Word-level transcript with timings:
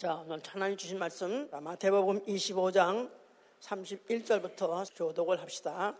자, 0.00 0.14
오늘 0.24 0.40
하나님 0.48 0.78
주신 0.78 0.98
말씀 0.98 1.46
마태복음 1.52 2.24
25장 2.24 3.10
31절부터 3.60 4.86
교독을 4.96 5.42
합시다. 5.42 5.94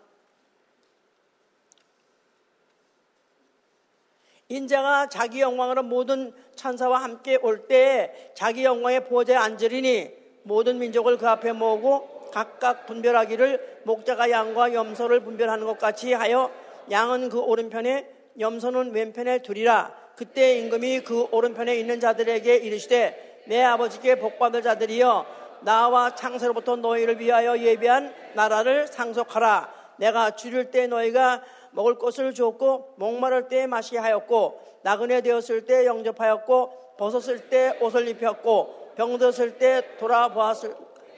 인자가 4.49 5.11
자기 5.11 5.43
영광으로 5.43 5.83
모든 5.83 6.33
천사와 6.55 7.03
함께 7.03 7.37
올때 7.43 8.33
자기 8.35 8.65
영광의 8.65 9.05
보좌에 9.05 9.37
앉으리니 9.37 10.11
모든 10.45 10.79
민족을 10.79 11.19
그 11.19 11.29
앞에 11.29 11.53
모으고 11.53 12.31
각각 12.33 12.87
분별하기를 12.87 13.83
목자가 13.85 14.31
양과 14.31 14.73
염소를 14.73 15.21
분별하는 15.21 15.67
것 15.67 15.77
같이 15.79 16.15
하여 16.15 16.51
양은 16.91 17.29
그 17.29 17.39
오른편에 17.39 18.11
염소는 18.39 18.93
왼편에 18.93 19.43
두리라 19.43 19.95
그때 20.17 20.57
임금이 20.57 21.01
그 21.01 21.29
오른편에 21.31 21.77
있는 21.77 22.01
자들에게 22.01 22.57
이르시되 22.57 23.30
내 23.47 23.63
아버지께 23.63 24.17
복받을 24.17 24.63
자들이여 24.63 25.27
나와 25.61 26.15
창세로부터 26.15 26.77
너희를 26.77 27.21
위하여 27.21 27.59
예비한 27.59 28.15
나라를 28.35 28.87
상속하라. 28.87 29.73
내가 29.97 30.31
줄일 30.37 30.71
때 30.71 30.87
너희가 30.87 31.43
먹을 31.73 31.97
것을 31.97 32.33
주었고 32.33 32.95
목마를 32.97 33.49
때 33.49 33.67
마시게 33.67 33.99
하였고 33.99 34.61
나그네 34.83 35.21
되었을 35.21 35.67
때 35.67 35.87
영접하였고 35.87 36.95
벗었을 36.97 37.51
때 37.51 37.77
옷을 37.81 38.09
입혔고 38.09 38.93
병들었을 38.97 39.59
때 39.59 39.97
돌아보았을 39.99 40.75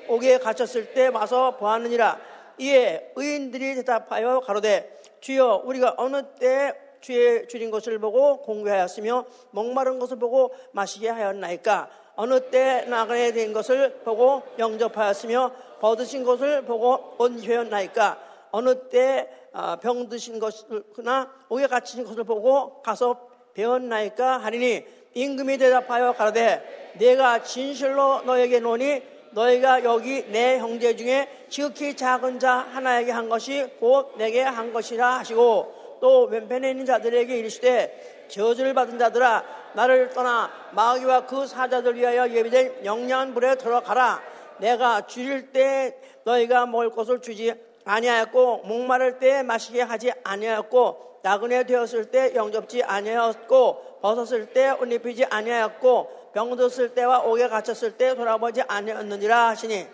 옥에 0.09 0.39
갇혔을 0.39 0.93
때 0.95 1.07
와서 1.09 1.57
보았느니라. 1.57 2.19
이에 2.59 3.13
의인들이 3.17 3.77
대답하여 3.77 4.41
가로되 4.41 5.01
주여 5.21 5.63
우리가 5.65 5.95
어느 5.97 6.23
때 6.39 6.75
주의 7.01 7.47
줄인 7.49 7.71
것을 7.71 7.99
보고 7.99 8.43
공개하였으며 8.43 9.25
목마른 9.51 9.99
것을 9.99 10.19
보고 10.19 10.55
마시게 10.73 11.09
하였나이까 11.09 11.89
어느 12.17 12.51
때 12.51 12.85
나그네 12.89 13.33
된 13.33 13.53
것을 13.53 14.01
보고 14.05 14.43
영접하였으며 14.59 15.53
벗으신 15.81 16.25
것을 16.25 16.63
보고 16.63 17.15
온회였나이까? 17.19 18.19
어느 18.53 18.89
때 18.89 19.29
어, 19.53 19.77
병드신 19.77 20.39
것이나 20.39 21.31
옥에 21.49 21.67
갇힌 21.67 22.05
것을 22.05 22.25
보고 22.25 22.81
가서 22.83 23.29
배웠나이까 23.55 24.39
하리니 24.39 24.85
임금이 25.15 25.59
대답하여 25.59 26.13
가라되 26.13 26.95
내가 26.99 27.43
진실로 27.43 28.23
너에게 28.23 28.61
노니 28.61 29.03
너희가 29.33 29.85
여기 29.85 30.25
내 30.31 30.59
형제 30.59 30.95
중에 30.97 31.47
지극히 31.49 31.97
작은 31.97 32.39
자 32.39 32.53
하나에게 32.53 33.13
한 33.13 33.29
것이 33.29 33.67
곧 33.79 34.15
내게 34.17 34.43
한 34.43 34.73
것이라 34.73 35.19
하시고 35.19 35.99
또 36.01 36.25
왼편에 36.25 36.71
있는 36.71 36.85
자들에게 36.85 37.39
이르시되 37.39 38.27
저주를 38.29 38.75
받은 38.75 38.99
자들아 38.99 39.62
나를 39.75 40.11
떠나 40.11 40.51
마귀와 40.73 41.27
그 41.27 41.47
사자들 41.47 41.97
위하여 41.97 42.29
예비된 42.29 42.85
영양한 42.85 43.35
불에 43.35 43.55
들어가라. 43.57 44.21
내가 44.59 45.07
줄일 45.07 45.53
때 45.53 45.97
너희가 46.25 46.67
먹을 46.67 46.91
것을 46.91 47.21
주지 47.21 47.55
아니하였고 47.85 48.59
목마를 48.65 49.19
때 49.19 49.43
마시게 49.43 49.83
하지 49.83 50.13
아니하였고 50.23 51.21
나그네 51.23 51.65
되었을 51.65 52.07
때 52.07 52.35
영접지 52.35 52.83
아니하였고 52.83 53.99
벗었을 54.03 54.47
때 54.47 54.71
옷 54.71 54.93
입히지 54.93 55.25
아니하였고 55.25 56.31
병들었을 56.35 56.95
때와 56.95 57.21
옥에 57.21 57.49
갇혔을 57.49 57.93
때 57.93 58.15
돌아보지 58.15 58.63
아니하였느니라 58.63 59.49
하시니 59.49 59.87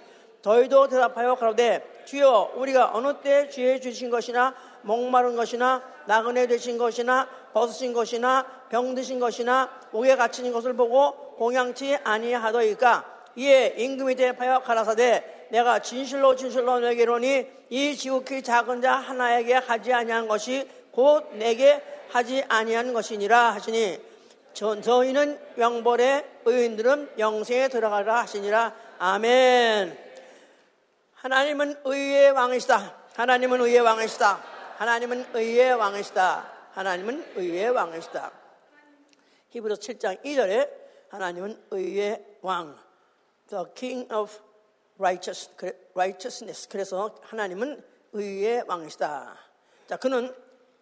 저희도 0.43 0.89
대답하여 0.89 1.35
가로되 1.35 2.05
주여 2.05 2.53
우리가 2.57 2.93
어느 2.95 3.15
때 3.23 3.49
주의 3.49 3.81
주신 3.81 4.09
것이나 4.09 4.55
목마른 4.83 5.37
것이나 5.37 5.83
나그네 6.07 6.47
되신 6.47 6.79
것이나 6.79 7.29
벗으신 7.59 7.93
것이나 7.93 8.47
병드신 8.69 9.19
것이나 9.19 9.69
옥에 9.93 10.15
갇힌 10.17 10.53
것을 10.53 10.75
보고 10.75 11.13
공양치 11.37 11.97
아니하더이까. 12.05 13.05
이에 13.37 13.75
임금이 13.77 14.15
대하여 14.15 14.61
가라사대 14.61 15.47
내가 15.51 15.81
진실로 15.81 16.37
진실로 16.37 16.79
이르니 16.81 17.47
이 17.71 17.97
지극히 17.97 18.43
작은 18.43 18.81
자 18.81 18.95
하나에게 18.95 19.55
하지 19.55 19.93
아니한 19.93 20.29
것이 20.29 20.69
곧 20.93 21.31
내게 21.35 21.83
하지 22.11 22.45
아니한 22.49 22.93
것이니라 22.93 23.55
하시니 23.55 24.01
저, 24.55 24.81
저희는 24.81 25.39
영벌의 25.57 26.25
의인들은 26.45 27.11
영생에 27.19 27.69
들어가라 27.69 28.23
하시니라. 28.23 28.75
아멘. 28.99 29.97
하나님은 31.15 31.77
의의 31.85 32.31
왕이시다. 32.33 32.95
하나님은 33.15 33.61
의의 33.61 33.81
왕이시다. 33.81 34.41
하나님은 34.79 35.27
의의 35.35 35.75
왕이시다 35.75 36.58
하나님은 36.79 37.33
의의 37.35 37.71
왕이시다. 37.71 38.31
히브리서 39.51 39.81
7장 39.81 40.23
2절에 40.23 40.71
하나님은 41.09 41.61
의의 41.73 42.39
왕, 42.41 42.79
the 43.49 43.65
king 43.75 44.15
of 44.15 44.31
righteousness. 44.97 46.69
그래서 46.69 47.17
하나님은 47.23 47.85
의의 48.13 48.63
왕이시다. 48.69 49.37
자, 49.89 49.97
그는 49.97 50.33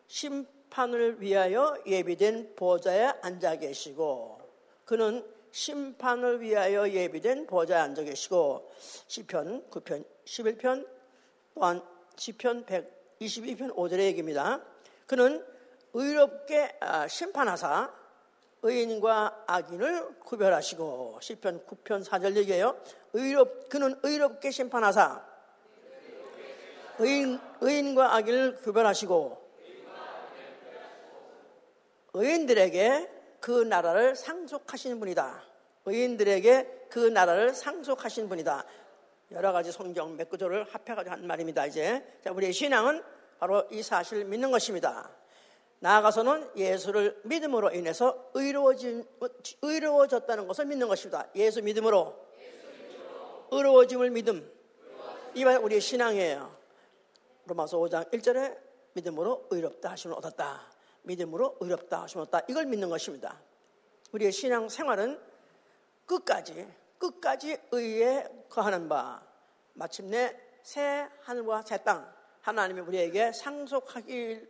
심판을 0.06 1.22
위하여 1.22 1.82
예비된 1.86 2.56
보좌에 2.56 3.14
앉아 3.22 3.56
계시고, 3.56 4.38
그는 4.84 5.26
심판을 5.50 6.42
위하여 6.42 6.90
예비된 6.90 7.46
보좌에 7.46 7.78
앉아 7.78 8.02
계시고, 8.02 8.70
시편 9.06 9.70
9편, 9.70 10.04
11편, 10.26 10.86
또한 11.54 11.80
시편 12.16 12.66
122편 12.66 13.74
5절의 13.74 14.00
얘기입니다. 14.00 14.62
그는 15.06 15.55
의롭게 15.98 16.76
아, 16.80 17.08
심판하사 17.08 17.90
의인과 18.60 19.44
악인을 19.46 20.18
구별하시고 20.20 21.20
시편 21.22 21.64
9편 21.64 22.04
4절 22.04 22.36
얘기해요. 22.36 22.78
의롭 23.14 23.70
그는 23.70 23.98
의롭게 24.02 24.50
심판하사 24.50 25.24
의인 26.98 27.40
의인과 27.62 28.14
악인을 28.14 28.56
구별하시고 28.56 29.46
의인들에게 32.12 33.10
그 33.40 33.62
나라를 33.62 34.16
상속하시는 34.16 35.00
분이다. 35.00 35.42
의인들에게 35.86 36.88
그 36.90 36.98
나라를 36.98 37.54
상속하신 37.54 38.28
분이다. 38.28 38.64
여러 39.32 39.52
가지 39.52 39.72
성경 39.72 40.14
몇 40.16 40.28
구절을 40.28 40.64
합해가지고 40.64 41.10
한 41.10 41.26
말입니다. 41.26 41.64
이제 41.64 42.04
자, 42.22 42.32
우리의 42.32 42.52
신앙은 42.52 43.02
바로 43.38 43.66
이 43.70 43.82
사실을 43.82 44.24
믿는 44.26 44.50
것입니다. 44.50 45.10
나아가서는 45.80 46.52
예수를 46.56 47.20
믿음으로 47.24 47.70
인해서 47.72 48.30
의로워진, 48.34 49.04
의로워졌다는 49.62 50.46
것을 50.46 50.66
믿는 50.66 50.88
것입니다. 50.88 51.28
예수 51.34 51.62
믿음으로. 51.62 52.26
의로워짐을 53.50 54.10
믿음. 54.10 54.50
이말 55.34 55.58
우리의 55.58 55.80
신앙이에요. 55.80 56.56
로마서 57.44 57.78
5장 57.78 58.10
1절에 58.10 58.58
믿음으로 58.94 59.46
의롭다 59.50 59.90
하심을 59.90 60.16
얻었다. 60.16 60.62
믿음으로 61.02 61.56
의롭다 61.60 62.02
하심을 62.02 62.22
얻었다. 62.22 62.44
이걸 62.48 62.66
믿는 62.66 62.88
것입니다. 62.88 63.38
우리의 64.12 64.32
신앙 64.32 64.68
생활은 64.68 65.20
끝까지, 66.06 66.66
끝까지 66.98 67.58
의에 67.70 68.26
거하는 68.48 68.88
바. 68.88 69.22
마침내 69.74 70.34
새 70.62 71.08
하늘과 71.20 71.62
새 71.62 71.76
땅. 71.84 72.10
하나님이 72.40 72.80
우리에게 72.80 73.32
상속하기를 73.32 74.48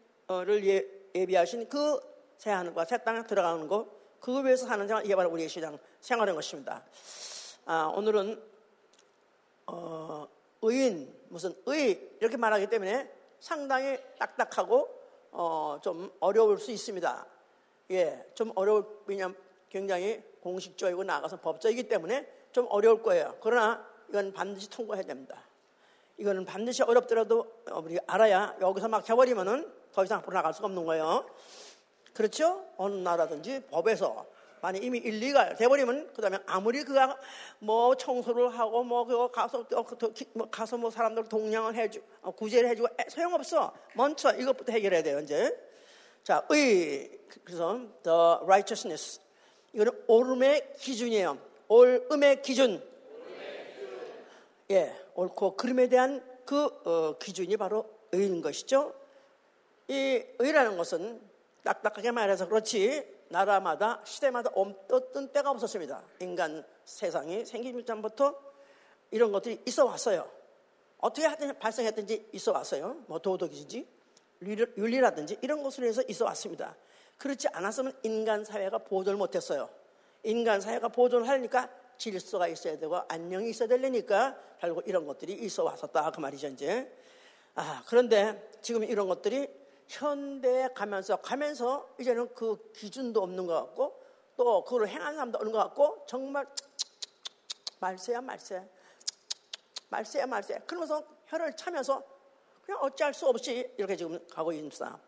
예, 1.17 1.21
예비하신 1.21 1.69
그 1.69 2.17
새 2.37 2.51
하늘과 2.51 2.85
새 2.85 2.99
땅에 2.99 3.23
들어가는 3.23 3.67
것, 3.67 3.87
그 4.21 4.45
위해서 4.45 4.67
사는 4.67 4.87
생활, 4.87 5.05
이게 5.05 5.17
바로 5.17 5.31
우리의 5.31 5.49
시장 5.49 5.79
생활인 6.01 6.35
것입니다. 6.35 6.85
아, 7.65 7.93
오늘은, 7.95 8.43
어, 9.67 10.29
의인, 10.63 11.15
무슨 11.29 11.55
의, 11.67 12.11
이렇게 12.21 12.37
말하기 12.37 12.67
때문에 12.69 13.11
상당히 13.41 13.99
딱딱하고, 14.19 14.89
어, 15.33 15.79
좀 15.83 16.13
어려울 16.21 16.59
수 16.59 16.71
있습니다. 16.71 17.27
예, 17.93 18.27
좀 18.35 18.53
어려울, 18.55 18.85
왜냐면 19.07 19.37
굉장히 19.69 20.23
공식적이고 20.43 21.05
나가서 21.05 21.41
법적이기 21.41 21.89
때문에 21.89 22.31
좀 22.53 22.67
어려울 22.71 23.03
거예요. 23.03 23.37
그러나 23.41 23.87
이건 24.09 24.33
반드시 24.33 24.71
통과해야 24.71 25.05
됩니다. 25.05 25.43
이거는 26.19 26.45
반드시 26.45 26.83
어렵더라도 26.83 27.63
우리 27.83 27.99
알아야 28.07 28.57
여기서 28.61 28.89
막 28.89 29.09
해버리면은 29.09 29.71
더 29.97 30.05
이상 30.05 30.19
앞으로 30.19 30.35
나갈 30.35 30.53
수가 30.53 30.67
없는 30.67 30.85
거예요. 30.85 31.25
그렇죠? 32.13 32.67
어느 32.77 32.97
나라든지 32.97 33.63
법에서 33.71 34.27
만약 34.61 34.83
이미 34.83 34.99
일리가 34.99 35.55
돼버리면 35.55 36.13
그 36.15 36.21
다음에 36.21 36.39
아무리 36.45 36.85
그가 36.85 37.19
뭐 37.61 37.95
청소를 37.95 38.59
하고 38.59 38.85
뭐 38.85 39.07
그거 39.07 39.29
가서 39.29 39.65
뭐 40.35 40.51
가서 40.51 40.77
뭐 40.77 40.91
사람들 40.91 41.25
동냥을 41.25 41.75
해주 41.75 42.03
어, 42.21 42.31
구제를 42.31 42.69
해주고 42.69 42.89
소용없어. 43.09 43.73
먼저 43.95 44.37
이것부터 44.37 44.73
해결해야 44.73 45.03
돼요 45.03 45.21
이제. 45.21 45.59
자, 46.23 46.47
의 46.51 47.19
그래서 47.43 47.79
the 48.03 48.19
righteousness 48.43 49.23
이거는 49.73 49.93
옳음의 50.09 50.75
기준이에요. 50.77 51.39
옳음의 51.69 52.43
기준. 52.43 52.87
예, 54.73 54.95
옳고 55.15 55.57
그름에 55.57 55.89
대한 55.89 56.23
그 56.45 56.67
어, 56.85 57.17
기준이 57.19 57.57
바로 57.57 57.89
의인 58.13 58.43
것이죠. 58.43 59.06
이 59.89 60.23
의라는 60.39 60.77
것은 60.77 61.21
딱딱하게 61.63 62.11
말해서 62.11 62.49
그렇지 62.49 63.17
나라마다 63.29 64.01
시대마다 64.05 64.51
어떤 64.55 65.29
때가 65.33 65.51
없었습니다. 65.51 66.03
인간 66.21 66.65
세상이 66.85 67.45
생기기 67.45 67.85
전부터 67.85 68.35
이런 69.11 69.33
것들이 69.33 69.61
있어 69.67 69.85
왔어요. 69.85 70.31
어떻게 70.99 71.27
하든 71.27 71.59
발생했든지 71.59 72.31
있어 72.33 72.53
왔어요. 72.53 72.97
뭐 73.07 73.19
도덕이든지 73.19 73.87
윤리라든지 74.77 75.39
이런 75.43 75.63
것으로 75.63 75.87
해서 75.87 76.03
있어 76.09 76.25
왔습니다. 76.27 76.77
그렇지 77.19 77.49
않았으면 77.49 77.99
인간 78.03 78.45
사회가 78.45 78.79
보존을 78.79 79.19
못했어요. 79.19 79.69
인간 80.23 80.61
사회가 80.61 80.89
보존을 80.89 81.29
하려니까 81.29 81.71
질서가 81.97 82.49
있어야 82.49 82.79
되고 82.79 82.97
안녕이 83.09 83.51
있어야 83.51 83.69
되려니까 83.69 84.37
결국 84.61 84.87
이런 84.87 85.07
것들이 85.07 85.33
있어 85.33 85.65
왔었다 85.65 86.11
그 86.11 86.21
말이죠 86.21 86.49
이제. 86.49 86.93
아 87.55 87.83
그런데 87.87 88.51
지금 88.61 88.85
이런 88.85 89.09
것들이 89.09 89.49
현대에 89.89 90.69
가면서 90.75 91.17
가면서 91.17 91.89
이제는 91.99 92.35
그 92.35 92.73
기준도 92.73 93.23
없는 93.23 93.47
것 93.47 93.55
같고 93.55 94.03
또 94.37 94.65
그걸 94.65 94.89
행하는 94.89 95.15
사람도 95.15 95.39
없는 95.39 95.53
것 95.53 95.59
같고 95.59 96.05
정말 96.07 96.47
말세야 97.81 98.21
말세 98.21 98.69
말세야 99.89 100.27
말세 100.27 100.59
그러면서 100.67 101.03
혀를 101.27 101.55
차면서 101.57 102.03
그냥 102.65 102.81
어찌할 102.83 103.15
수 103.15 103.29
없이 103.29 103.73
이렇게 103.77 103.97
지금 103.97 104.19
가고 104.29 104.53
있습니다. 104.53 104.99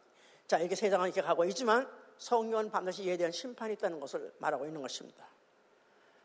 자 0.47 0.59
이렇게 0.59 0.75
세상은 0.75 1.09
이렇게 1.09 1.21
가고 1.21 1.45
있지만 1.47 1.89
성령은 2.19 2.71
반드시 2.71 3.05
이에 3.05 3.17
대한 3.17 3.33
심판이 3.33 3.75
있다는 3.75 3.99
것을 4.01 4.33
말하고 4.39 4.65
있는 4.65 4.81
것입니다. 4.81 5.27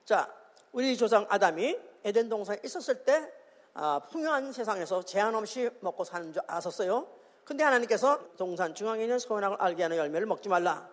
자 0.05 0.31
우리 0.71 0.95
조상 0.95 1.25
아담이 1.29 1.77
에덴 2.03 2.29
동산에 2.29 2.59
있었을 2.63 3.03
때 3.03 3.31
아, 3.75 3.99
풍요한 3.99 4.51
세상에서 4.51 5.03
제한 5.03 5.33
없이 5.33 5.69
먹고 5.79 6.03
사는 6.03 6.31
줄 6.31 6.41
알았었어요. 6.45 7.22
근데 7.43 7.63
하나님께서 7.63 8.35
동산 8.37 8.73
중앙에 8.73 9.03
있는 9.03 9.19
선악을 9.19 9.57
알게 9.59 9.83
하는 9.83 9.97
열매를 9.97 10.27
먹지 10.27 10.49
말라. 10.49 10.87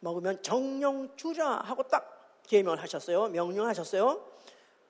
먹으면 0.00 0.42
정령 0.42 1.16
주자 1.16 1.48
하고 1.48 1.82
딱 1.84 2.42
계명을 2.46 2.82
하셨어요. 2.82 3.28
명령하셨어요. 3.28 4.22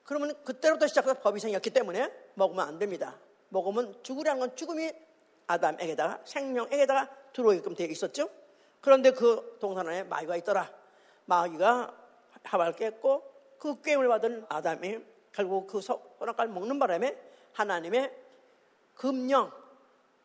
그러면 0.03 0.35
그때부터 0.45 0.87
시작해서 0.87 1.15
법이 1.21 1.41
생겼기 1.41 1.71
때문에 1.71 2.13
먹으면 2.35 2.67
안 2.67 2.79
됩니다. 2.79 3.17
먹으면 3.49 4.03
죽으라는 4.03 4.41
건 4.41 4.57
죽음이 4.57 4.93
아담에게다가 5.47 6.21
생명에게다가 6.25 7.09
들어오게끔 7.33 7.75
되어 7.75 7.87
있었죠. 7.87 8.29
그런데 8.81 9.13
그 9.13 9.57
동산 9.61 9.87
안에 9.87 10.03
마귀가 10.05 10.37
있더라. 10.37 10.71
마귀가 11.27 11.95
하바를 12.43 12.75
깼고 12.75 13.33
그 13.59 13.81
게임을 13.81 14.09
받은 14.09 14.47
아담이 14.49 14.99
결국 15.33 15.67
그 15.67 15.81
선악과를 15.81 16.53
먹는 16.53 16.79
바람에 16.79 17.17
하나님의 17.53 18.13
금령 18.95 19.51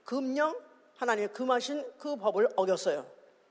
금령 0.09 0.59
하나님의 0.95 1.33
금하신 1.33 1.85
그 1.99 2.15
법을 2.15 2.49
어겼어요. 2.55 3.05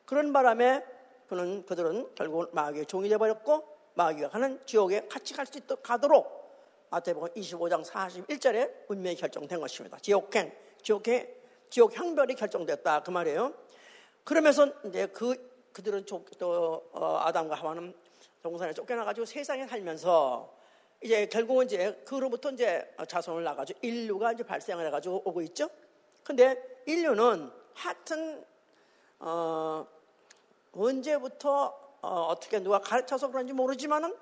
그런 0.05 0.32
바람에 0.32 0.84
그는 1.28 1.64
그들은 1.64 2.10
결국 2.16 2.52
마귀의 2.52 2.87
종이 2.87 3.08
되어버렸고 3.08 3.64
마귀가 3.94 4.31
가는 4.31 4.60
지옥에 4.66 5.06
같이 5.06 5.34
갈 5.34 5.46
수 5.46 5.58
있도록 5.58 5.84
가도록 5.84 6.88
마태복음 6.90 7.28
25장 7.28 7.84
41절에 7.84 8.88
운명이 8.88 9.14
결정된 9.14 9.60
것입니다. 9.60 9.99
지옥행, 10.00 10.52
지옥행, 10.82 11.32
지옥 11.70 11.96
형별이 11.96 12.34
결정됐다 12.34 13.05
그 13.05 13.12
말이에요. 13.12 13.55
그러면서 14.25 14.66
이제 14.87 15.06
그 15.06 15.70
그들은 15.72 16.06
또 16.40 16.90
어, 16.93 17.20
아담과 17.22 17.55
하와는 17.55 17.94
동산에 18.43 18.72
쫓겨나가지고 18.72 19.26
세상에 19.26 19.64
살면서 19.64 20.52
이제 21.05 21.26
결국은 21.26 21.66
이제 21.66 22.02
그로부터 22.05 22.50
이제 22.50 22.93
자손을 23.06 23.44
나가지고 23.44 23.78
인류가 23.81 24.32
이제 24.32 24.43
발생을 24.43 24.84
해가지고 24.87 25.22
오고 25.25 25.40
있죠. 25.43 25.70
근데 26.29 26.63
인류는 26.85 27.51
하여튼, 27.73 28.45
어, 29.19 29.87
언제부터 30.73 31.97
어, 32.03 32.35
떻게 32.39 32.61
누가 32.61 32.81
가르쳐서 32.81 33.29
그런지 33.29 33.55
모르지만은 33.55 34.15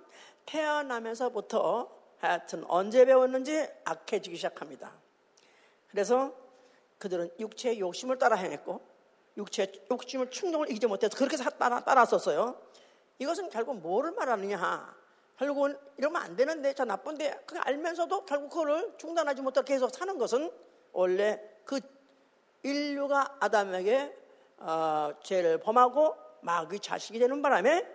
태어나면서부터 0.46 1.90
하여튼 2.18 2.64
언제 2.68 3.04
배웠는지 3.04 3.68
악해지기 3.84 4.36
시작합니다. 4.36 4.92
그래서 5.88 6.32
그들은 6.98 7.28
육체의 7.40 7.80
욕심을 7.80 8.18
따라 8.18 8.36
행했고 8.36 8.80
육체의 9.36 9.72
욕심을 9.90 10.30
충동을 10.30 10.70
이기지 10.70 10.86
못해서 10.86 11.16
그렇게 11.16 11.36
따라, 11.36 11.80
따랐었어요. 11.80 12.56
이것은 13.18 13.50
결국 13.50 13.78
뭐를 13.80 14.12
말하느냐. 14.12 14.94
결국은 15.38 15.76
이러면 15.96 16.22
안 16.22 16.36
되는데, 16.36 16.72
저 16.72 16.84
나쁜데, 16.84 17.42
그 17.46 17.58
알면서도 17.58 18.26
결국 18.26 18.48
그거를 18.48 18.94
중단하지 18.96 19.42
못하고 19.42 19.66
계속 19.66 19.90
사는 19.90 20.16
것은 20.16 20.52
원래 20.92 21.38
그 21.66 21.80
인류가 22.66 23.36
아담에게 23.38 24.12
어, 24.58 25.12
죄를 25.22 25.58
범하고 25.58 26.16
마귀 26.40 26.80
자식이 26.80 27.18
되는 27.18 27.40
바람에 27.40 27.86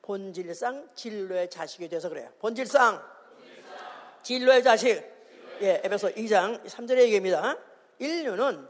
본질상 0.00 0.90
진로의 0.94 1.50
자식이 1.50 1.88
돼서 1.88 2.08
그래요. 2.08 2.30
본질상, 2.38 3.02
진로의 4.22 4.62
자식. 4.62 5.02
예, 5.60 5.80
에베소 5.84 6.10
2장 6.10 6.64
3절의 6.64 6.98
얘기입니다. 6.98 7.56
인류는 7.98 8.68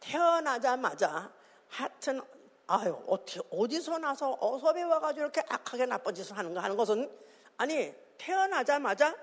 태어나자마자 0.00 1.30
하여튼 1.68 2.20
아유 2.66 2.98
어떻게 3.06 3.40
어디서 3.50 3.98
나서 3.98 4.36
어서 4.40 4.72
배워가지고 4.72 5.20
이렇게 5.20 5.42
악하게 5.48 5.86
나쁜 5.86 6.14
짓을 6.14 6.36
하는가 6.36 6.62
하는 6.62 6.76
것은 6.76 7.10
아니 7.56 7.92
태어나자마자 8.16 9.14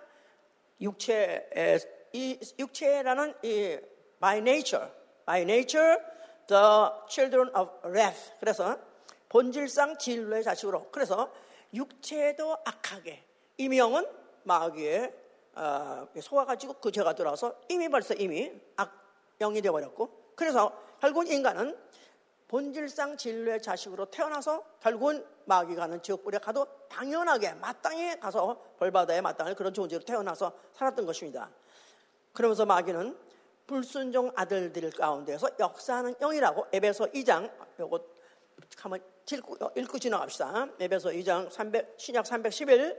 육체의 0.81 1.79
이 2.13 2.39
육체라는 2.59 3.33
이 3.43 3.77
by 4.19 4.37
nature 4.39 4.87
by 5.27 5.41
nature 5.41 6.01
the 6.47 6.89
children 7.07 7.51
of 7.53 7.69
wrath. 7.85 8.31
그래서 8.39 8.79
본질상 9.29 9.97
진로의 9.97 10.43
자식으로. 10.43 10.89
그래서 10.89 11.31
육체도 11.73 12.57
악하게 12.63 13.23
이명은 13.57 14.07
마귀에 14.43 15.13
어, 15.53 16.07
속아가지고 16.19 16.75
그 16.75 16.91
죄가 16.91 17.13
들어와서 17.13 17.53
이미 17.67 17.89
벌써 17.89 18.13
이미 18.13 18.51
악영이 18.77 19.61
되어버렸고 19.61 20.33
그래서 20.35 20.71
결국은 21.01 21.27
인간은 21.27 21.77
본질상 22.47 23.17
진로의 23.17 23.61
자식으로 23.61 24.05
태어나서 24.05 24.63
결국은 24.79 25.25
마귀가 25.45 25.83
하는 25.83 26.01
지옥불에 26.01 26.37
가도 26.37 26.65
당연하게 26.87 27.55
마땅히 27.55 28.17
가서 28.19 28.61
벌받아야 28.77 29.21
마땅할 29.21 29.55
그런 29.55 29.73
존재로 29.73 30.03
태어나서 30.03 30.53
살았던 30.73 31.05
것입니다. 31.05 31.49
그러면서 32.31 32.65
마귀는 32.65 33.17
불순종 33.67 34.31
아들들 34.35 34.89
가운데서 34.91 35.49
역사하는 35.59 36.15
영이라고 36.19 36.67
에베소 36.71 37.11
2장 37.11 37.51
요거 37.79 37.99
한번 38.77 39.01
읽고, 39.29 39.57
읽고 39.75 39.99
지나갑시다. 39.99 40.69
에베소 40.79 41.09
2장 41.09 41.51
300, 41.51 41.95
신약 41.97 42.25
311 42.25 42.95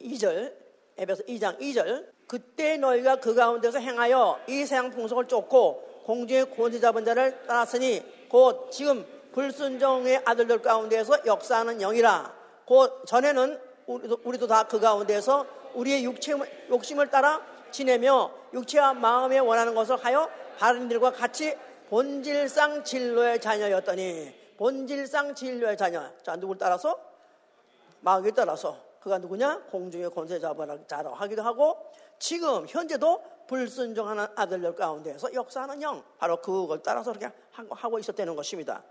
2절 0.00 0.54
에베소 0.98 1.22
2장 1.24 1.58
2절 1.60 2.10
그때 2.26 2.76
너희가 2.76 3.16
그 3.16 3.34
가운데서 3.34 3.78
행하여 3.78 4.40
이 4.48 4.58
세상 4.64 4.90
풍속을 4.90 5.28
쫓고 5.28 6.02
공중의 6.04 6.56
권세 6.56 6.80
잡은 6.80 7.04
자를 7.04 7.46
따랐으니 7.46 8.02
곧 8.28 8.70
지금 8.72 9.06
불순종의 9.32 10.22
아들들 10.24 10.60
가운데서 10.60 11.24
역사하는 11.24 11.78
영이라 11.78 12.34
곧 12.64 13.04
전에는 13.06 13.60
우리도, 13.86 14.18
우리도 14.24 14.46
다 14.46 14.64
그 14.64 14.80
가운데서 14.80 15.46
우리의 15.74 16.04
육체, 16.04 16.34
욕심을 16.68 17.08
따라 17.08 17.51
지내며 17.72 18.30
육체와 18.52 18.94
마음에 18.94 19.38
원하는 19.38 19.74
것을 19.74 19.96
하여 19.96 20.28
다른 20.58 20.86
이들과 20.86 21.12
같이 21.12 21.56
본질상 21.88 22.84
진로의 22.84 23.40
자녀였더니 23.40 24.54
본질상 24.56 25.34
진로의 25.34 25.76
자녀. 25.76 26.08
자, 26.22 26.36
누굴 26.36 26.56
따라서? 26.56 26.98
마귀에 28.00 28.32
따라서. 28.32 28.78
그가 29.00 29.18
누구냐? 29.18 29.64
공중의 29.70 30.10
권세자로 30.10 31.14
하기도 31.14 31.42
하고 31.42 31.76
지금 32.18 32.66
현재도 32.68 33.20
불순종하는 33.48 34.26
아들들 34.36 34.74
가운데에서 34.74 35.34
역사하는 35.34 35.82
영. 35.82 36.02
바로 36.18 36.40
그걸 36.40 36.80
따라서 36.82 37.12
그렇게 37.12 37.34
하고 37.70 37.98
있었다는 37.98 38.36
것입니다. 38.36 38.84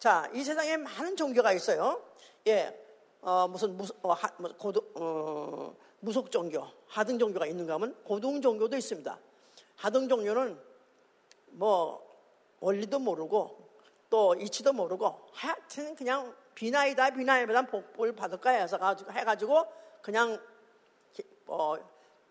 자, 0.00 0.28
이 0.34 0.42
세상에 0.42 0.76
많은 0.76 1.16
종교가 1.16 1.52
있어요. 1.52 2.02
예, 2.48 2.76
어, 3.20 3.46
무슨, 3.48 3.76
무슨, 3.76 3.94
어, 4.02 4.12
하, 4.12 4.28
뭐, 4.36 4.50
고도, 4.58 4.82
어, 4.96 5.74
무속 6.04 6.30
종교, 6.30 6.62
하등 6.86 7.18
종교가 7.18 7.46
있는가 7.46 7.74
하면 7.74 7.96
고등 8.04 8.42
종교도 8.42 8.76
있습니다. 8.76 9.18
하등 9.76 10.06
종교는 10.06 10.60
뭐 11.52 12.04
원리도 12.60 12.98
모르고 12.98 13.56
또 14.10 14.34
이치도 14.34 14.74
모르고 14.74 15.28
하여튼 15.32 15.94
그냥 15.96 16.34
비나이다 16.54 17.10
비나이보다 17.10 17.62
복을 17.62 18.14
받을까 18.14 18.50
해서 18.50 18.76
가지고 18.76 19.12
해가지고 19.12 19.66
그냥 20.02 20.38
뭐 21.46 21.78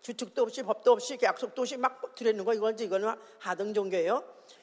주축도 0.02 0.42
없이 0.42 0.62
법도 0.62 0.92
없이 0.92 1.18
약속도 1.20 1.62
없이 1.62 1.76
막 1.76 2.14
드리는 2.14 2.44
거 2.44 2.54
이건 2.54 2.78
이거는 2.78 3.12
하등 3.38 3.74
종교예요. 3.74 4.22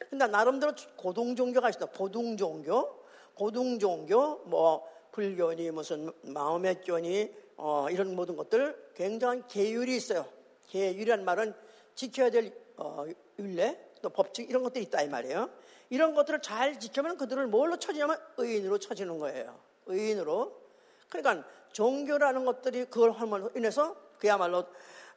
근데 0.10 0.26
나름대로 0.26 0.72
고등 0.96 1.36
종교가 1.36 1.70
있어. 1.70 1.86
고등 1.88 2.38
종교, 2.38 3.04
고등 3.36 3.78
종교 3.78 4.38
뭐 4.46 4.90
불교니 5.12 5.72
무슨 5.72 6.12
마음의 6.22 6.84
교니 6.86 7.30
어, 7.64 7.88
이런 7.92 8.16
모든 8.16 8.36
것들 8.36 8.94
굉장한 8.96 9.48
계율이 9.48 9.96
있어요. 9.96 10.26
계율이란 10.70 11.24
말은 11.24 11.54
지켜야 11.94 12.32
될 12.32 12.52
어, 12.76 13.06
율례 13.38 13.92
또 14.02 14.10
법칙 14.10 14.50
이런 14.50 14.64
것들이 14.64 14.86
있다 14.86 15.04
이 15.04 15.08
말이에요. 15.08 15.48
이런 15.92 16.16
것들을 16.16 16.42
잘 16.42 16.80
지키면 16.80 17.18
그들을 17.18 17.46
뭘로 17.46 17.78
쳐지냐면 17.78 18.20
의인으로 18.38 18.80
쳐지는 18.80 19.20
거예요. 19.20 19.60
의인으로. 19.86 20.60
그러니까 21.08 21.48
종교라는 21.72 22.46
것들이 22.46 22.86
그걸 22.86 23.12
함으로 23.12 23.52
인해서 23.56 23.96
그야말로 24.18 24.66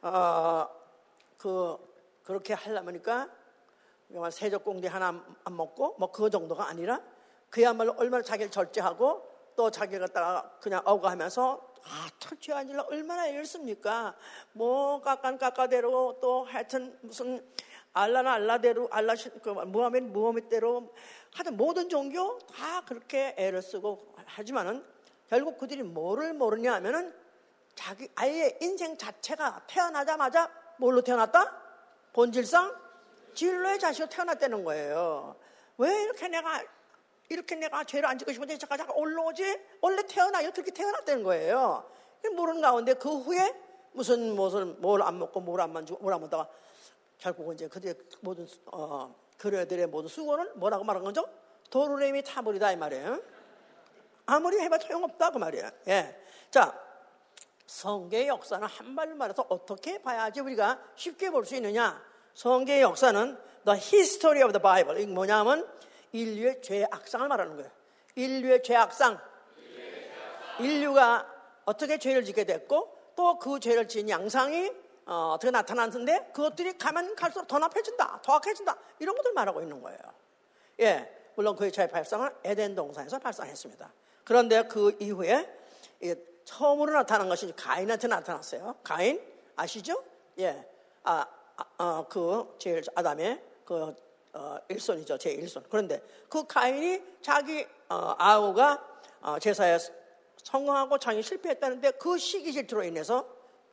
어, 0.03 0.69
그 1.39 1.77
그렇게 2.21 2.53
하려니까 2.53 3.27
세적공대 4.29 4.87
하나 4.87 5.25
안 5.43 5.57
먹고 5.57 5.95
뭐 5.97 6.11
그 6.11 6.29
정도가 6.29 6.67
아니라 6.67 7.01
그야말로 7.49 7.95
얼마나 7.97 8.21
자기를 8.21 8.51
절제하고 8.51 9.33
또 9.55 9.71
자기가 9.71 10.05
갖다가 10.05 10.57
그냥 10.61 10.83
억울하면서 10.85 11.74
아, 11.87 12.09
철저히 12.19 12.57
앉으려 12.57 12.87
얼마나 12.89 13.27
애를 13.27 13.45
씁니까? 13.45 14.15
뭐, 14.53 15.01
깎깐 15.01 15.37
깎아대로 15.37 16.17
또 16.19 16.43
하여튼 16.43 16.97
무슨 17.01 17.45
알라나 17.93 18.33
알라대로, 18.33 18.89
알라, 18.91 19.13
그 19.41 19.49
무하멧 19.49 20.03
무하멧대로 20.03 20.93
하여튼 21.33 21.57
모든 21.57 21.87
종교 21.87 22.37
다 22.39 22.81
그렇게 22.85 23.35
애를 23.37 23.61
쓰고 23.61 24.15
하지만은 24.25 24.83
결국 25.29 25.57
그들이 25.57 25.83
뭐를 25.83 26.33
모르냐 26.33 26.73
하면은 26.75 27.13
자기 27.75 28.09
아예 28.15 28.57
인생 28.61 28.97
자체가 28.97 29.63
태어나자마자 29.67 30.49
뭘로 30.77 31.01
태어났다? 31.01 31.61
본질상 32.13 32.73
진로의 33.33 33.79
자식으로 33.79 34.09
태어났다는 34.09 34.63
거예요. 34.63 35.35
왜 35.77 36.03
이렇게 36.03 36.27
내가 36.27 36.63
이렇게 37.29 37.55
내가 37.55 37.83
죄를 37.83 38.07
안 38.07 38.17
짓고 38.17 38.31
싶은데 38.33 38.57
잠깐 38.57 38.77
잠깐 38.77 38.95
올라오지? 38.97 39.59
원래 39.81 40.03
태어나요. 40.03 40.51
그렇게 40.51 40.71
태어났다는 40.71 41.23
거예요. 41.23 41.89
모르는 42.35 42.61
가운데 42.61 42.93
그 42.93 43.09
후에 43.19 43.53
무슨 43.93 44.35
무슨 44.35 44.81
뭘 44.81 45.01
안 45.03 45.19
먹고 45.19 45.39
뭘 45.41 45.61
안 45.61 45.71
만지고 45.73 45.99
뭘 45.99 46.13
안 46.13 46.21
먹다가 46.21 46.47
결국은 47.19 47.55
이제 47.55 47.67
그들의 47.67 47.95
모든 48.21 48.47
어, 48.71 49.15
그녀들의 49.37 49.87
모든 49.87 50.09
수고는 50.09 50.51
뭐라고 50.55 50.83
말한 50.83 51.03
거죠? 51.03 51.27
도르래미 51.69 52.23
타버리다 52.23 52.71
이 52.71 52.77
말이에요. 52.77 53.21
아무리 54.25 54.59
해봐 54.59 54.79
소용없다 54.79 55.29
그 55.31 55.37
말이에요. 55.37 55.69
예. 55.87 56.19
자, 56.49 56.73
성계의 57.67 58.27
역사는 58.27 58.67
한말로 58.67 59.15
말해서 59.15 59.45
어떻게 59.49 60.01
봐야지 60.01 60.39
우리가 60.41 60.79
쉽게 60.95 61.29
볼 61.29 61.45
수 61.45 61.55
있느냐? 61.55 62.01
성계의 62.33 62.81
역사는 62.81 63.37
the 63.65 63.79
history 63.79 64.43
of 64.43 64.51
the 64.51 64.61
Bible. 64.61 65.01
이게 65.01 65.11
뭐냐면 65.11 65.67
인류의 66.11 66.61
죄악상을 66.61 67.27
말하는 67.27 67.55
거예요. 67.55 67.71
인류의 68.15 68.63
죄 68.63 68.75
악상. 68.75 69.19
인류가 70.59 71.27
어떻게 71.65 71.97
죄를 71.97 72.23
짓게 72.23 72.45
됐고 72.45 72.95
또 73.15 73.39
그 73.39 73.59
죄를 73.59 73.87
지은 73.87 74.09
양상이 74.09 74.71
어, 75.05 75.37
떻게 75.39 75.51
나타났는데 75.51 76.31
그것들이 76.33 76.77
가면 76.77 77.15
갈수록 77.15 77.47
더 77.47 77.59
나빠진다, 77.59 78.21
더 78.23 78.33
악해진다 78.33 78.75
이런 78.99 79.15
것들 79.15 79.33
말하고 79.33 79.61
있는 79.61 79.81
거예요. 79.81 79.99
예, 80.81 81.11
물론 81.35 81.55
그의 81.55 81.71
죄 81.71 81.87
발상은 81.87 82.29
에덴 82.43 82.75
동산에서 82.75 83.19
발상했습니다. 83.19 83.91
그런데 84.23 84.63
그 84.63 84.97
이후에 84.99 85.47
처음으로 86.43 86.93
나타난 86.93 87.29
것이 87.29 87.53
가인한테 87.55 88.07
나타났어요. 88.07 88.75
가인 88.83 89.21
아시죠? 89.55 90.03
예, 90.39 90.67
아, 91.03 91.25
아, 91.55 91.65
어, 91.77 92.07
그 92.09 92.55
제일 92.57 92.83
아담의 92.95 93.41
그 93.63 93.95
어, 94.35 94.57
일손이죠. 94.67 95.17
제 95.17 95.31
일손. 95.31 95.63
그런데 95.69 96.01
그 96.29 96.45
가인이 96.45 97.01
자기 97.21 97.65
어, 97.89 98.13
아우가 98.17 98.85
어, 99.21 99.39
제사에 99.39 99.77
성공하고 100.43 100.99
자기 100.99 101.23
실패했다는데 101.23 101.91
그 101.91 102.17
시기 102.17 102.51
질투로 102.51 102.83
인해서 102.83 103.25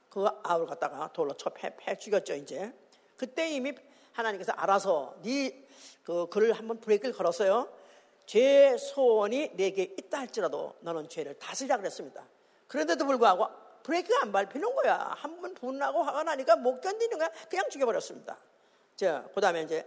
그 0.08 0.24
아우를 0.44 0.66
갖다가 0.66 1.10
돌로 1.12 1.34
쳐 1.36 1.50
패, 1.50 1.74
패 1.76 1.96
죽였죠. 1.98 2.34
이제 2.34 2.72
그때 3.16 3.50
이미 3.50 3.72
하나님께서 4.12 4.52
알아서 4.52 5.16
네그 5.22 6.28
글을 6.30 6.52
한번 6.52 6.78
브레이크를 6.80 7.14
걸었어요. 7.14 7.68
죄 8.26 8.76
소원이 8.78 9.50
내게 9.56 9.82
있다 9.82 10.20
할지라도 10.20 10.76
너는 10.80 11.08
죄를 11.08 11.34
다스리라 11.38 11.76
그랬습니다. 11.78 12.24
그런데도 12.68 13.04
불구하고 13.04 13.48
브레이크가 13.82 14.22
안 14.22 14.32
밟히는 14.32 14.74
거야. 14.76 15.12
한 15.18 15.40
번 15.40 15.54
분나고 15.54 16.02
화가 16.04 16.22
나니까 16.22 16.54
못 16.56 16.80
견디는 16.80 17.18
거야. 17.18 17.28
그냥 17.50 17.68
죽여버렸습니다. 17.68 18.38
자, 18.94 19.24
그 19.34 19.40
다음에 19.40 19.62
이제 19.62 19.84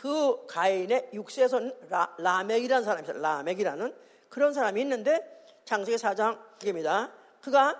그 0.00 0.46
가인의 0.46 1.10
육세손 1.12 1.88
라, 1.90 2.10
라멕이라는 2.16 2.84
사람이 2.84 3.02
있어요. 3.02 3.20
라멕이라는 3.20 3.94
그런 4.30 4.54
사람이 4.54 4.80
있는데 4.80 5.44
창세기 5.66 5.98
4장 5.98 6.40
입니다. 6.64 7.12
그가 7.42 7.78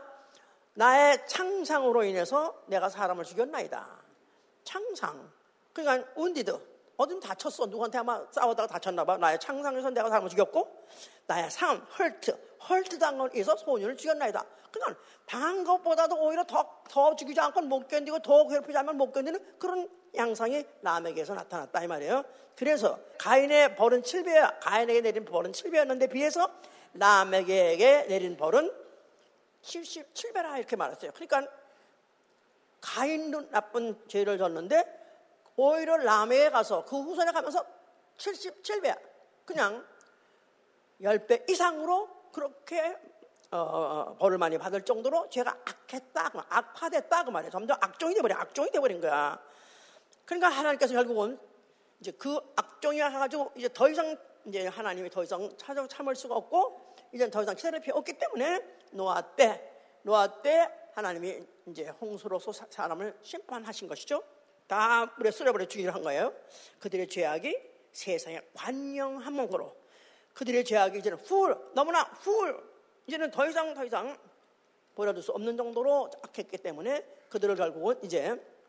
나의 0.74 1.26
창상으로 1.26 2.04
인해서 2.04 2.62
내가 2.66 2.90
사람을 2.90 3.24
죽였나이다. 3.24 4.02
창상. 4.64 5.32
그러니까 5.72 6.10
운디드. 6.14 6.60
어딘 6.98 7.20
다쳤어. 7.20 7.64
누구한테 7.64 7.96
아마 7.96 8.22
싸우다가 8.30 8.66
다쳤나 8.66 9.02
봐. 9.02 9.16
나의 9.16 9.40
창상에서 9.40 9.88
내가 9.88 10.10
사람을 10.10 10.28
죽였고 10.28 10.68
나의 11.26 11.50
삶, 11.50 11.78
헐트. 11.98 12.38
헐트 12.68 12.98
당원에서 12.98 13.56
소년을 13.56 13.96
죽였나이다. 13.96 14.44
그러니까 14.70 15.02
당한 15.24 15.64
것보다도 15.64 16.16
오히려 16.16 16.44
더, 16.44 16.82
더 16.86 17.16
죽이지 17.16 17.40
않고 17.40 17.62
못 17.62 17.88
견디고 17.88 18.18
더 18.18 18.46
괴롭히지 18.46 18.76
않으면 18.76 18.98
못 18.98 19.10
견디는 19.10 19.58
그런 19.58 19.88
양상이 20.14 20.64
람에게서 20.82 21.34
나타났다 21.34 21.82
이 21.84 21.86
말이에요. 21.86 22.24
그래서 22.56 22.98
가인의 23.18 23.76
벌은 23.76 24.02
7배야. 24.02 24.58
가인에게 24.60 25.00
내린 25.00 25.24
벌은 25.24 25.52
7배였는데 25.52 26.10
비해서 26.10 26.50
람에게 26.94 28.06
내린 28.08 28.36
벌은 28.36 28.70
77배라 29.62 30.58
이렇게 30.58 30.76
말했어요. 30.76 31.12
그러니까 31.12 31.46
가인도 32.80 33.50
나쁜 33.50 34.00
죄를 34.08 34.38
졌는데 34.38 34.98
오히려 35.56 35.96
람에게 35.96 36.50
가서 36.50 36.84
그 36.84 37.00
후손에 37.00 37.30
가면서 37.32 37.64
77배 38.16 38.98
그냥 39.44 39.86
10배 41.02 41.48
이상으로 41.50 42.08
그렇게 42.32 42.96
어, 43.52 43.58
어, 43.58 44.16
벌을 44.18 44.38
많이 44.38 44.56
받을 44.58 44.82
정도로 44.82 45.28
죄가 45.28 45.50
악했다, 45.64 46.30
악화됐다 46.48 47.24
그 47.24 47.30
말이에요. 47.30 47.50
점점 47.50 47.76
악종이 47.80 48.14
돼버려, 48.14 48.36
악종이 48.36 48.70
돼버린 48.70 49.00
거야. 49.00 49.40
그러니까 50.30 50.48
하나님께서 50.48 50.94
결국은 50.94 51.36
이제 51.98 52.12
그 52.12 52.38
악종이 52.54 53.02
해가지고 53.02 53.50
이제 53.56 53.68
더 53.72 53.88
이상 53.88 54.16
이제 54.44 54.68
하나님이 54.68 55.10
더 55.10 55.24
이상 55.24 55.50
찾아 55.56 55.84
참을 55.88 56.14
수가 56.14 56.36
없고 56.36 56.94
이제 57.12 57.28
더 57.28 57.42
이상 57.42 57.56
기다릴 57.56 57.80
필요 57.80 57.96
없기 57.96 58.12
때문에 58.12 58.64
노아 58.92 59.20
때 59.34 59.60
노아 60.02 60.40
때 60.40 60.70
하나님이 60.94 61.44
이제 61.66 61.88
홍수로서 61.88 62.52
사람을 62.52 63.18
심판하신 63.22 63.88
것이죠. 63.88 64.22
다 64.68 65.06
물에 65.18 65.32
쓸어버려 65.32 65.66
죽이려 65.66 65.90
한 65.90 66.00
거예요. 66.02 66.32
그들의 66.78 67.08
죄악이 67.08 67.58
세상에 67.90 68.40
관영한 68.54 69.32
몸으로 69.32 69.74
그들의 70.34 70.64
죄악이 70.64 71.00
이제는 71.00 71.18
훌 71.18 71.56
너무나 71.74 72.04
훌 72.04 72.56
이제는 73.08 73.32
더 73.32 73.48
이상 73.48 73.74
더 73.74 73.84
이상 73.84 74.16
보여줄 74.94 75.24
수 75.24 75.32
없는 75.32 75.56
정도로 75.56 76.08
악했기 76.22 76.56
때문에 76.58 77.04
그들을 77.30 77.56
결국은 77.56 77.98
이제 78.04 78.30
어, 78.30 78.59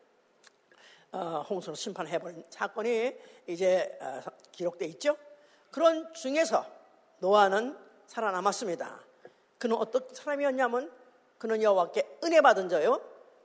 홍수로 1.18 1.74
심판해버린 1.74 2.44
사건이 2.48 3.16
이제 3.46 3.98
어, 4.00 4.20
기록되어 4.50 4.88
있죠. 4.88 5.16
그런 5.70 6.12
중에서 6.14 6.64
노아는 7.18 7.76
살아남았습니다. 8.06 9.00
그는 9.58 9.76
어떤 9.76 10.08
사람이었냐면 10.12 10.90
그는 11.38 11.62
여호와께 11.62 12.18
은혜 12.24 12.40
받은 12.40 12.68
자요, 12.68 13.00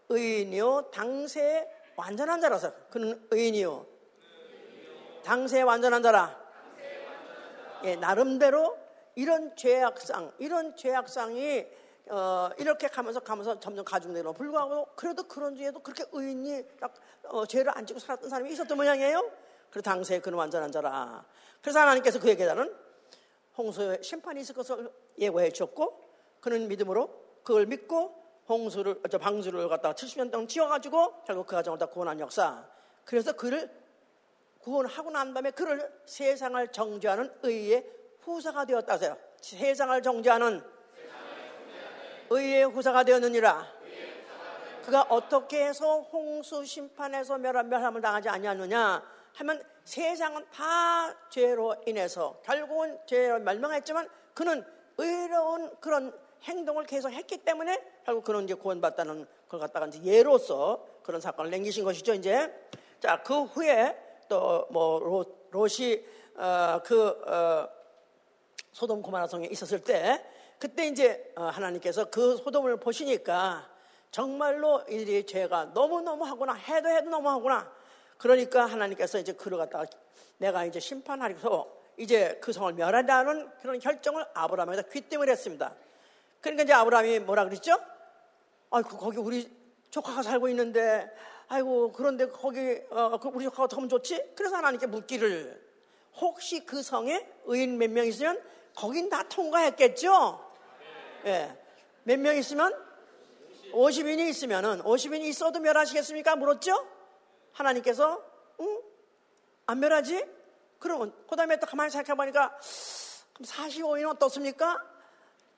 의인이요, 0.09 0.89
당세 0.91 1.69
완전한 1.95 2.41
자라서 2.41 2.71
그는 2.89 3.27
의인이요, 3.31 3.85
당세 5.23 5.61
완전한 5.61 6.01
자라. 6.01 6.39
예, 7.83 7.95
나름대로 7.95 8.77
이런 9.15 9.55
죄악상, 9.55 10.33
이런 10.39 10.75
죄악상이 10.75 11.65
어, 12.09 12.49
이렇게 12.57 12.87
가면서 12.87 13.19
가면서 13.19 13.59
점점 13.59 13.83
가중되로 13.83 14.33
불구하고 14.33 14.87
그래도 14.95 15.23
그런 15.23 15.55
중에도 15.55 15.79
그렇게 15.79 16.05
의인이 16.11 16.63
어, 17.29 17.45
죄를 17.45 17.77
안 17.77 17.85
지고 17.85 17.99
살았던 17.99 18.29
사람이 18.29 18.51
있었던 18.53 18.77
모양이에요. 18.77 19.29
그래서 19.69 19.83
당시에 19.83 20.19
그는 20.19 20.37
완전한 20.37 20.71
자라. 20.71 21.25
그래서 21.61 21.79
하나님께서 21.79 22.19
그에게는 22.19 22.73
홍수의 23.57 23.99
심판이 24.03 24.41
있을 24.41 24.55
것을 24.55 24.91
예고해 25.17 25.51
주었고 25.51 26.07
그는 26.39 26.67
믿음으로 26.67 27.09
그걸 27.43 27.65
믿고 27.65 28.15
홍수를 28.47 29.01
저 29.11 29.17
방수를 29.17 29.67
갖다가 29.67 29.93
70년 29.93 30.31
동안 30.31 30.47
지어가지고 30.47 31.23
결국 31.25 31.47
그 31.47 31.55
가정을 31.55 31.77
다 31.77 31.87
구원한 31.87 32.19
역사. 32.19 32.65
그래서 33.03 33.33
그를 33.33 33.69
구원하고 34.59 35.11
난 35.11 35.33
다음에 35.33 35.51
그를 35.51 35.91
세상을 36.05 36.71
정죄하는 36.71 37.33
의의 37.43 37.89
후사가 38.21 38.65
되었다세요. 38.65 39.17
세상을 39.41 40.01
정죄하는 40.01 40.76
의의 42.29 42.65
후사가 42.65 43.03
되었느니라. 43.03 43.77
그가 44.85 45.01
어떻게 45.09 45.65
해서 45.65 45.99
홍수 45.99 46.63
심판에서 46.63 47.37
멸함을 47.37 48.01
당하지 48.01 48.29
아니하느냐 48.29 49.03
하면 49.35 49.63
세상은 49.83 50.45
다 50.53 51.13
죄로 51.29 51.75
인해서 51.85 52.39
결국은 52.43 52.97
죄로 53.05 53.39
멸망했지만 53.39 54.07
그는 54.33 54.65
의로운 54.97 55.75
그런 55.81 56.17
행동을 56.43 56.85
계속 56.85 57.09
했기 57.09 57.37
때문에 57.37 57.83
결국 58.05 58.23
그는 58.23 58.45
이제 58.45 58.53
구원받다는 58.53 59.27
걸 59.49 59.59
갖다가 59.59 59.87
이제 59.87 60.01
예로서 60.03 60.85
그런 61.03 61.19
사건을 61.19 61.51
남기신 61.51 61.83
것이죠 61.83 62.13
이제 62.13 62.53
자 63.01 63.21
그 63.23 63.43
후에 63.43 63.95
또 64.29 64.67
뭐 64.69 64.99
롯이 65.51 66.03
어, 66.35 66.81
그 66.83 67.07
어, 67.27 67.69
소돔 68.71 69.01
고마라 69.01 69.27
성에 69.27 69.47
있었을 69.47 69.83
때 69.83 70.23
그때 70.59 70.87
이제 70.87 71.31
어, 71.35 71.43
하나님께서 71.45 72.05
그 72.05 72.37
소돔을 72.37 72.77
보시니까 72.77 73.69
정말로 74.11 74.81
이들이 74.89 75.25
죄가 75.25 75.65
너무너무 75.73 76.25
하구나 76.25 76.53
해도 76.53 76.89
해도 76.89 77.09
너무 77.09 77.29
하구나 77.29 77.71
그러니까 78.17 78.65
하나님께서 78.65 79.19
이제 79.19 79.33
그를 79.33 79.57
갖다가 79.59 79.85
내가 80.37 80.65
이제 80.65 80.79
심판하리서 80.79 81.77
이제 81.97 82.39
그 82.41 82.51
성을 82.51 82.71
멸하라는 82.73 83.49
그런 83.61 83.79
결정을 83.79 84.25
아브라함에다 84.33 84.83
귀띔을 84.83 85.29
했습니다. 85.29 85.73
그러니까 86.41 86.63
이제 86.63 86.73
아브라함이 86.73 87.19
뭐라 87.19 87.45
그랬죠? 87.45 87.77
아이고 88.71 88.97
거기 88.97 89.17
우리 89.17 89.51
조카가 89.89 90.23
살고 90.23 90.49
있는데 90.49 91.09
아이고 91.47 91.91
그런데 91.91 92.27
거기 92.27 92.79
어, 92.89 93.17
그 93.19 93.29
우리 93.29 93.45
조카가 93.45 93.67
더 93.67 93.87
좋지? 93.87 94.33
그래서 94.35 94.55
하나님께 94.57 94.87
묻기를 94.87 95.67
혹시 96.15 96.65
그 96.65 96.81
성에 96.81 97.27
의인 97.45 97.77
몇 97.77 97.89
명 97.91 98.05
있으면 98.07 98.41
거긴 98.75 99.09
다 99.09 99.23
통과했겠죠? 99.27 100.46
예. 101.25 101.57
몇 102.03 102.19
명 102.19 102.35
있으면 102.37 102.73
50인이 103.73 104.29
있으면은 104.29 104.81
50인이 104.83 105.23
있어도 105.25 105.59
멸하시겠습니까? 105.59 106.35
물었죠? 106.37 106.87
하나님께서 107.51 108.23
응? 108.61 108.81
안 109.65 109.79
멸하지? 109.79 110.25
그러면 110.79 111.13
그 111.29 111.35
다음에 111.35 111.57
또 111.59 111.65
가만히 111.67 111.89
생각해보니까 111.91 112.57
그럼 113.33 113.45
45인은 113.45 114.09
어떻습니까? 114.15 114.81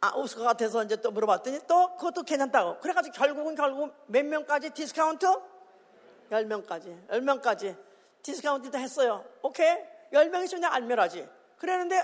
아, 0.01 0.07
없을 0.13 0.37
것 0.37 0.43
같아서 0.45 0.83
이제 0.83 0.95
또 0.95 1.11
물어봤더니 1.11 1.59
또 1.67 1.95
그것도 1.97 2.23
괜찮다고. 2.23 2.79
그래가지고 2.79 3.13
결국은 3.15 3.53
결국 3.55 3.93
몇 4.07 4.25
명까지 4.25 4.69
디스카운트? 4.71 5.27
10명까지. 6.31 7.07
10명까지. 7.09 7.77
디스카운트도 8.23 8.77
했어요. 8.77 9.25
오케이. 9.41 9.75
10명 10.13 10.43
있으면 10.45 10.61
그냥 10.61 10.73
안 10.73 10.82
멸하지. 10.82 11.27
그랬는데 11.57 12.03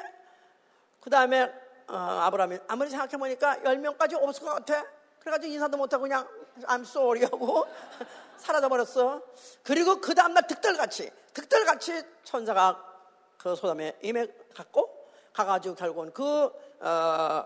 그 1.00 1.10
다음에 1.10 1.52
어, 1.88 1.96
아브라함이 1.96 2.60
아무리 2.68 2.90
생각해 2.90 3.18
보니까 3.18 3.58
10명까지 3.58 4.22
없을 4.22 4.44
것 4.44 4.54
같아. 4.54 4.86
그래가지고 5.20 5.54
인사도 5.54 5.78
못하고 5.78 6.04
그냥 6.04 6.28
I'm 6.64 6.82
sorry 6.82 7.24
하고 7.24 7.66
사라져 8.38 8.70
버렸어. 8.70 9.22
그리고 9.64 10.00
그 10.00 10.14
다음날 10.14 10.48
득달같이, 10.48 11.12
득달같이 11.34 12.04
천사가 12.24 12.84
그 13.38 13.56
소담에 13.56 13.98
임해 14.02 14.28
갔고, 14.56 15.10
가가지고 15.34 15.76
결국은 15.76 16.14
그, 16.14 16.52
어, 16.80 17.46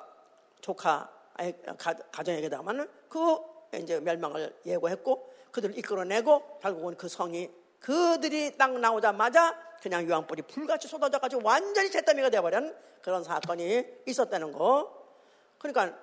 조카, 0.62 1.10
가정에게다가는 2.12 2.90
그 3.10 3.38
이제 3.74 4.00
멸망을 4.00 4.56
예고했고, 4.66 5.34
그들을 5.52 5.78
이끌어내고, 5.78 6.60
결국은 6.62 6.96
그 6.96 7.08
성이 7.08 7.50
그들이 7.80 8.58
딱 8.58 8.72
나오자마자 8.72 9.69
그냥 9.82 10.06
유황불이 10.06 10.44
불같이 10.44 10.88
쏟아져가지고 10.88 11.42
완전히 11.44 11.90
잿더미가 11.90 12.30
되어버린 12.30 12.76
그런 13.02 13.24
사건이 13.24 13.86
있었다는 14.06 14.52
거. 14.52 14.96
그러니까, 15.58 15.98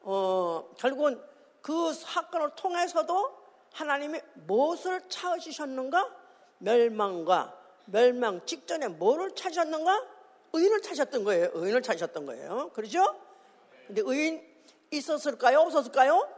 어, 0.00 0.68
결국은 0.78 1.22
그 1.60 1.92
사건을 1.92 2.50
통해서도 2.56 3.42
하나님이 3.72 4.20
무엇을 4.34 5.08
찾으셨는가? 5.08 6.16
멸망과 6.58 7.58
멸망 7.86 8.44
직전에 8.44 8.88
뭐를 8.88 9.34
찾으셨는가? 9.34 10.06
의인을 10.52 10.82
찾으셨던 10.82 11.24
거예요. 11.24 11.50
의인을 11.54 11.82
찾으셨던 11.82 12.26
거예요. 12.26 12.70
그렇죠? 12.74 13.18
근데 13.86 14.02
의인 14.04 14.46
있었을까요? 14.90 15.60
없었을까요? 15.60 16.28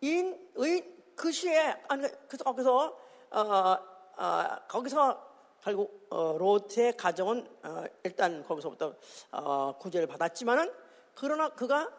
인, 0.00 0.50
의인 0.54 0.94
그 1.14 1.30
시에 1.30 1.76
아니 1.88 2.08
그래서 2.26 2.44
거기서 2.44 2.98
어, 3.30 3.78
어, 4.16 4.44
거기서 4.68 5.34
결국 5.62 6.06
어, 6.10 6.36
롯의 6.38 6.96
가정은 6.96 7.46
어, 7.62 7.84
일단 8.02 8.44
거기서부터 8.44 8.94
어, 9.32 9.74
구제를 9.78 10.06
받았지만은 10.06 10.72
그러나 11.14 11.48
그가 11.48 11.90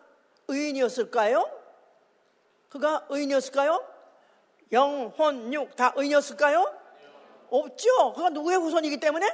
의인이었을까요? 0.47 1.49
그가 2.69 3.05
의인이었을까요? 3.09 3.83
영, 4.71 5.13
혼, 5.17 5.53
육 5.53 5.75
다 5.75 5.93
의인이었을까요? 5.95 6.71
없죠. 7.49 8.13
그가 8.13 8.29
누구의 8.29 8.57
후손이기 8.57 8.99
때문에? 8.99 9.27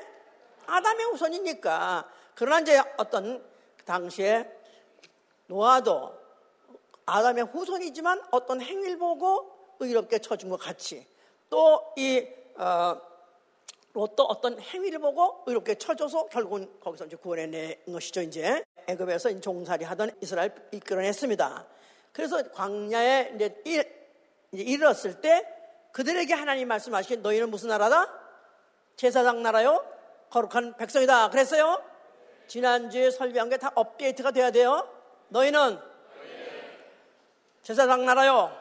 아담의 0.68 1.06
후손이니까. 1.08 2.10
그러나 2.36 2.60
이제 2.60 2.82
어떤 2.98 3.44
당시에 3.86 4.50
노아도 5.48 6.14
아담의 7.06 7.46
후손이지만 7.46 8.22
어떤 8.32 8.62
행위를 8.62 8.98
보고 8.98 9.76
의롭게 9.80 10.20
쳐준 10.20 10.50
것 10.50 10.58
같이 10.58 11.06
또이 11.50 12.41
어, 12.62 12.96
롯도 13.94 14.24
어떤 14.24 14.60
행위를 14.60 15.00
보고 15.00 15.44
의롭게 15.48 15.76
쳐줘서 15.76 16.28
결국은 16.28 16.72
거기서 16.80 17.06
이제 17.06 17.16
구원해낸 17.18 17.76
것이죠. 17.92 18.22
이제 18.22 18.64
애굽에서 18.88 19.40
종살이 19.42 19.84
하던 19.84 20.12
이스라엘 20.22 20.54
이끌어냈습니다. 20.72 21.66
그래서 22.14 22.52
광야에 22.52 23.32
이제, 23.36 23.62
일, 23.66 23.92
이제 24.52 24.64
이르렀을 24.64 25.22
때 25.22 25.46
그들에게 25.92 26.34
하나님 26.36 26.68
말씀하신 26.68 27.24
너희는 27.24 27.50
무슨 27.50 27.70
나라다? 27.70 28.08
제사장 28.96 29.42
나라요? 29.42 29.84
거룩한 30.30 30.78
백성이다. 30.78 31.32
그랬어요? 31.32 31.82
지난주에 32.48 33.10
설명한 33.10 33.50
게 33.50 33.58
다 33.58 33.72
업데이트가 33.74 34.32
돼야 34.32 34.52
돼요. 34.52 34.88
너희는 35.30 35.80
제사장 37.64 38.06
나라요? 38.06 38.56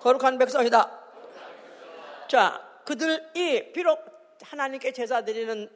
거룩한 0.00 0.38
백성이다. 0.38 1.01
자, 2.32 2.66
그들이 2.86 3.74
비록 3.74 4.06
하나님께 4.40 4.92
제사 4.92 5.22
드리는 5.22 5.68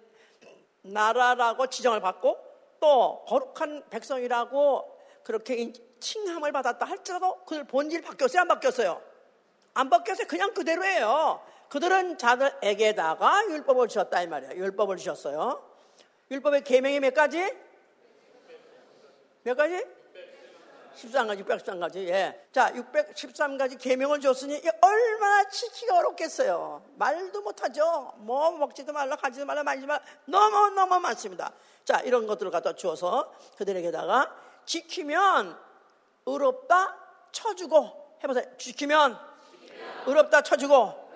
나라라고 0.80 1.66
지정을 1.66 2.00
받고 2.00 2.38
또 2.80 3.26
거룩한 3.26 3.90
백성이라고 3.90 4.98
그렇게 5.22 5.70
칭함을 6.00 6.52
받았다 6.52 6.86
할지라도 6.86 7.44
그들 7.44 7.64
본질 7.64 8.00
바뀌었어요? 8.00 8.40
안 8.40 8.48
바뀌었어요? 8.48 9.02
안 9.74 9.90
바뀌었어요? 9.90 10.26
그냥 10.26 10.54
그대로예요. 10.54 11.42
그들은 11.68 12.16
자들에게다가 12.16 13.50
율법을 13.50 13.88
주셨다 13.88 14.22
이 14.22 14.26
말이에요. 14.26 14.54
율법을 14.54 14.96
주셨어요. 14.96 15.62
율법의 16.30 16.64
계명이 16.64 17.00
몇 17.00 17.12
가지? 17.12 17.54
몇 19.42 19.54
가지? 19.54 19.84
13가지, 20.96 21.46
613가지. 21.46 21.96
예. 22.08 22.48
자, 22.52 22.72
613가지 22.72 23.78
계명을 23.78 24.20
줬으니 24.20 24.60
얼마나 24.80 25.48
지키기가 25.48 25.98
어렵겠어요. 25.98 26.82
말도 26.96 27.42
못하죠. 27.42 28.12
뭐 28.16 28.50
먹지도 28.52 28.92
말라, 28.92 29.16
가지도 29.16 29.44
말라, 29.44 29.62
만지지 29.62 29.86
말라. 29.86 30.02
너무너무 30.24 30.98
많습니다. 31.00 31.52
자, 31.84 32.00
이런 32.00 32.26
것들을 32.26 32.50
갖다 32.50 32.72
주어서 32.74 33.32
그들에게다가 33.58 34.34
지키면 34.64 35.56
의롭다 36.24 36.96
쳐주고 37.30 38.18
해보세요. 38.24 38.44
지키면 38.56 39.18
의롭다 40.06 40.42
쳐주고 40.42 41.06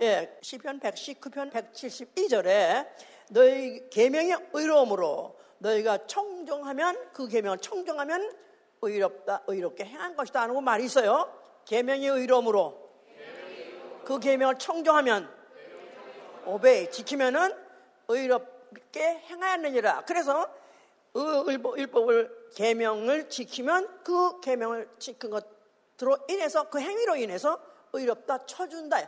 예, 0.00 0.36
시편 0.42 0.80
119편 0.80 1.52
172절에 1.52 2.88
너희 3.30 3.88
계명의 3.90 4.36
의로움으로 4.52 5.36
너희가 5.58 6.06
청정하면 6.06 7.12
그 7.12 7.28
계명을 7.28 7.58
청정하면 7.58 8.36
의롭다 8.88 9.42
의롭게 9.46 9.84
행한 9.84 10.16
것이다 10.16 10.42
하는 10.42 10.62
말이 10.62 10.84
있어요. 10.84 11.32
계명의 11.64 12.08
의로움으로 12.08 12.84
그 14.04 14.18
계명을 14.18 14.58
청정하면 14.58 15.28
오베이 16.46 16.90
지키면은 16.90 17.54
의롭게 18.08 19.02
행하였느니라. 19.02 20.04
그래서 20.06 20.48
율법을 21.16 22.50
계명을 22.54 23.28
지키면 23.28 24.02
그 24.02 24.40
계명을 24.40 24.88
지킨 24.98 25.30
것으로 25.30 26.18
인해서 26.28 26.68
그 26.68 26.80
행위로 26.80 27.16
인해서 27.16 27.58
의롭다 27.92 28.46
쳐준다. 28.46 28.98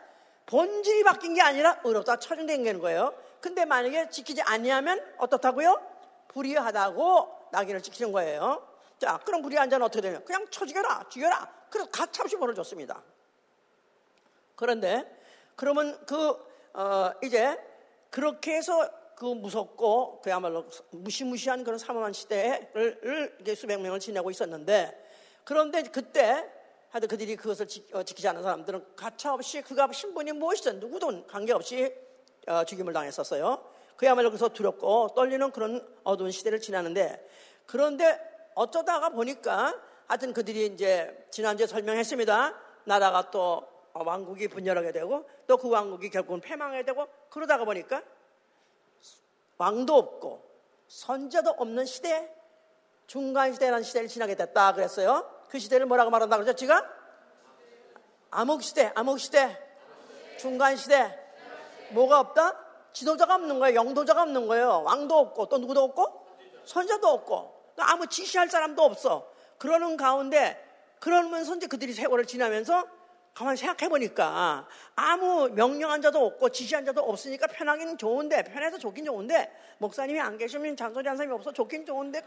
본질이 0.46 1.02
바뀐 1.02 1.34
게 1.34 1.42
아니라 1.42 1.80
의롭다 1.84 2.18
쳐준다는 2.18 2.78
거예요. 2.80 3.12
근데 3.40 3.64
만약에 3.64 4.10
지키지 4.10 4.42
아니하면 4.42 5.04
어떻다고요? 5.18 5.80
불의하다고 6.28 7.48
낙인을 7.52 7.82
찍히는 7.82 8.12
거예요. 8.12 8.75
자, 8.98 9.18
그럼 9.24 9.42
불의한 9.42 9.68
자는 9.68 9.84
어떻게 9.84 10.00
되냐? 10.00 10.20
그냥 10.20 10.46
쳐 10.50 10.64
죽여라, 10.64 11.08
죽여라. 11.08 11.66
그래서 11.70 11.90
가차없이 11.90 12.36
벌어졌습니다. 12.36 13.02
그런데 14.54 15.04
그러면 15.54 15.98
그 16.06 16.30
어, 16.72 17.12
이제 17.22 17.58
그렇게 18.10 18.56
해서 18.56 18.88
그 19.16 19.24
무섭고 19.24 20.20
그야말로 20.20 20.66
무시무시한 20.90 21.64
그런 21.64 21.78
사모한 21.78 22.12
시대를 22.12 23.38
이제 23.40 23.54
수백 23.54 23.80
명을 23.80 24.00
지내고 24.00 24.30
있었는데 24.30 25.04
그런데 25.44 25.82
그때 25.82 26.50
하여튼 26.90 27.08
그들이 27.08 27.36
그것을 27.36 27.66
지, 27.66 27.86
어, 27.92 28.02
키지 28.02 28.26
않은 28.28 28.42
사람들은 28.42 28.96
가차없이 28.96 29.62
그가 29.62 29.90
신분이 29.92 30.32
무엇이든 30.32 30.80
누구든 30.80 31.26
관계없이 31.26 31.94
어, 32.46 32.64
죽임을 32.64 32.92
당했었어요. 32.92 33.72
그야말로 33.96 34.30
그래서 34.30 34.48
두렵고 34.48 35.14
떨리는 35.14 35.50
그런 35.50 35.86
어두운 36.04 36.30
시대를 36.30 36.60
지나는데 36.60 37.26
그런데 37.66 38.35
어쩌다가 38.56 39.10
보니까 39.10 39.78
하여튼 40.08 40.32
그들이 40.32 40.66
이제 40.66 41.26
지난주에 41.30 41.66
설명했습니다. 41.66 42.54
나라가 42.84 43.30
또 43.30 43.66
왕국이 43.92 44.48
분열하게 44.48 44.92
되고 44.92 45.28
또 45.46 45.56
그 45.56 45.68
왕국이 45.68 46.10
결국은 46.10 46.40
패망하게 46.40 46.84
되고 46.84 47.06
그러다가 47.30 47.64
보니까 47.64 48.02
왕도 49.58 49.94
없고 49.94 50.42
선자도 50.88 51.50
없는 51.50 51.84
시대 51.86 52.32
중간 53.06 53.52
시대라는 53.52 53.82
시대를 53.82 54.08
지나게 54.08 54.34
됐다 54.34 54.72
그랬어요. 54.72 55.30
그 55.48 55.58
시대를 55.58 55.86
뭐라고 55.86 56.10
말한다 56.10 56.36
그러죠? 56.36 56.52
지금 56.54 56.76
암흑 58.30 58.62
시대, 58.62 58.90
암흑 58.94 59.20
시대, 59.20 59.56
중간 60.38 60.76
시대. 60.76 61.16
뭐가 61.90 62.20
없다? 62.20 62.58
지도자가 62.92 63.36
없는 63.36 63.58
거예요. 63.60 63.76
영도자가 63.76 64.22
없는 64.22 64.46
거예요. 64.48 64.82
왕도 64.82 65.16
없고 65.18 65.46
또 65.48 65.58
누구도 65.58 65.82
없고 65.84 66.26
선자도 66.64 67.06
없고 67.06 67.55
또 67.76 67.82
아무 67.82 68.06
지시할 68.06 68.48
사람도 68.48 68.82
없어. 68.82 69.30
그러는 69.58 69.96
가운데 69.96 70.62
그러면서 70.98 71.56
이제 71.56 71.66
그들이 71.66 71.92
세월을 71.92 72.26
지나면서 72.26 72.86
가만히 73.34 73.58
생각해 73.58 73.90
보니까 73.90 74.66
아무 74.94 75.50
명령한 75.50 76.00
자도 76.00 76.24
없고 76.24 76.48
지시한 76.48 76.86
자도 76.86 77.02
없으니까 77.02 77.46
편하기는 77.48 77.98
좋은데 77.98 78.44
편해서 78.44 78.78
좋긴 78.78 79.04
좋은데 79.04 79.52
목사님이 79.76 80.18
안 80.18 80.38
계시면 80.38 80.74
잔소리 80.74 81.06
한 81.06 81.18
사람이 81.18 81.34
없어 81.34 81.52
좋긴 81.52 81.84
좋은데 81.84 82.22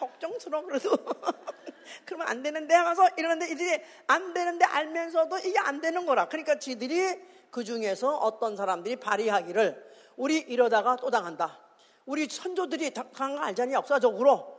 걱정스러워 0.00 0.64
그래도. 0.64 0.96
그러면 2.06 2.28
안 2.28 2.42
되는데 2.42 2.74
하면서 2.74 3.06
이러는데 3.18 3.52
이들이 3.52 3.82
안 4.06 4.32
되는데 4.32 4.64
알면서도 4.64 5.38
이게 5.40 5.58
안 5.58 5.82
되는 5.82 6.06
거라. 6.06 6.26
그러니까 6.28 6.58
지들이 6.58 7.20
그 7.50 7.62
중에서 7.62 8.16
어떤 8.16 8.56
사람들이 8.56 8.96
발휘하기를 8.96 9.84
우리 10.16 10.38
이러다가 10.38 10.96
또 10.96 11.10
당한다. 11.10 11.60
우리 12.06 12.26
선조들이 12.28 12.94
당한 12.94 13.36
거 13.36 13.42
알잖니? 13.42 13.74
역사적으로 13.74 14.55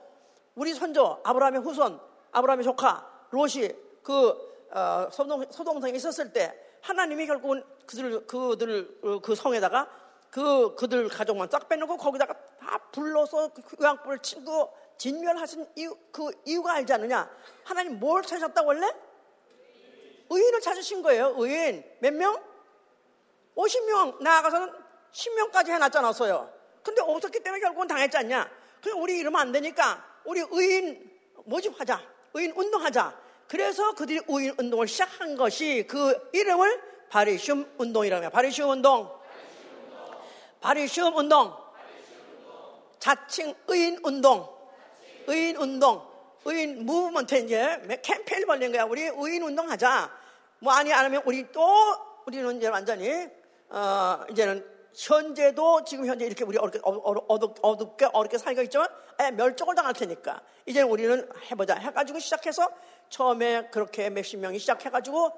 우리 0.57 0.73
선조 0.73 1.21
아브라함의 1.23 1.61
후손 1.61 1.99
아브라함의 2.31 2.63
조카 2.65 3.07
롯이 3.29 3.69
그 4.01 4.67
어, 4.71 5.07
소동, 5.11 5.45
소동성에 5.49 5.93
있었을 5.93 6.33
때 6.33 6.53
하나님이 6.81 7.27
결국은 7.27 7.63
그들, 7.85 8.25
그들, 8.25 8.99
어, 9.03 9.19
그 9.19 9.35
성에다가 9.35 9.87
그, 10.31 10.75
그들 10.75 11.09
가족만 11.09 11.49
쫙 11.49 11.69
빼놓고 11.69 11.97
거기다가 11.97 12.33
다 12.59 12.77
불러서 12.91 13.51
의왕불을 13.77 14.17
그 14.17 14.21
치고 14.21 14.73
진멸하신 14.97 15.67
이유, 15.75 15.95
그 16.11 16.31
이유가 16.43 16.73
알지 16.73 16.91
않느냐? 16.91 17.29
하나님 17.63 17.99
뭘 17.99 18.23
찾았다고 18.23 18.67
원래? 18.67 18.87
의인을 20.29 20.59
찾으신 20.59 21.03
거예요. 21.03 21.35
의인. 21.37 21.83
몇 21.99 22.13
명? 22.13 22.41
50명. 23.55 24.21
나아가서는 24.21 24.73
10명까지 25.11 25.69
해놨잖아서요. 25.69 26.53
근데 26.83 27.01
없었기 27.01 27.41
때문에 27.41 27.61
결국은 27.61 27.87
당했지 27.87 28.17
않냐? 28.17 28.49
그냥 28.81 29.01
우리 29.01 29.19
이러면 29.19 29.39
안 29.39 29.51
되니까 29.51 30.03
우리 30.27 30.43
의인 30.51 31.09
모집하자. 31.45 32.01
의인 32.33 32.51
운동하자. 32.51 33.17
그래서 33.47 33.95
그들이 33.95 34.19
우인 34.27 34.53
운동을 34.57 34.85
시작한 34.85 35.37
것이 35.37 35.85
그 35.87 36.29
이름을 36.33 36.81
바리슘 37.09 37.75
운동이라고 37.77 38.23
해요. 38.23 38.29
바리슘 38.29 38.69
운동. 38.69 39.09
바리슘 40.59 41.15
운동. 41.15 41.55
자칭 42.99 43.55
의인 43.67 43.99
운동. 44.03 44.49
의인 45.27 45.55
운동. 45.55 46.05
의인 46.43 46.85
무브먼트 46.85 47.35
이제 47.35 47.99
캠페인을 48.03 48.45
벌린 48.45 48.71
거야. 48.73 48.83
우리 48.83 49.03
의인 49.03 49.43
운동 49.43 49.69
하자. 49.71 50.11
뭐 50.59 50.73
아니 50.73 50.91
안 50.91 51.05
하면 51.05 51.21
우리 51.25 51.49
또 51.53 51.63
우리는 52.25 52.57
이제 52.57 52.67
완전히 52.67 53.29
어 53.69 54.25
이제는 54.29 54.76
현재도 54.97 55.83
지금 55.83 56.07
현재 56.07 56.25
이렇게 56.25 56.43
우리 56.43 56.57
어렵게 56.57 56.79
어둡, 56.83 57.53
어둡게 57.61 58.07
어렵게 58.11 58.39
살고 58.39 58.63
있지만 58.63 58.89
멸종을 59.35 59.75
당할 59.75 59.93
테니까 59.93 60.41
이제 60.65 60.81
우리는 60.81 61.29
해보자 61.51 61.75
해가지고 61.75 62.17
시작해서 62.17 62.67
처음에 63.09 63.69
그렇게 63.69 64.09
몇십 64.09 64.39
명이 64.39 64.57
시작해가지고 64.57 65.31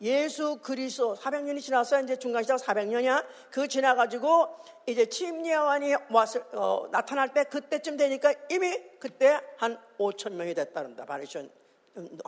예수 0.00 0.58
그리스도 0.60 1.14
400년이 1.14 1.60
지나서 1.62 2.02
이제 2.02 2.16
중간 2.16 2.42
시작 2.42 2.56
400년이야. 2.56 3.24
그 3.50 3.68
지나가지고 3.68 4.48
이제 4.86 5.06
침례원이 5.06 5.94
왔을 6.10 6.44
어, 6.52 6.88
나타날 6.90 7.32
때 7.32 7.44
그때쯤 7.44 7.96
되니까 7.96 8.34
이미 8.50 8.76
그때 8.98 9.40
한 9.58 9.78
5천 9.98 10.32
명이 10.32 10.54
됐다는다. 10.54 11.04
바리션 11.04 11.48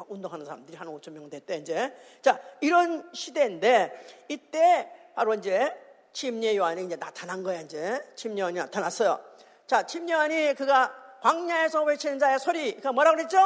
운동하는 0.09 0.46
사람들이 0.46 0.77
한 0.77 0.87
5천 0.87 1.11
명 1.11 1.29
됐대 1.29 1.57
이제. 1.57 1.92
자 2.22 2.40
이런 2.61 3.11
시대인데 3.12 4.25
이때 4.29 4.88
바로 5.16 5.35
이제 5.35 5.75
침례 6.17 6.57
요한이 6.57 6.85
이제 6.85 6.97
나타난 6.97 7.43
거야 7.43 7.61
이제 7.61 8.01
침례 8.15 8.41
요한이 8.41 8.57
나타났어요. 8.57 9.21
자 9.67 9.85
침례 9.85 10.15
요한이 10.15 10.55
그가 10.55 10.91
광야에서 11.21 11.83
외치는 11.83 12.19
자의 12.19 12.39
소리 12.39 12.75
그 12.81 12.89
뭐라고 12.89 13.19
그랬죠? 13.19 13.37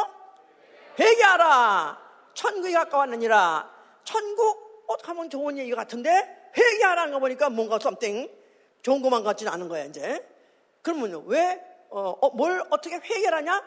회개하라. 0.96 1.98
천국이 2.32 2.72
가까웠느니라. 2.72 3.68
천국 4.04 4.84
어떻게 4.86 5.08
하면 5.08 5.28
좋은 5.28 5.58
얘기 5.58 5.72
같은데 5.72 6.52
회개하라는 6.56 7.12
거 7.12 7.18
보니까 7.18 7.50
뭔가 7.50 7.80
썸띵 7.80 8.30
좋은 8.82 9.02
것만 9.02 9.24
같지는 9.24 9.52
않은 9.52 9.66
거야 9.66 9.82
이제. 9.86 10.24
그러면 10.80 11.24
왜 11.26 11.60
어, 11.88 12.14
어, 12.20 12.30
뭘 12.30 12.62
어떻게 12.70 12.94
회개하냐? 12.94 13.64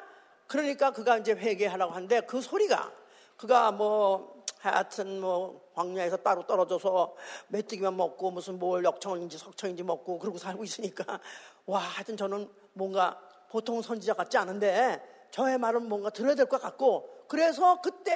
그러니까 0.48 0.92
그가 0.92 1.18
이제 1.18 1.34
회개하라고 1.34 1.92
하는데 1.92 2.22
그 2.22 2.40
소리가 2.40 2.90
그가 3.36 3.74
뭐 3.74 4.33
하여튼 4.72 5.20
뭐 5.20 5.70
광야에서 5.76 6.18
따로 6.18 6.46
떨어져서 6.48 7.16
메뚜기만 7.50 7.98
먹고 7.98 8.32
무슨 8.32 8.60
뭘 8.60 8.84
역청인지 8.86 9.38
석청인지 9.38 9.84
먹고 9.84 10.20
그러고 10.20 10.38
살고 10.38 10.64
있으니까 10.64 11.20
와 11.66 11.80
하여튼 11.80 12.16
저는 12.16 12.50
뭔가 12.74 13.20
보통 13.50 13.82
선지자 13.82 14.14
같지 14.14 14.38
않은데 14.38 15.28
저의 15.32 15.58
말은 15.58 15.90
뭔가 15.90 16.10
들어야 16.10 16.36
될 16.36 16.46
것 16.46 16.62
같고 16.62 17.10
그래서 17.28 17.82
그때 17.82 18.16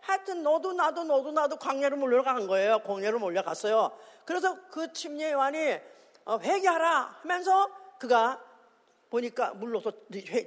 하여튼 0.00 0.42
너도 0.42 0.72
나도 0.72 1.04
너도 1.04 1.32
나도 1.32 1.56
광야로 1.56 1.96
몰려간 1.96 2.46
거예요. 2.46 2.78
광야로 2.80 3.18
몰려갔어요. 3.18 3.90
그래서 4.24 4.56
그 4.70 4.92
침례 4.92 5.32
요한이 5.32 5.78
어, 6.24 6.38
회개하라 6.38 7.18
하면서 7.22 7.68
그가 7.98 8.42
보니까 9.10 9.54
물러서 9.54 9.92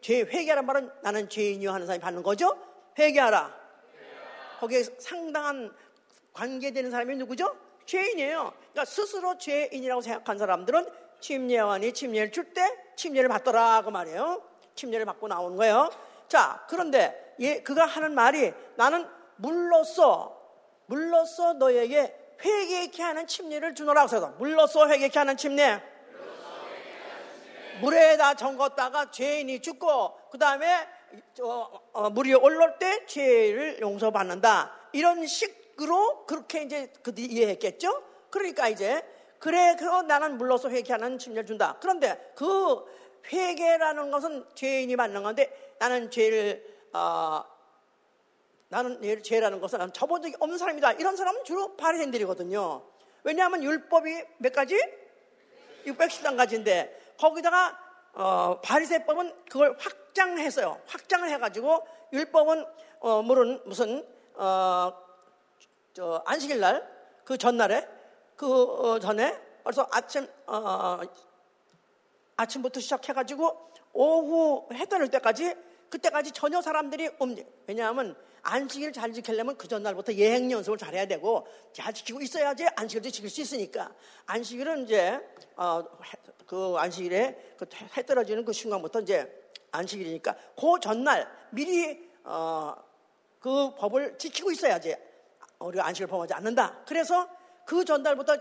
죄 0.00 0.20
회개하란 0.20 0.66
말은 0.66 0.90
나는 1.02 1.28
죄인이요 1.28 1.72
하는 1.72 1.86
사람이 1.86 2.02
받는 2.02 2.22
거죠. 2.22 2.56
회개하라. 2.98 3.63
거기에 4.64 4.82
상당한 4.98 5.72
관계되는 6.32 6.90
사람이 6.90 7.16
누구죠? 7.16 7.54
죄인이에요. 7.86 8.52
그러니까 8.72 8.84
스스로 8.86 9.36
죄인이라고 9.36 10.00
생각한 10.00 10.38
사람들은 10.38 10.86
침례 11.20 11.58
요한이 11.58 11.92
침례를 11.92 12.32
줄 12.32 12.52
때 12.54 12.62
침례를 12.96 13.28
받더라 13.28 13.82
그 13.84 13.90
말이에요. 13.90 14.42
침례를 14.74 15.04
받고 15.06 15.28
나오는 15.28 15.56
거예요. 15.56 15.90
자, 16.28 16.64
그런데 16.68 17.34
예, 17.40 17.62
그가 17.62 17.84
하는 17.84 18.14
말이 18.14 18.52
나는 18.76 19.06
물로써 19.36 20.40
물로써 20.86 21.54
너에게 21.54 22.14
회개케 22.42 23.02
하는 23.02 23.26
침례를 23.26 23.74
주노라고 23.74 24.14
해서 24.14 24.34
물로써 24.38 24.88
회개케 24.88 25.18
하는 25.18 25.36
침례. 25.36 25.82
물에다 27.80 28.34
잠궜다가 28.34 29.10
죄인이 29.10 29.60
죽고 29.60 30.30
그 30.30 30.38
다음에 30.38 30.86
어, 31.03 31.03
물이 32.12 32.34
올라올 32.34 32.78
때 32.78 33.06
죄를 33.06 33.80
용서받는다. 33.80 34.72
이런 34.92 35.26
식으로 35.26 36.26
그렇게 36.26 36.62
이제 36.62 36.92
그들이 37.02 37.26
이해했겠죠. 37.26 38.02
그러니까 38.30 38.68
이제 38.68 39.02
그래, 39.38 39.76
그 39.78 39.84
나는 39.84 40.38
물로써 40.38 40.70
회개하는 40.70 41.18
침례를 41.18 41.46
준다. 41.46 41.76
그런데 41.80 42.32
그 42.34 42.82
회개라는 43.30 44.10
것은 44.10 44.46
죄인이 44.54 44.96
맞는 44.96 45.22
건데 45.22 45.74
나는 45.78 46.10
죄를 46.10 46.64
어, 46.92 47.44
나는 48.68 49.22
죄라는 49.22 49.60
것은 49.60 49.78
나는 49.78 49.92
접은 49.92 50.22
적이 50.22 50.34
없는 50.40 50.56
사람이다. 50.56 50.92
이런 50.92 51.16
사람은 51.16 51.44
주로 51.44 51.76
바리새인들이거든요. 51.76 52.82
왜냐하면 53.22 53.62
율법이 53.62 54.24
몇 54.38 54.52
가지? 54.52 54.80
613가지인데 55.84 56.90
거기다가 57.18 57.78
어, 58.14 58.60
바리새법은 58.62 59.44
그걸 59.50 59.76
확장했어요. 59.78 60.80
확장을 60.86 61.28
해가지고 61.28 61.86
율법은 62.12 62.64
어, 63.00 63.22
물은 63.22 63.62
무슨 63.66 64.06
어, 64.34 64.92
저 65.92 66.22
안식일 66.26 66.60
날 66.60 66.94
그 67.24 67.38
전날에 67.38 67.88
그 68.36 68.46
어, 68.46 68.98
전에 68.98 69.40
벌써 69.62 69.88
아침 69.90 70.28
어, 70.46 71.00
아침부터 72.36 72.80
시작해가지고 72.80 73.70
오후 73.94 74.68
해 74.74 74.86
떠날 74.86 75.08
때까지 75.08 75.54
그때까지 75.88 76.32
전혀 76.32 76.60
사람들이 76.60 77.10
없니 77.18 77.44
왜냐하면 77.66 78.16
안식일 78.44 78.92
잘 78.92 79.12
지키려면 79.12 79.56
그 79.56 79.66
전날부터 79.66 80.12
예행 80.14 80.50
연습을 80.50 80.78
잘 80.78 80.94
해야 80.94 81.06
되고 81.06 81.46
잘 81.72 81.92
지키고 81.92 82.20
있어야지 82.20 82.66
안식일도 82.76 83.10
지킬 83.10 83.30
수 83.30 83.40
있으니까 83.40 83.92
안식일은 84.26 84.84
이제 84.84 85.18
어, 85.56 85.82
그 86.46 86.74
안식일에 86.76 87.54
그 87.56 87.66
해 87.96 88.04
떨어지는 88.04 88.44
그 88.44 88.52
순간부터 88.52 89.00
이제 89.00 89.50
안식일이니까 89.72 90.36
그 90.56 90.80
전날 90.80 91.26
미리 91.50 92.08
어, 92.24 92.74
그 93.40 93.74
법을 93.74 94.18
지키고 94.18 94.52
있어야지 94.52 94.94
우리가 95.58 95.86
안식을 95.86 96.06
범하지 96.06 96.34
않는다. 96.34 96.84
그래서 96.86 97.28
그 97.66 97.84
전날부터 97.84 98.36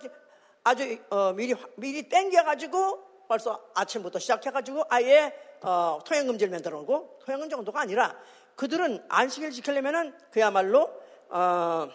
아주 0.64 0.98
어, 1.10 1.34
미리 1.34 1.56
미리 1.76 2.08
땡겨 2.10 2.44
가지고 2.44 3.04
벌써 3.28 3.64
아침부터 3.74 4.20
시작해가지고 4.20 4.84
아예 4.90 5.34
어, 5.62 6.00
토양금지를 6.06 6.52
만들어 6.52 6.80
놓고 6.80 7.20
토양금 7.26 7.50
정도가 7.50 7.82
아니라 7.82 8.18
그들은 8.56 9.04
안식일 9.10 9.52
지키려면은 9.52 10.14
그야말로 10.32 10.90
어, 11.30 11.90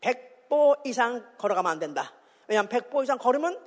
100번 0.00 0.32
100보 0.52 0.86
이상 0.86 1.24
걸어가면 1.38 1.72
안 1.72 1.78
된다. 1.78 2.12
왜냐하면 2.46 2.68
100보 2.68 3.02
이상 3.02 3.16
걸으면 3.16 3.58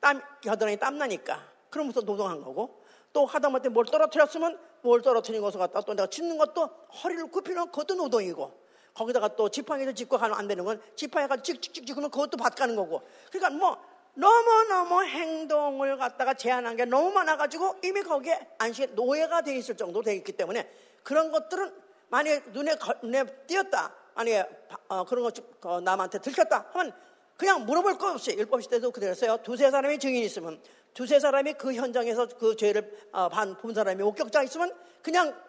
땀, 0.00 0.22
겨드랑이 0.40 0.78
땀 0.78 0.96
나니까. 0.96 1.46
그러면서 1.68 2.00
노동한 2.00 2.40
거고. 2.40 2.82
또 3.12 3.26
하다못해 3.26 3.68
뭘 3.68 3.86
떨어뜨렸으면 3.86 4.58
뭘 4.82 5.02
떨어뜨린 5.02 5.40
것을 5.40 5.58
갖다 5.58 5.80
또 5.82 5.94
내가 5.94 6.06
짚는 6.06 6.38
것도 6.38 6.66
허리를 7.02 7.30
굽히는 7.30 7.66
그것도 7.66 7.94
노동이고. 7.94 8.66
거기다가 8.94 9.28
또 9.36 9.50
지팡이도 9.50 9.92
짚고 9.92 10.16
가면 10.16 10.38
안 10.38 10.48
되는 10.48 10.64
건 10.64 10.80
지팡이가 10.96 11.42
찍찍찍 11.42 11.86
찍으면 11.86 12.10
그것도 12.10 12.38
밭가는 12.38 12.74
거고. 12.74 13.02
그러니까 13.30 13.50
뭐 13.50 13.78
너무너무 14.14 15.04
행동을 15.04 15.98
갖다가 15.98 16.32
제한한 16.32 16.76
게 16.76 16.86
너무 16.86 17.10
많아가지고 17.10 17.76
이미 17.84 18.02
거기에 18.02 18.48
안식에 18.56 18.86
노예가 18.94 19.42
돼 19.42 19.56
있을 19.56 19.76
정도로 19.76 20.02
돼 20.02 20.16
있기 20.16 20.32
때문에 20.32 20.66
그런 21.06 21.30
것들은 21.30 21.72
만약에 22.08 22.42
눈에, 22.50 22.74
눈에 23.00 23.24
띄었다. 23.46 23.94
만약에 24.14 24.44
어, 24.88 25.04
그런 25.04 25.22
것 25.22 25.34
어, 25.64 25.80
남한테 25.80 26.18
들켰다 26.18 26.70
하면 26.72 26.92
그냥 27.36 27.64
물어볼 27.64 27.96
것 27.96 28.08
없이 28.14 28.32
율법 28.36 28.60
시 28.60 28.68
대도 28.68 28.90
그대로였어요. 28.90 29.36
두세 29.44 29.70
사람이 29.70 30.00
증인이 30.00 30.26
있으면 30.26 30.60
두세 30.94 31.20
사람이 31.20 31.52
그 31.52 31.74
현장에서 31.74 32.26
그 32.26 32.56
죄를 32.56 33.08
어, 33.12 33.28
본 33.28 33.72
사람이 33.72 34.02
목격자 34.02 34.42
있으면 34.42 34.74
그냥 35.00 35.40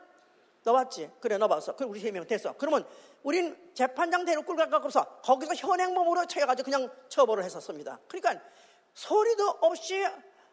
넣어봤지. 0.63 1.09
그래 1.19 1.39
넣어봤어. 1.39 1.75
그래 1.75 1.89
우리 1.89 1.99
세 2.01 2.11
명 2.11 2.27
됐어. 2.27 2.53
그러면 2.55 2.85
우린 3.23 3.57
재판장 3.73 4.25
대로 4.25 4.43
끌고 4.43 4.69
가고서 4.69 5.03
거기서 5.23 5.55
현행범으로 5.55 6.27
쳐가지고 6.27 6.65
그냥 6.65 6.91
처벌을 7.09 7.43
했었습니다. 7.43 7.99
그러니까 8.07 8.43
소리도 8.93 9.57
없이 9.61 10.05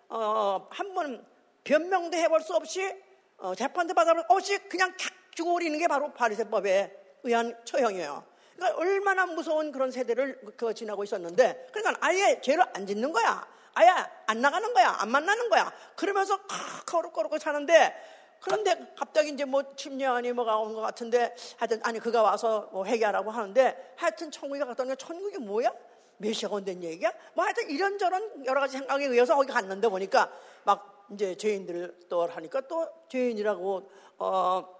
어, 0.08 0.66
한 0.70 0.94
번 0.94 1.26
변명도 1.64 2.16
해볼 2.16 2.40
수 2.40 2.54
없이 2.54 3.03
어, 3.44 3.54
재판도 3.54 3.92
받아볼 3.92 4.24
없이 4.28 4.57
그냥 4.70 4.96
탁 4.96 5.12
죽어버리는 5.35 5.78
게 5.78 5.87
바로 5.87 6.11
바리새법에 6.14 7.18
의한 7.24 7.54
처형이에요. 7.66 8.24
그러니까 8.57 8.80
얼마나 8.80 9.26
무서운 9.26 9.70
그런 9.70 9.90
세대를 9.90 10.40
그 10.57 10.72
지나고 10.72 11.04
있었는데, 11.04 11.66
그러니까 11.70 12.07
아예 12.07 12.40
죄를 12.40 12.64
안 12.72 12.87
짓는 12.87 13.12
거야. 13.12 13.46
아예 13.74 13.90
안 14.26 14.40
나가는 14.40 14.72
거야. 14.72 14.96
안 14.98 15.11
만나는 15.11 15.50
거야. 15.50 15.70
그러면서 15.94 16.38
거룩거룩 16.87 17.38
사는데, 17.38 17.94
그런데 18.40 18.94
갑자기 18.96 19.28
이제 19.30 19.44
뭐 19.44 19.62
침례안이 19.76 20.33
뭐가 20.33 20.57
온 20.59 20.74
것 20.74 20.80
같은데, 20.80 21.35
하여튼, 21.59 21.80
아니, 21.83 21.98
그가 21.98 22.22
와서 22.22 22.70
뭐 22.72 22.87
회개하라고 22.87 23.30
하는데, 23.30 23.94
하여튼 23.96 24.30
천국에 24.30 24.64
갔더니 24.64 24.96
천국이 24.96 25.37
뭐야? 25.37 25.70
메시아가 26.16 26.62
얘기야? 26.66 27.12
뭐 27.35 27.44
하여튼 27.44 27.68
이런저런 27.68 28.46
여러 28.46 28.61
가지 28.61 28.78
생각에 28.78 29.04
의해서 29.04 29.35
거기 29.35 29.52
갔는데 29.52 29.88
보니까 29.88 30.30
막 30.62 30.93
이제 31.12 31.34
죄인들 31.34 32.06
또 32.08 32.26
하니까 32.26 32.62
또 32.62 32.88
죄인이라고, 33.08 33.90
어, 34.18 34.74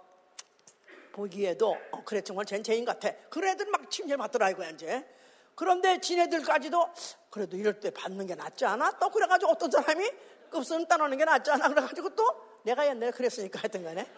보기에도 1.13 1.77
어, 1.93 2.03
그래 2.05 2.21
정말 2.21 2.45
쟤 2.45 2.61
죄인 2.61 2.85
같아. 2.85 3.11
그런 3.31 3.51
애들 3.53 3.67
막 3.67 3.91
침례 3.91 4.17
받더라 4.17 4.51
이거야 4.51 4.71
이제. 4.71 5.07
그런데 5.55 6.01
지네들까지도 6.01 6.89
그래도 7.31 7.57
이럴 7.57 7.79
때 7.79 7.91
받는 7.91 8.27
게 8.27 8.35
낫지 8.35 8.65
않아? 8.65 8.99
또 8.99 9.09
그래가지고 9.11 9.53
어떤 9.53 9.71
사람이 9.71 10.11
급수는 10.51 10.89
따놓는 10.89 11.17
게 11.17 11.25
낫지 11.25 11.51
않아? 11.53 11.69
그래가지고 11.69 12.11
또 12.17 12.25
내가 12.65 12.87
옛날에 12.87 13.13
그랬으니까 13.13 13.61
하여튼 13.61 13.85
간에 13.85 14.11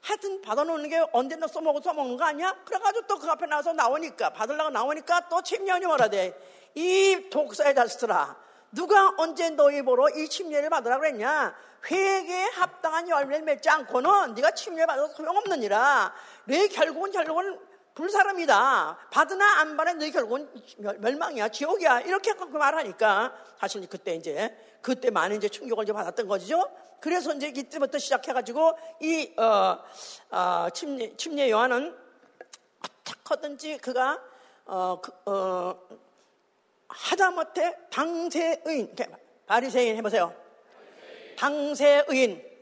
하여튼 0.00 0.42
받아놓는 0.42 0.88
게 0.88 1.04
언제나 1.12 1.46
써먹고 1.48 1.80
써먹는 1.80 2.16
거 2.16 2.24
아니야? 2.24 2.56
그래가지고 2.64 3.06
또 3.06 3.18
그 3.18 3.28
앞에 3.28 3.46
나와서 3.46 3.72
나오니까 3.72 4.30
받으려고 4.30 4.70
나오니까 4.70 5.28
또 5.28 5.42
침례원이 5.42 5.86
뭐라 5.86 6.08
돼? 6.08 6.36
이 6.74 7.28
독사의 7.30 7.74
자식들아 7.74 8.36
누가 8.72 9.14
언제 9.18 9.50
너희 9.50 9.82
보러 9.82 10.08
이 10.08 10.28
침례를 10.28 10.70
받으라 10.70 10.98
그랬냐? 10.98 11.54
회개에 11.90 12.44
합당한 12.54 13.08
열매를 13.08 13.44
맺지 13.44 13.68
않고는 13.68 14.34
네가 14.34 14.52
침례 14.52 14.86
받아도 14.86 15.12
소용없느니라. 15.14 16.12
네 16.46 16.68
결국은 16.68 17.10
결국은 17.10 17.58
불사람이다. 17.94 19.08
받으나 19.10 19.60
안 19.60 19.76
받아 19.76 19.92
너희 19.92 20.10
결국은 20.10 20.48
멸망이야, 20.98 21.48
지옥이야. 21.48 22.00
이렇게 22.00 22.32
그 22.32 22.44
말하니까 22.44 23.34
사실 23.60 23.86
그때 23.86 24.14
이제 24.14 24.56
그때 24.80 25.10
많은 25.10 25.36
이제 25.36 25.48
충격을 25.48 25.84
이제 25.84 25.92
받았던 25.92 26.26
거죠. 26.26 26.64
그래서 27.00 27.34
이제 27.34 27.48
이때부터 27.48 27.98
시작해가지고 27.98 28.78
이 29.00 29.34
어, 29.36 29.78
어, 30.30 30.70
침례, 30.72 31.14
침례 31.16 31.50
요한은 31.50 31.94
어떻게든지 33.04 33.78
그가 33.78 34.18
어, 34.64 35.00
그, 35.02 35.12
어, 35.26 35.78
하다못해 36.94 37.76
당세의인, 37.90 38.94
바리새인 39.46 39.96
해보세요. 39.96 40.34
당세의인. 41.36 42.52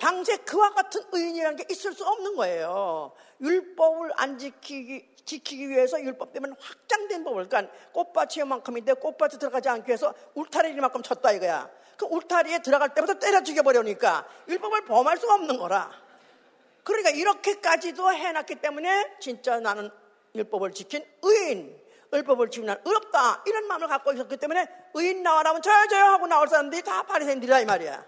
당세 0.00 0.36
그와 0.38 0.70
같은 0.70 1.02
의인이라는 1.12 1.56
게 1.56 1.66
있을 1.70 1.92
수 1.92 2.04
없는 2.04 2.36
거예요. 2.36 3.12
율법을 3.40 4.12
안 4.16 4.38
지키기, 4.38 5.06
지키기 5.24 5.68
위해서 5.68 6.00
율법 6.00 6.32
때문에 6.32 6.54
확장된 6.58 7.22
법을, 7.24 7.48
그러니까 7.48 7.72
꽃밭이 7.92 8.40
요만큼인데 8.40 8.94
꽃밭에 8.94 9.38
들어가지 9.38 9.68
않기 9.68 9.88
위해서 9.88 10.14
울타리만큼 10.34 11.02
쳤다 11.02 11.32
이거야. 11.32 11.70
그 11.96 12.06
울타리에 12.06 12.60
들어갈 12.60 12.94
때부터 12.94 13.14
때려 13.18 13.42
죽여버리니까 13.42 14.26
율법을 14.48 14.86
범할 14.86 15.18
수가 15.18 15.34
없는 15.34 15.58
거라. 15.58 15.90
그러니까 16.82 17.10
이렇게까지도 17.10 18.12
해놨기 18.12 18.56
때문에 18.56 19.16
진짜 19.20 19.60
나는 19.60 19.90
율법을 20.34 20.72
지킨 20.72 21.04
의인. 21.22 21.79
율법을 22.12 22.50
지키면 22.50 22.80
어렵다 22.84 23.42
이런 23.46 23.66
마음을 23.68 23.88
갖고 23.88 24.12
있었기 24.12 24.36
때문에 24.36 24.66
의인 24.94 25.22
나와라면 25.22 25.62
저요 25.62 25.86
저요 25.88 26.04
하고 26.04 26.26
나올 26.26 26.48
사람들이 26.48 26.82
다 26.82 27.02
바리새인들이라 27.04 27.60
이 27.60 27.64
말이야. 27.64 28.04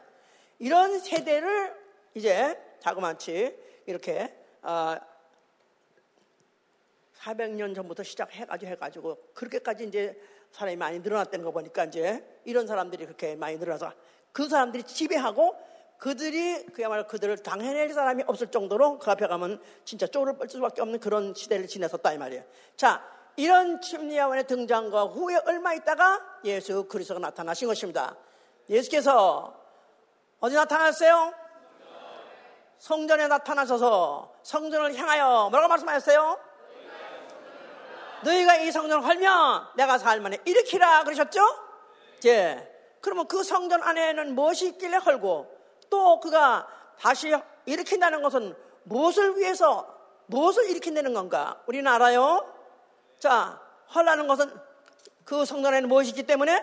이런 0.58 0.98
세대를 0.98 1.74
이제 2.14 2.60
자그마치 2.80 3.56
이렇게 3.86 4.36
어, 4.62 4.96
400년 7.18 7.74
전부터 7.74 8.02
시작해가지고 8.02 8.70
해가지고 8.70 9.16
그렇게까지 9.34 9.84
이제 9.84 10.20
사람이 10.50 10.76
많이 10.76 10.98
늘어났다는 10.98 11.44
거 11.44 11.52
보니까 11.52 11.84
이제 11.84 12.24
이런 12.44 12.66
사람들이 12.66 13.04
그렇게 13.04 13.36
많이 13.36 13.56
늘어나서 13.56 13.92
그 14.32 14.48
사람들이 14.48 14.82
지배하고 14.82 15.56
그들이 15.98 16.66
그야말로 16.66 17.06
그들을 17.06 17.38
당해낼 17.38 17.92
사람이 17.92 18.24
없을 18.26 18.48
정도로 18.48 18.98
그 18.98 19.10
앞에 19.10 19.26
가면 19.28 19.62
진짜 19.84 20.06
쪼를 20.06 20.36
뺄 20.36 20.48
수밖에 20.48 20.82
없는 20.82 20.98
그런 20.98 21.32
시대를 21.32 21.68
지냈었다 21.68 22.12
이 22.12 22.18
말이에요. 22.18 22.42
자, 22.76 23.04
이런 23.36 23.80
침례원의 23.80 24.46
등장과 24.46 25.04
후에 25.04 25.40
얼마 25.46 25.72
있다가 25.74 26.20
예수 26.44 26.84
그리스도가 26.84 27.20
나타나신 27.20 27.68
것입니다. 27.68 28.16
예수께서 28.68 29.54
어디 30.40 30.54
나타났어요? 30.54 31.32
성전에 32.78 33.28
나타나셔서 33.28 34.34
성전을 34.42 34.94
향하여 34.96 35.48
뭐라고 35.50 35.68
말씀하셨어요? 35.68 36.38
너희가 38.24 38.56
이 38.56 38.70
성전을 38.70 39.06
헐면 39.06 39.68
내가 39.76 39.98
살만해 39.98 40.38
일으키라 40.44 41.04
그러셨죠? 41.04 41.40
예. 42.26 42.68
그러면 43.00 43.26
그 43.26 43.42
성전 43.42 43.82
안에는 43.82 44.34
무엇이 44.34 44.68
있길래 44.68 44.96
헐고 44.98 45.46
또 45.90 46.20
그가 46.20 46.66
다시 46.98 47.32
일으킨다는 47.66 48.22
것은 48.22 48.56
무엇을 48.84 49.36
위해서 49.36 49.86
무엇을 50.26 50.70
일으킨다는 50.70 51.14
건가? 51.14 51.60
우리는 51.66 51.90
알아요? 51.90 52.51
자, 53.22 53.56
헐라는 53.94 54.26
것은 54.26 54.52
그 55.24 55.44
성전 55.44 55.74
에는 55.74 55.88
무엇이 55.88 56.08
있기 56.08 56.24
때문에 56.24 56.60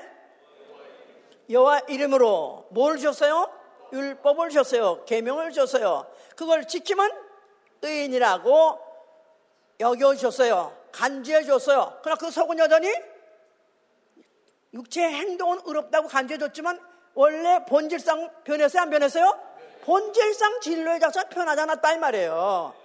여호와 1.49 1.83
이름으로 1.87 2.67
뭘 2.71 2.97
주셨어요? 2.97 3.49
율법을 3.93 4.49
주셨어요. 4.49 5.05
계명을 5.05 5.51
주셨어요. 5.51 6.05
그걸 6.35 6.67
지키면 6.67 7.09
의인이라고 7.81 8.77
여겨 9.79 10.15
주셨어요. 10.15 10.75
간주해 10.91 11.45
줬어요. 11.45 11.97
그러나 12.03 12.19
그 12.19 12.29
속은 12.29 12.59
여전히 12.59 12.93
육체의 14.73 15.13
행동은 15.13 15.61
의롭다고 15.63 16.09
간주해 16.09 16.37
줬지만 16.39 16.77
원래 17.13 17.63
본질상 17.69 18.43
변했어요? 18.43 18.81
안 18.81 18.89
변했어요? 18.89 19.39
본질상 19.83 20.59
진로의 20.59 20.99
자체가 20.99 21.29
변하지 21.29 21.61
않았다 21.61 21.93
이 21.93 21.97
말이에요. 21.99 22.78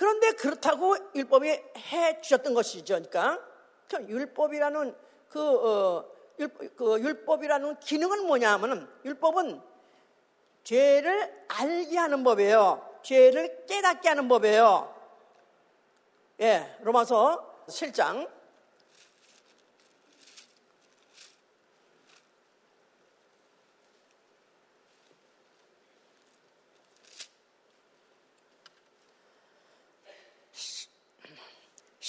그런데 0.00 0.32
그렇다고 0.32 0.96
율법이 1.14 1.46
해 1.50 2.20
주셨던 2.22 2.54
것이죠. 2.54 3.02
그러니까 3.10 3.38
율법이라는 4.08 4.96
그, 5.28 5.40
어, 5.40 6.10
율법, 6.38 6.74
그 6.74 7.00
율법 7.00 7.44
이라는 7.44 7.78
기능은 7.80 8.26
뭐냐 8.26 8.54
하면은 8.54 8.88
율법은 9.04 9.60
죄를 10.64 11.44
알게 11.48 11.98
하는 11.98 12.24
법이에요. 12.24 12.98
죄를 13.02 13.66
깨닫게 13.66 14.08
하는 14.08 14.26
법이에요. 14.26 14.94
예, 16.40 16.78
로마서 16.80 17.66
7장 17.68 18.26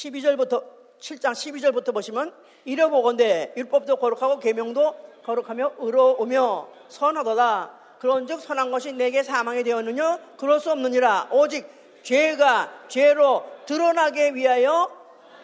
12절부터 0.02 0.64
7장 1.00 1.32
12절부터 1.32 1.94
보시면 1.94 2.34
이러보건대 2.66 3.54
율법도 3.58 3.98
거룩하고 3.98 4.40
계명도 4.40 4.96
거룩하며 5.24 5.74
의로우며 5.80 6.68
선하도다 6.90 7.72
그런즉 8.00 8.42
선한 8.42 8.72
것이 8.72 8.94
내게 8.94 9.24
사망이 9.24 9.64
되었느냐 9.64 10.20
그럴 10.38 10.60
수 10.60 10.72
없느니라 10.72 11.30
오직 11.32 11.68
죄가 12.04 12.86
죄로 12.88 13.46
드러나게 13.66 14.34
위하여 14.34 14.90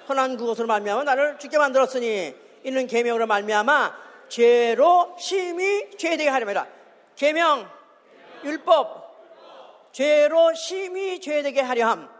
선한 0.08 0.38
그것으로 0.38 0.68
말미암아 0.68 1.04
나를 1.04 1.38
죽게 1.38 1.58
만들었으니 1.58 2.34
이는 2.64 2.88
계명으로 2.88 3.28
말미암아 3.28 4.08
죄로 4.30 5.16
심히 5.18 5.90
죄되게 5.98 6.30
하려니라. 6.30 6.68
계명, 7.16 7.70
율법, 8.44 9.92
죄로 9.92 10.54
심히 10.54 11.20
죄되게 11.20 11.62
하려 11.62 11.88
함. 11.88 12.17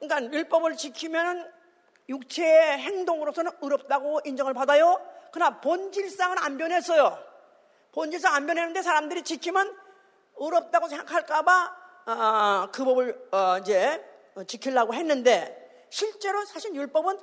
그러니까 0.00 0.32
율법을 0.36 0.76
지키면 0.76 1.52
육체의 2.08 2.78
행동으로서는 2.78 3.52
의롭다고 3.60 4.20
인정을 4.24 4.54
받아요. 4.54 5.00
그러나 5.32 5.60
본질상은 5.60 6.38
안 6.38 6.56
변했어요. 6.58 7.18
본질상 7.92 8.34
안 8.34 8.46
변했는데 8.46 8.82
사람들이 8.82 9.22
지키면 9.22 9.76
의롭다고 10.36 10.88
생각할까봐 10.88 11.76
아, 12.06 12.68
그 12.72 12.84
법을 12.84 13.28
어, 13.30 13.58
이제 13.58 14.04
지키려고 14.46 14.94
했는데 14.94 15.86
실제로 15.90 16.44
사실 16.44 16.74
율법은 16.74 17.18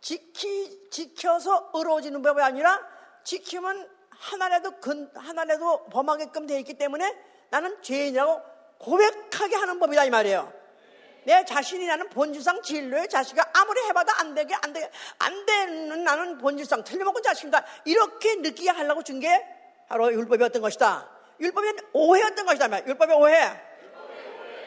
지키 0.00 0.90
지켜서 0.90 1.70
의로워지는 1.74 2.22
법이 2.22 2.40
아니라 2.40 2.80
지키면 3.22 3.88
하나라도 4.10 4.80
근, 4.80 5.10
하나라도 5.14 5.84
범하게끔 5.86 6.46
되어 6.46 6.58
있기 6.58 6.74
때문에 6.74 7.16
나는 7.50 7.80
죄인이라고 7.82 8.40
고백하게 8.78 9.56
하는 9.56 9.78
법이다 9.78 10.04
이 10.04 10.10
말이에요. 10.10 10.61
내 11.24 11.44
자신이 11.44 11.86
나는 11.86 12.08
본질상 12.08 12.62
진로의 12.62 13.08
자식이 13.08 13.40
아무리 13.54 13.80
해봐도 13.84 14.12
안 14.18 14.34
되게 14.34 14.54
안 14.54 14.72
되게 14.72 14.90
안 15.18 15.46
되는 15.46 16.04
나는 16.04 16.38
본질상 16.38 16.84
틀림없는 16.84 17.22
자식이다 17.22 17.64
이렇게 17.84 18.36
느끼게 18.36 18.70
하려고 18.70 19.02
준 19.02 19.20
게 19.20 19.44
바로 19.92 20.10
율법이었던 20.10 20.62
것이다. 20.62 21.06
율법이 21.38 21.68
오해였던 21.92 22.46
것이다. 22.46 22.86
율법의 22.86 23.14
오해. 23.14 23.52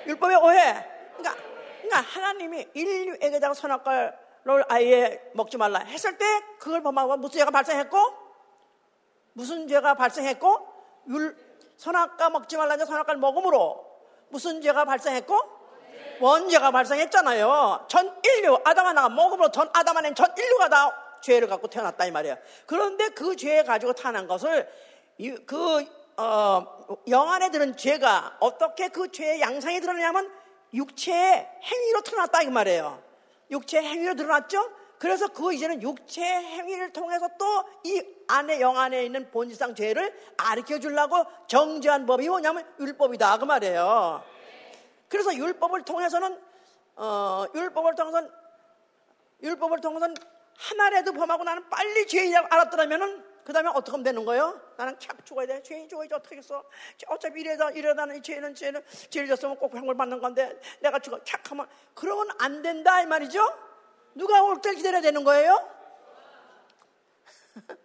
율법의 0.05 0.37
오해. 0.37 0.87
그러니까, 1.17 1.43
그러니까 1.81 2.01
하나님이 2.01 2.67
인류에게다가 2.75 3.55
선악과를 3.55 4.65
아예 4.69 5.19
먹지 5.33 5.57
말라 5.57 5.79
했을 5.79 6.15
때 6.19 6.25
그걸 6.59 6.83
범하고 6.83 7.17
무슨 7.17 7.39
죄가 7.39 7.49
발생했고 7.49 7.97
무슨 9.33 9.67
죄가 9.67 9.95
발생했고 9.95 10.67
율, 11.09 11.35
선악과 11.77 12.29
먹지 12.29 12.55
말라 12.57 12.75
는 12.75 12.85
선악과를 12.85 13.19
먹음으로 13.19 13.83
무슨 14.29 14.61
죄가 14.61 14.85
발생했고 14.85 15.39
원죄가 16.19 16.71
발생했잖아요. 16.71 17.85
전 17.87 18.15
인류 18.23 18.59
아담 18.63 18.85
하나가 18.87 19.09
먹음으로 19.09 19.51
전 19.51 19.69
아담 19.73 19.97
안에 19.97 20.13
전 20.13 20.33
인류가 20.37 20.69
다 20.69 20.95
죄를 21.21 21.47
갖고 21.47 21.67
태어났다 21.67 22.05
이 22.05 22.11
말이에요. 22.11 22.37
그런데 22.65 23.09
그 23.09 23.35
죄 23.35 23.63
가지고 23.63 23.93
태어난 23.93 24.27
것을 24.27 24.67
그 25.45 25.85
어, 26.17 26.65
영안에 27.07 27.51
드는 27.51 27.75
죄가 27.77 28.37
어떻게 28.39 28.87
그 28.87 29.11
죄의 29.11 29.41
양상이 29.41 29.81
드러나냐면 29.81 30.31
육체의 30.73 31.49
행위로 31.63 32.01
드러났다 32.01 32.41
이 32.43 32.47
말이에요. 32.47 33.01
육체의 33.51 33.83
행위로 33.85 34.15
드러났죠? 34.15 34.69
그래서 34.97 35.27
그 35.27 35.53
이제는 35.53 35.81
육체의 35.81 36.43
행위를 36.43 36.93
통해서 36.93 37.27
또 37.37 37.65
이 37.83 38.01
안에 38.27 38.59
영 38.59 38.77
안에 38.77 39.05
있는 39.05 39.29
본질상 39.29 39.75
죄를 39.75 40.11
가르쳐 40.35 40.79
주려고 40.79 41.23
정죄한 41.47 42.05
법이 42.07 42.27
뭐냐면 42.27 42.65
율법이다 42.79 43.37
그 43.37 43.45
말이에요. 43.45 44.23
그래서 45.15 45.33
율법을 45.33 45.83
통해서는 45.83 46.41
어, 46.97 47.45
율법을 47.55 47.95
통해서는 47.95 48.29
율법을 49.41 49.79
통해서는 49.79 50.13
하나라도 50.57 51.13
범하고 51.13 51.45
나는 51.45 51.69
빨리 51.69 52.05
죄인이라고 52.05 52.47
알았더라면은 52.51 53.23
그 53.45 53.53
다음에 53.53 53.69
어떻게 53.69 53.91
하면 53.91 54.03
되는 54.03 54.25
거예요? 54.25 54.59
나는 54.75 54.99
참 54.99 55.17
죽어야 55.23 55.47
돼. 55.47 55.63
죄인 55.63 55.87
죽어야지 55.87 56.13
어떻게 56.15 56.35
했어? 56.35 56.63
어차피 57.07 57.41
이래다, 57.41 57.71
이래다는 57.71 58.21
죄는 58.23 58.55
죄는 58.55 58.83
죄를 59.09 59.29
졌으면 59.29 59.55
꼭 59.57 59.73
형을 59.73 59.95
받는 59.95 60.19
건데 60.19 60.59
내가 60.81 60.99
죽어. 60.99 61.23
착하면 61.23 61.65
그러면 61.93 62.27
안 62.39 62.61
된다 62.61 63.01
이 63.01 63.05
말이죠? 63.05 63.39
누가 64.15 64.41
올 64.43 64.59
때 64.61 64.73
기다려야 64.73 65.01
되는 65.01 65.23
거예요? 65.23 65.69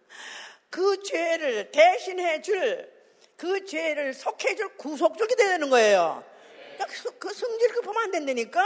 그 0.69 1.01
죄를 1.03 1.71
대신해 1.71 2.41
줄, 2.41 2.91
그 3.37 3.63
죄를 3.65 4.13
속해 4.13 4.55
줄 4.55 4.75
구속주가 4.75 5.35
되는 5.35 5.69
거예요. 5.69 6.29
그러니까 6.85 6.85
그, 6.85 7.17
그 7.19 7.33
성질 7.33 7.71
급하면 7.73 8.03
안 8.03 8.11
된다니까? 8.11 8.63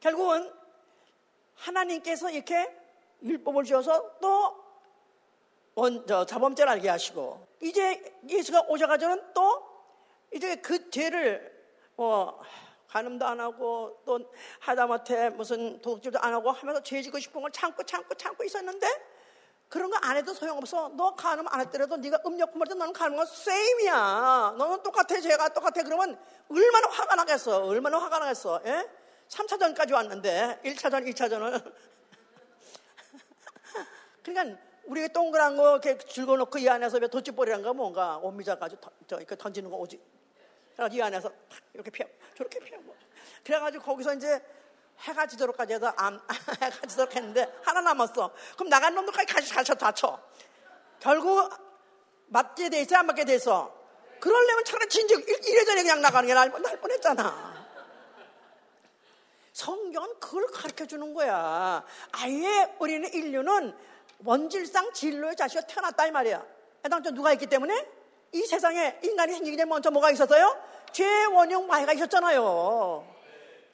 결국은 0.00 0.52
하나님께서 1.54 2.30
이렇게 2.30 2.70
율법을 3.22 3.64
주어서 3.64 4.18
또 4.20 4.64
원, 5.74 6.06
저, 6.06 6.24
자범죄를 6.24 6.72
알게 6.72 6.88
하시고 6.88 7.46
이제 7.60 8.16
예수가 8.28 8.66
오셔가지고는 8.68 9.32
또 9.32 9.64
이제 10.32 10.56
그 10.56 10.90
죄를 10.90 11.52
뭐 11.96 12.40
간음도 12.88 13.26
안 13.26 13.40
하고 13.40 14.00
또 14.04 14.20
하다못해 14.60 15.30
무슨 15.30 15.80
도둑질도 15.80 16.20
안 16.20 16.34
하고 16.34 16.52
하면서 16.52 16.82
죄 16.82 17.00
지고 17.02 17.18
싶은 17.18 17.40
걸 17.40 17.50
참고 17.50 17.82
참고 17.82 18.14
참고 18.14 18.44
있었는데 18.44 18.86
그런 19.68 19.90
거 19.90 19.98
안 20.02 20.16
해도 20.16 20.34
소용없어. 20.34 20.90
너 20.96 21.14
간음 21.14 21.46
안 21.48 21.60
했더라도 21.60 21.96
네가 21.96 22.20
음력 22.26 22.52
품을 22.52 22.66
너는 22.68 22.92
간음 22.92 23.16
건 23.16 23.26
세임이야. 23.26 24.54
너는 24.58 24.82
똑같아. 24.82 25.20
죄가 25.20 25.48
똑같아. 25.48 25.82
그러면 25.82 26.18
얼마나 26.48 26.88
화가 26.88 27.14
나겠어. 27.16 27.64
얼마나 27.64 27.98
화가 27.98 28.18
나겠어. 28.18 28.60
예? 28.66 28.88
3차전까지 29.28 29.94
왔는데 29.94 30.60
1차전, 30.64 31.06
2차전을 31.08 31.74
그러니까 34.22 34.58
우리가 34.84 35.08
동그란 35.08 35.56
거 35.56 35.72
이렇게 35.72 35.98
줄거놓고 35.98 36.58
이 36.58 36.68
안에서 36.68 36.98
도치볼이란 37.08 37.62
거 37.62 37.72
뭔가 37.72 38.18
이렇게 39.18 39.36
던지는 39.36 39.70
거 39.70 39.76
오지. 39.78 39.98
그래가지고 40.74 40.98
이 40.98 41.02
안에서 41.02 41.32
이렇게 41.72 41.90
피하 41.90 42.08
저렇게 42.36 42.60
피하고. 42.60 42.94
그래가지고 43.42 43.84
거기서 43.84 44.14
이제 44.14 44.42
해가 45.00 45.26
지도록까지 45.26 45.74
해서 45.74 45.92
안, 45.96 46.20
해가 46.60 46.86
지도록 46.86 47.14
했는데 47.14 47.52
하나 47.62 47.80
남았어. 47.80 48.32
그럼 48.54 48.68
나간 48.68 48.94
놈들까지 48.94 49.32
같이 49.32 49.52
가서 49.52 49.74
다쳐. 49.74 50.18
결국 51.00 51.52
맞게 52.26 52.70
돼 52.70 52.80
있어, 52.80 52.96
안 52.96 53.06
맞게 53.06 53.24
돼 53.24 53.34
있어. 53.34 53.72
그러려면 54.20 54.64
차라리 54.64 54.88
진즉 54.88 55.28
이래저래 55.46 55.82
그냥 55.82 56.00
나가는 56.00 56.26
게 56.26 56.32
날, 56.32 56.50
날 56.50 56.80
뻔했잖아. 56.80 57.54
성경은 59.52 60.18
그걸 60.18 60.46
가르쳐 60.46 60.86
주는 60.86 61.14
거야. 61.14 61.84
아예 62.12 62.74
우리는 62.78 63.12
인류는 63.12 63.76
원질상 64.24 64.92
진로의 64.92 65.36
자식이 65.36 65.62
태어났다 65.68 66.06
이 66.06 66.10
말이야. 66.10 66.44
해당자 66.84 67.10
누가 67.10 67.32
있기 67.32 67.46
때문에 67.46 67.86
이 68.32 68.42
세상에 68.42 68.98
인간이 69.02 69.32
생기기 69.32 69.56
전에 69.56 69.68
먼저 69.68 69.90
뭐가 69.90 70.10
있었어요? 70.10 70.60
죄 70.92 71.24
원형 71.26 71.66
마귀가 71.66 71.92
있었잖아요. 71.92 73.13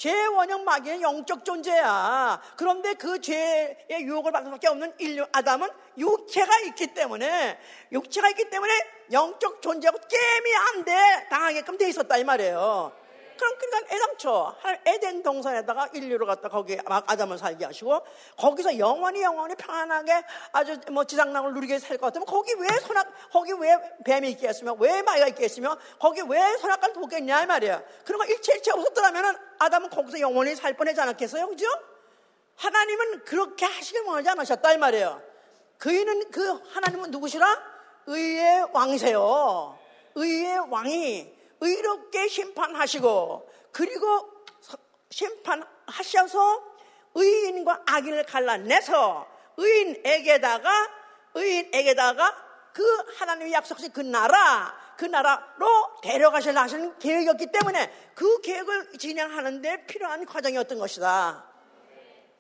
죄 0.01 0.11
원형 0.29 0.65
마귀는 0.65 1.03
영적 1.03 1.45
존재야. 1.45 2.41
그런데 2.57 2.95
그 2.95 3.21
죄의 3.21 4.01
유혹을 4.01 4.33
받을 4.33 4.47
수밖에 4.47 4.69
없는 4.69 4.95
인류 4.97 5.27
아담은 5.31 5.69
육체가 5.99 6.61
있기 6.69 6.95
때문에 6.95 7.59
육체가 7.93 8.31
있기 8.31 8.49
때문에 8.49 8.73
영적 9.13 9.61
존재하고 9.61 9.99
게임이 10.09 10.57
안 10.57 10.85
돼. 10.87 11.27
당하게끔 11.29 11.77
돼 11.77 11.91
있었다 11.91 12.17
이 12.17 12.25
말이에요. 12.25 12.93
그럼 13.41 13.57
그러니까 13.59 13.95
애당초 13.95 14.55
에덴 14.85 15.23
동산에다가 15.23 15.89
인류를 15.95 16.27
갖다 16.27 16.51
거기 16.51 16.79
아담을 16.85 17.39
살게 17.39 17.65
하시고 17.65 18.03
거기서 18.37 18.79
영원히 18.79 19.23
영원히 19.23 19.55
평안하게 19.55 20.23
아주 20.53 20.79
뭐 20.91 21.05
지상락을 21.05 21.55
누리게 21.55 21.79
살 21.79 21.97
것 21.97 22.07
같으면 22.07 22.27
거기 22.27 22.53
왜 22.59 22.69
선악 22.81 23.09
거기 23.33 23.53
왜 23.53 23.79
뱀이 24.05 24.31
있겠으며 24.33 24.75
왜 24.79 25.01
마이가 25.01 25.29
있겠으며 25.29 25.79
거기 25.99 26.21
왜 26.29 26.59
선악과를 26.59 26.95
보겠냐 26.95 27.43
이 27.43 27.47
말이야. 27.47 27.83
그런 28.05 28.19
거 28.19 28.27
일체 28.27 28.53
일체 28.53 28.73
없었더라면은 28.73 29.35
아담은 29.59 29.89
거기서 29.89 30.21
영원히 30.21 30.55
살 30.55 30.75
뻔하지 30.75 31.01
않았겠어요, 31.01 31.49
그죠? 31.49 31.67
하나님은 32.57 33.25
그렇게 33.25 33.65
하시길 33.65 34.03
원하지 34.03 34.29
않으셨다 34.29 34.73
이 34.75 34.77
말이에요. 34.77 35.23
그이는 35.79 36.31
그 36.31 36.61
하나님은 36.75 37.11
누구시라? 37.11 37.47
의의 38.07 38.67
왕이세요. 38.73 39.79
의의 40.15 40.59
왕이 40.69 41.40
의롭게 41.61 42.29
심판하시고 42.29 43.49
그리고 43.73 44.45
심판하셔서 45.11 46.71
의인과 47.15 47.83
악인을 47.87 48.25
갈라내서 48.25 49.27
의인에게다가 49.57 50.71
의인에게다가 51.35 52.51
그 52.73 52.83
하나님이 53.17 53.53
약속하신 53.53 53.93
그 53.93 54.01
나라 54.01 54.75
그 54.97 55.07
나라로 55.07 56.01
데려가시려 56.03 56.61
하시는 56.61 56.99
계획이었기 56.99 57.47
때문에 57.47 57.91
그 58.15 58.41
계획을 58.43 58.99
진행하는데 58.99 59.87
필요한 59.87 60.25
과정이었던 60.27 60.79
것이다. 60.79 61.47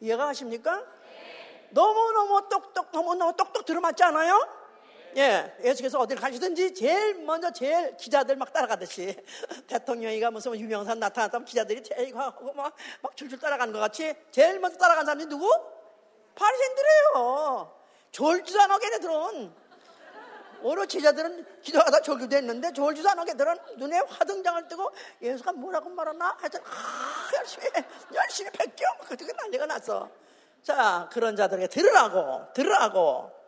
이해가 0.00 0.26
가십니까? 0.26 0.84
너무너무 1.70 2.48
똑똑, 2.48 2.90
너무너무 2.92 3.34
똑똑 3.36 3.64
들어맞지 3.64 4.02
않아요? 4.04 4.59
예, 5.16 5.56
예수께서 5.64 5.98
어딜 5.98 6.16
가시든지 6.16 6.74
제일 6.74 7.14
먼저 7.24 7.50
제일 7.52 7.96
기자들 7.96 8.36
막 8.36 8.52
따라가듯이 8.52 9.16
대통령이가 9.66 10.30
무슨 10.30 10.58
유명사 10.58 10.94
나타났다면 10.94 11.44
기자들이 11.44 11.82
제일 11.82 12.16
하고 12.16 12.52
막, 12.52 12.74
막 13.02 13.16
줄줄 13.16 13.38
따라가는 13.38 13.72
것 13.72 13.80
같이 13.80 14.14
제일 14.30 14.58
먼저 14.60 14.78
따라간 14.78 15.04
사람이 15.04 15.26
누구? 15.26 15.48
바리새인들이에요. 16.34 17.74
졸지도 18.12 18.60
않아 18.62 18.78
걔네들은. 18.78 19.70
오히려 20.62 20.84
제자들은 20.84 21.62
기도하다 21.62 22.02
졸기도 22.02 22.36
했는데 22.36 22.72
졸지도 22.72 23.08
않은 23.10 23.24
걔들은 23.24 23.56
눈에 23.76 23.98
화등장을 24.08 24.68
뜨고 24.68 24.90
예수가 25.22 25.52
뭐라고 25.52 25.88
말하나 25.88 26.36
하여튼 26.38 26.60
아, 26.60 27.30
열심히 27.38 27.66
열심히 28.14 28.50
베껴 28.50 28.84
그렇게 29.06 29.24
난리가 29.32 29.64
났어 29.64 30.10
자 30.62 31.08
그런 31.10 31.34
자들에게 31.34 31.66
들으라고 31.68 32.52
들으라고 32.52 33.39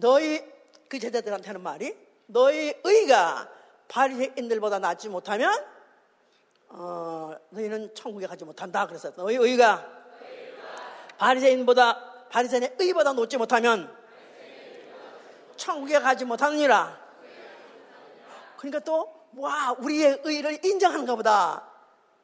너희 0.00 0.42
그 0.88 0.98
제자들한테는 0.98 1.60
말이 1.62 1.96
너희 2.26 2.74
의가 2.84 3.48
바리새인들보다 3.88 4.78
낫지 4.78 5.08
못하면 5.08 5.52
어, 6.68 7.34
너희는 7.50 7.94
천국에 7.94 8.26
가지 8.26 8.44
못한다 8.44 8.86
그랬어요 8.86 9.12
너희 9.16 9.36
의가 9.36 9.86
바리새인보다 11.18 12.28
바리새인의 12.30 12.76
의보다 12.78 13.12
높지 13.12 13.36
못하면 13.36 14.00
천국에 15.60 15.98
가지 16.00 16.24
못하느니라. 16.24 16.98
그러니까 18.56 18.80
또, 18.80 19.12
와, 19.36 19.76
우리의 19.78 20.20
의를 20.24 20.64
인정하는가 20.64 21.14
보다. 21.14 21.68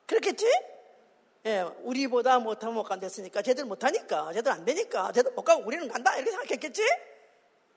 그렇겠지? 0.07 0.47
예, 1.45 1.61
우리보다 1.83 2.39
못하면 2.39 2.75
못 2.75 2.85
간댔으니까, 2.85 3.43
쟤들 3.43 3.67
못하니까, 3.67 4.33
쟤들 4.33 4.51
안 4.51 4.65
되니까, 4.65 5.13
쟤들 5.13 5.33
못 5.33 5.43
가고 5.43 5.63
우리는 5.65 5.87
간다. 5.87 6.17
이렇게 6.17 6.31
생각했겠지? 6.31 6.83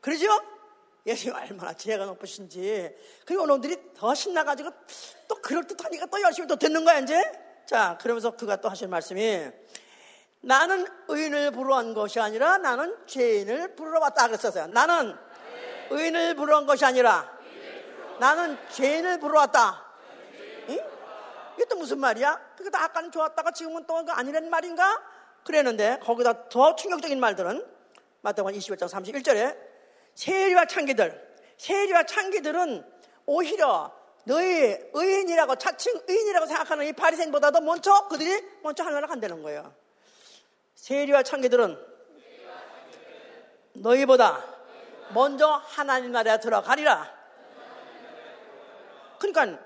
그러죠? 0.02 0.28
예수님 1.06 1.36
얼마나 1.36 1.74
지혜가 1.74 2.06
높으신지. 2.06 2.96
그리고 3.26 3.46
놈들이 3.46 3.94
더 3.96 4.14
신나가지고 4.14 4.72
또 5.28 5.36
그럴듯하니까 5.36 6.06
또 6.08 6.22
열심히 6.22 6.48
또 6.48 6.56
듣는 6.56 6.84
거야, 6.86 7.00
이제? 7.00 7.22
자, 7.66 7.98
그러면서 8.02 8.32
그가 8.32 8.58
또 8.58 8.70
하실 8.70 8.88
말씀이 8.88 9.50
나는 10.42 10.88
의인을 11.08 11.52
부러 11.52 11.78
온 11.78 11.94
것이 11.94 12.20
아니라 12.20 12.58
나는 12.58 12.96
죄인을 13.06 13.76
부르러 13.76 14.00
왔다 14.00 14.28
그랬었어요. 14.28 14.68
나는 14.68 15.16
의인을 15.90 16.36
부러 16.36 16.58
온 16.58 16.66
것이 16.66 16.86
아니라 16.86 17.30
나는 18.20 18.58
죄인을 18.70 19.20
부러 19.20 19.40
왔다. 19.40 19.86
응? 20.70 20.80
이게 21.56 21.66
또 21.66 21.76
무슨 21.76 22.00
말이야? 22.00 22.54
그게 22.56 22.70
다 22.70 22.84
아까는 22.86 23.12
좋았다가 23.12 23.52
지금은 23.52 23.86
또 23.86 24.04
아니란 24.08 24.50
말인가? 24.50 25.02
그랬는데 25.44 26.00
거기다 26.02 26.50
더 26.50 26.76
충격적인 26.76 27.20
말들은 27.20 27.66
마태복음 28.22 28.58
21장 28.58 28.90
31절에 28.90 29.69
세리와 30.20 30.66
창기들 30.66 31.30
세리와 31.56 32.04
창기들은 32.04 32.84
오히려 33.26 33.90
너희 34.26 34.78
의인이라고 34.94 35.56
차칭 35.56 35.94
의인이라고 36.08 36.46
생각하는 36.46 36.88
이 36.88 36.92
바리새인보다도 36.92 37.62
먼저 37.62 38.06
그들이 38.10 38.46
먼저 38.62 38.84
하늘나라 38.84 39.08
간다는 39.08 39.42
거예요. 39.42 39.74
세리와 40.76 41.24
창기들은 41.24 41.80
너희보다 43.76 44.44
먼저 45.14 45.48
하나님 45.48 46.12
나라에 46.12 46.38
들어가리라. 46.42 47.18
그러니까 49.20 49.64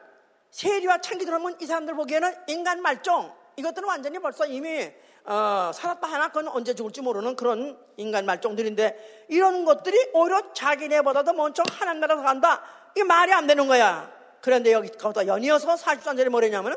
세리와 0.52 1.00
창기들 1.00 1.34
하면 1.34 1.58
이 1.60 1.66
사람들 1.66 1.96
보기에는 1.96 2.32
인간 2.46 2.80
말종 2.80 3.36
이것들은 3.56 3.88
완전히 3.88 4.20
벌써 4.20 4.46
이미 4.46 4.94
어, 5.26 5.72
살았다 5.74 6.08
하나 6.08 6.28
그건 6.28 6.50
언제 6.50 6.74
죽을지 6.74 7.02
모르는 7.02 7.36
그런 7.36 7.78
인간 7.98 8.26
말종들인데 8.26 9.26
이런 9.30 9.64
것들이 9.64 10.10
오히려 10.14 10.54
자기네보다도 10.54 11.34
먼저 11.34 11.64
하나님 11.72 12.02
나라에 12.02 12.18
간다. 12.18 12.62
이게 12.96 13.04
말이 13.04 13.32
안 13.32 13.48
되는 13.48 13.68
거야. 13.68 14.12
그런데 14.42 14.74
여기 14.74 14.90
거기다 14.90 15.26
연이어서 15.28 15.76
43절에 15.76 16.30
뭐랬냐면 16.30 16.76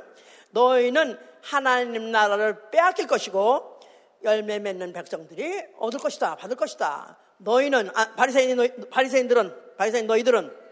너희는 0.51 1.19
하나님 1.43 2.13
나라를 2.13 2.71
빼앗길 2.71 3.07
것이고 3.07 3.81
열매 4.23 4.59
맺는 4.59 4.93
백성들이 4.93 5.65
얻을 5.79 5.99
것이다. 5.99 6.37
받을 6.37 6.57
것이다. 6.57 7.17
너희는 7.39 7.91
아, 7.95 8.15
바리새인 8.15 8.57
너희, 8.57 8.71
바리새인들은 8.91 9.77
바리새인 9.77 10.07
너희들은 10.07 10.67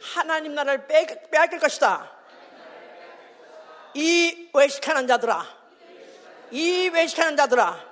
하나님 0.00 0.54
나라를 0.54 0.86
빼, 0.86 1.06
빼앗길 1.30 1.60
것이다. 1.60 2.10
이 3.94 4.48
외식하는 4.54 5.06
자들아, 5.06 5.44
이 6.50 6.88
외식하는 6.88 7.36
자들아, 7.36 7.84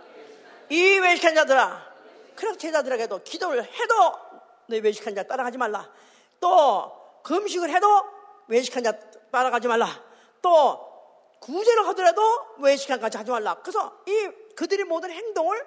이 0.69 0.99
외식하는 0.99 1.37
자들아. 1.37 1.89
그런 2.35 2.57
제자들에게도 2.57 3.23
기도를 3.25 3.65
해도 3.65 3.95
너희 4.67 4.81
외식한 4.81 5.15
자 5.15 5.23
따라가지 5.25 5.59
말라. 5.59 5.91
또 6.39 6.93
금식을 7.25 7.71
해도 7.71 8.05
외식한 8.47 8.85
자 8.85 8.93
따라가지 9.33 9.67
말라. 9.67 9.89
또 10.41 10.87
구제를 11.41 11.87
하더라도 11.89 12.23
외식한 12.59 13.01
자 13.11 13.19
하지 13.19 13.31
말라. 13.31 13.57
그래서 13.63 14.03
이 14.07 14.31
그들의 14.55 14.85
모든 14.85 15.11
행동을 15.11 15.67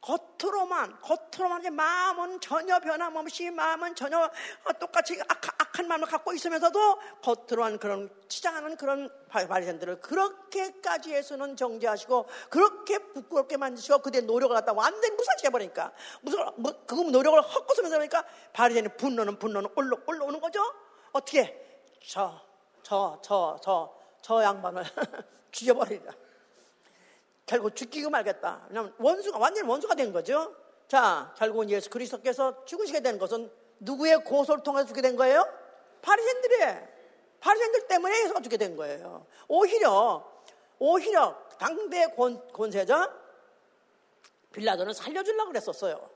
겉으로만, 0.00 1.00
겉으로만 1.00 1.74
마음은 1.74 2.40
전혀 2.40 2.78
변함없이 2.78 3.50
마음은 3.50 3.94
전혀 3.94 4.30
똑같이 4.78 5.20
악, 5.28 5.40
한 5.78 5.86
마음을 5.86 6.08
갖고 6.08 6.32
있으면서도 6.32 6.98
겉으로만 7.22 7.78
그런 7.78 8.10
치장하는 8.26 8.76
그런 8.76 9.08
바리새인들을 9.28 10.00
그렇게까지 10.00 11.14
해서는 11.14 11.54
정죄하시고 11.54 12.26
그렇게 12.50 12.98
부끄럽게 12.98 13.56
만드시고 13.56 14.00
그들의 14.00 14.26
노력을 14.26 14.52
갖다 14.56 14.72
완전히 14.72 15.14
무사시해 15.14 15.50
버리니까 15.50 15.92
무슨 16.20 16.44
뭐, 16.56 16.72
그 16.84 16.94
노력을 16.96 17.40
헛고서면서 17.40 17.96
그러니까 17.96 18.24
바리새인의 18.54 18.96
분노는 18.96 19.38
분노는 19.38 19.70
올라, 19.76 19.96
올라오는 20.04 20.40
거죠. 20.40 20.60
어떻게 21.12 21.86
저, 22.04 22.40
저, 22.82 23.20
저, 23.22 23.56
저, 23.62 23.94
저 24.20 24.42
양반을 24.42 24.82
죽여버리라. 25.52 26.12
결국 27.46 27.76
죽기고 27.76 28.10
말겠다. 28.10 28.66
왜냐하면 28.68 28.92
원수가, 28.98 29.38
완전히 29.38 29.68
원수가 29.68 29.94
된 29.94 30.12
거죠. 30.12 30.56
자, 30.88 31.32
결국은 31.38 31.70
예수 31.70 31.88
그리스도께서 31.88 32.64
죽으시게 32.64 33.00
된 33.00 33.16
것은 33.16 33.48
누구의 33.78 34.24
고소를 34.24 34.64
통해서 34.64 34.88
죽게 34.88 35.02
된 35.02 35.14
거예요? 35.14 35.46
바리새인들의 36.02 36.88
바리새인들 37.40 37.86
때문에 37.86 38.22
예수가 38.24 38.40
죽게 38.40 38.56
된 38.56 38.76
거예요. 38.76 39.26
오히려 39.46 40.24
오히려 40.78 41.36
당대 41.58 42.06
권, 42.16 42.46
권세자 42.52 43.12
빌라도는 44.52 44.92
살려주려고 44.94 45.48
그랬었어요. 45.50 46.08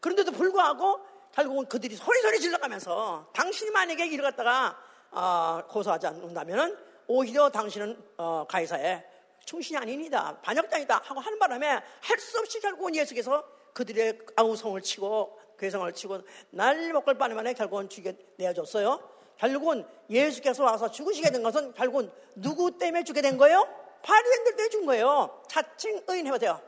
그런데도 0.00 0.32
불구하고 0.32 1.00
결국은 1.32 1.66
그들이 1.66 1.96
소리소리 1.96 2.40
질러가면서 2.40 3.28
당신이 3.32 3.70
만약에 3.70 4.06
이를 4.06 4.22
갖다가 4.24 4.78
어, 5.10 5.62
고소하지 5.68 6.06
않는다면 6.06 6.78
오히려 7.06 7.50
당신은 7.50 8.02
어, 8.16 8.46
가이사에 8.48 9.04
충신이 9.44 9.76
아닙니다. 9.78 10.38
반역자이다 10.42 11.02
하고 11.04 11.20
하는 11.20 11.38
바람에 11.38 11.66
할 12.00 12.18
수 12.18 12.38
없이 12.38 12.60
결국은 12.60 12.94
예수께서 12.96 13.44
그들의 13.72 14.18
아우성을 14.36 14.80
치고 14.80 15.38
괴성을 15.64 15.90
치고 15.92 16.20
날 16.50 16.92
먹을 16.92 17.16
바늘 17.16 17.36
만에 17.36 17.54
결국은 17.54 17.88
죽게 17.88 18.16
내어줬어요. 18.36 19.00
결국은 19.38 19.86
예수께서 20.10 20.62
와서 20.62 20.90
죽으시게 20.90 21.30
된 21.30 21.42
것은 21.42 21.72
결국은 21.72 22.10
누구 22.36 22.76
때문에 22.78 23.02
죽게 23.02 23.22
된 23.22 23.38
거예요? 23.38 23.66
바리새인들 24.02 24.56
때문에 24.56 24.68
죽은 24.68 24.86
거예요. 24.86 25.42
자칭 25.48 26.02
의인 26.06 26.26
해보세요. 26.26 26.60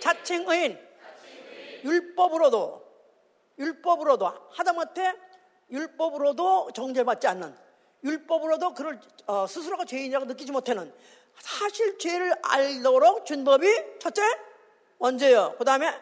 자칭 0.00 0.48
의인. 0.48 0.78
율법으로도 1.84 2.82
율법으로도 3.58 4.26
하다못해 4.50 5.14
율법으로도 5.70 6.72
정죄받지 6.72 7.26
않는 7.28 7.54
율법으로도 8.04 8.74
그를 8.74 9.00
어, 9.26 9.46
스스로가 9.46 9.84
죄인이라고 9.84 10.26
느끼지 10.26 10.50
못하는 10.50 10.92
사실 11.38 11.98
죄를 11.98 12.34
알도록 12.42 13.24
준 13.24 13.44
법이 13.44 13.66
첫째 14.00 14.22
원죄요. 14.98 15.54
그 15.58 15.64
다음에 15.64 15.92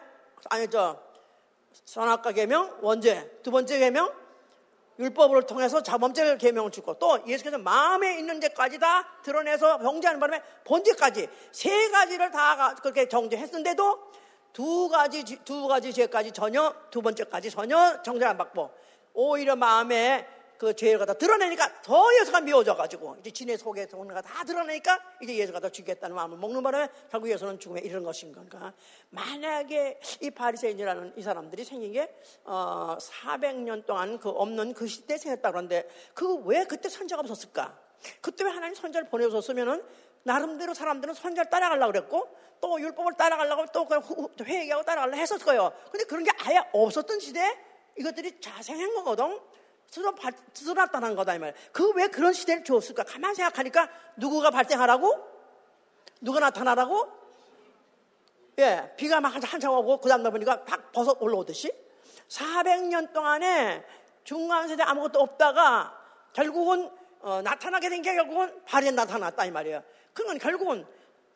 아니죠. 0.49 1.10
선악과 1.85 2.31
계명 2.31 2.77
원죄. 2.81 3.39
두 3.43 3.51
번째 3.51 3.79
계명 3.79 4.21
율법을 4.99 5.43
통해서 5.43 5.81
자범죄 5.81 6.37
계명을 6.37 6.71
주고 6.71 6.93
또 6.99 7.19
예수께서 7.25 7.57
마음에 7.57 8.17
있는 8.19 8.39
죄까지 8.39 8.79
다 8.79 9.07
드러내서 9.23 9.79
정죄하는 9.79 10.19
바람에 10.19 10.43
본죄까지 10.65 11.27
세 11.51 11.89
가지를 11.89 12.31
다 12.31 12.75
그렇게 12.75 13.07
정죄했는데도 13.07 14.11
두 14.53 14.89
가지 14.89 15.23
두 15.23 15.67
가지 15.67 15.93
죄까지 15.93 16.31
전혀 16.31 16.73
두 16.91 17.01
번째까지 17.01 17.49
전혀 17.49 18.01
정죄 18.03 18.25
안 18.25 18.37
받고 18.37 18.69
오히려 19.13 19.55
마음에 19.55 20.27
그 20.61 20.75
죄를 20.75 20.99
갖다 20.99 21.15
드러내니까 21.15 21.81
더 21.81 22.05
예수가 22.21 22.41
미워져가지고 22.41 23.15
이제 23.19 23.31
진의 23.31 23.57
속에 23.57 23.87
오는 23.95 24.13
거다 24.13 24.43
드러내니까 24.43 25.01
이제 25.19 25.35
예수가 25.35 25.59
더 25.59 25.69
죽겠다는 25.69 26.15
마음을 26.15 26.37
먹는 26.37 26.61
바람에 26.61 26.87
결국 27.09 27.31
예수는 27.31 27.57
죽음에 27.57 27.81
이르는 27.81 28.03
것인 28.03 28.31
건가. 28.31 28.71
만약에 29.09 29.99
이 30.21 30.29
바리새인이라는 30.29 31.13
이 31.17 31.21
사람들이 31.23 31.63
생긴 31.63 31.93
게 31.93 32.15
어, 32.43 32.95
400년 32.99 33.87
동안 33.87 34.19
그 34.19 34.29
없는 34.29 34.75
그 34.75 34.85
시대에 34.85 35.17
생겼다 35.17 35.49
그러는데 35.49 35.89
그 36.13 36.43
왜 36.45 36.63
그때 36.65 36.89
선자가 36.89 37.21
없었을까? 37.21 37.75
그때 38.21 38.43
왜 38.43 38.51
하나님 38.51 38.75
선자를 38.75 39.09
보내줬으면은 39.09 39.83
나름대로 40.21 40.75
사람들은 40.75 41.15
선자를 41.15 41.49
따라가려고 41.49 41.91
그랬고 41.91 42.29
또 42.59 42.79
율법을 42.79 43.13
따라가려고 43.17 43.65
또 43.73 43.87
회개하고 44.45 44.83
따라가려고 44.83 45.17
했었을 45.19 45.43
거예요. 45.43 45.73
근데 45.91 46.05
그런 46.05 46.23
게 46.23 46.29
아예 46.37 46.61
없었던 46.71 47.19
시대에 47.19 47.57
이것들이 47.97 48.39
자생한 48.39 48.93
거거든. 48.93 49.39
나타난 50.73 51.15
거다, 51.15 51.35
이 51.35 51.39
말. 51.39 51.53
그 51.71 51.91
왜 51.93 52.07
그런 52.07 52.31
시대를 52.33 52.63
줬을까? 52.63 53.03
가만 53.03 53.33
생각하니까 53.35 53.89
누구가 54.17 54.49
발생하라고? 54.51 55.27
누가 56.21 56.39
나타나라고? 56.39 57.09
예, 58.59 58.93
비가 58.95 59.19
막 59.19 59.29
한참 59.29 59.71
오고, 59.73 59.99
그 59.99 60.07
다음 60.09 60.23
날 60.23 60.31
보니까 60.31 60.63
팍 60.63 60.91
벗어 60.91 61.15
올라오듯이. 61.19 61.71
400년 62.29 63.11
동안에 63.13 63.83
중간 64.23 64.67
세대 64.67 64.83
아무것도 64.83 65.19
없다가 65.19 65.97
결국은 66.33 66.89
어, 67.19 67.41
나타나게 67.41 67.89
된 67.89 68.01
게 68.01 68.15
결국은 68.15 68.63
발에 68.65 68.89
나타났다 68.91 69.45
이 69.45 69.51
말이에요. 69.51 69.83
그건 70.13 70.37
결국은 70.39 70.85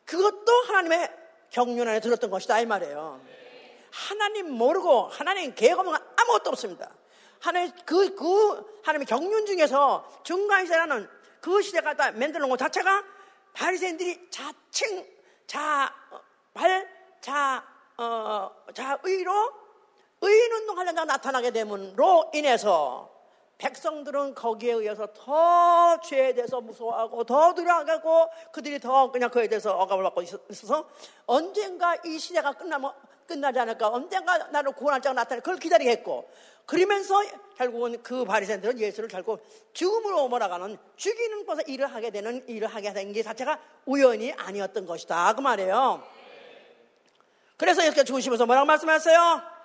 그것도 0.04 0.52
하나님의 0.66 1.10
경륜 1.50 1.86
안에 1.88 2.00
들었던 2.00 2.30
것이다 2.30 2.60
이 2.60 2.66
말이에요. 2.66 3.20
하나님 3.92 4.50
모르고 4.50 5.08
하나님 5.08 5.54
계획 5.54 5.78
없는 5.78 5.94
아무것도 6.16 6.50
없습니다. 6.50 6.90
하나님 7.40 7.72
그, 7.84 8.14
그 8.14 8.80
하나님의 8.82 9.06
경륜 9.06 9.46
중에서 9.46 10.20
중간세라는 10.24 11.08
그 11.40 11.62
시대가 11.62 11.94
다 11.94 12.10
만들어 12.12 12.40
놓은 12.40 12.50
것 12.50 12.58
자체가 12.58 13.04
바리새인들이 13.52 14.30
자칭 14.30 15.06
자발 15.46 16.88
자, 17.20 17.64
어, 17.96 18.50
자의로 18.74 19.52
의인운동 20.20 20.78
하려다 20.78 21.04
나타나게 21.04 21.50
됨으로 21.50 22.30
인해서 22.34 23.15
백성들은 23.58 24.34
거기에 24.34 24.72
의해서 24.72 25.06
더 25.14 25.98
죄에 26.00 26.34
대해서 26.34 26.60
무서워하고 26.60 27.24
더 27.24 27.54
두려워하고 27.54 28.28
그들이 28.52 28.78
더 28.78 29.10
그냥 29.10 29.30
그에 29.30 29.48
대해서 29.48 29.76
억압을 29.78 30.02
받고 30.04 30.22
있어서 30.50 30.88
언젠가 31.24 31.96
이 32.04 32.18
시대가 32.18 32.52
끝나면 32.52 32.92
끝나지 33.26 33.58
않을까 33.58 33.88
언젠가 33.88 34.36
나를 34.38 34.72
구원할 34.72 35.00
자가 35.00 35.14
나타나 35.14 35.40
그걸 35.40 35.56
기다리겠고 35.58 36.28
그러면서 36.66 37.14
결국은 37.56 38.02
그 38.02 38.24
바리새인들은 38.24 38.78
예수를 38.78 39.08
결국 39.08 39.40
죽음으로 39.72 40.28
몰아가는 40.28 40.76
죽이는 40.96 41.46
것에 41.46 41.62
일을 41.66 41.86
하게 41.86 42.10
되는 42.10 42.46
일을 42.48 42.68
하게 42.68 42.92
된 42.92 43.12
게 43.12 43.22
자체가 43.22 43.58
우연이 43.86 44.32
아니었던 44.32 44.84
것이다 44.84 45.32
그 45.34 45.40
말이에요. 45.40 46.02
그래서 47.56 47.82
이렇게 47.82 48.04
죽으시면서 48.04 48.44
뭐라고 48.44 48.66
말씀하셨어요? 48.66 49.55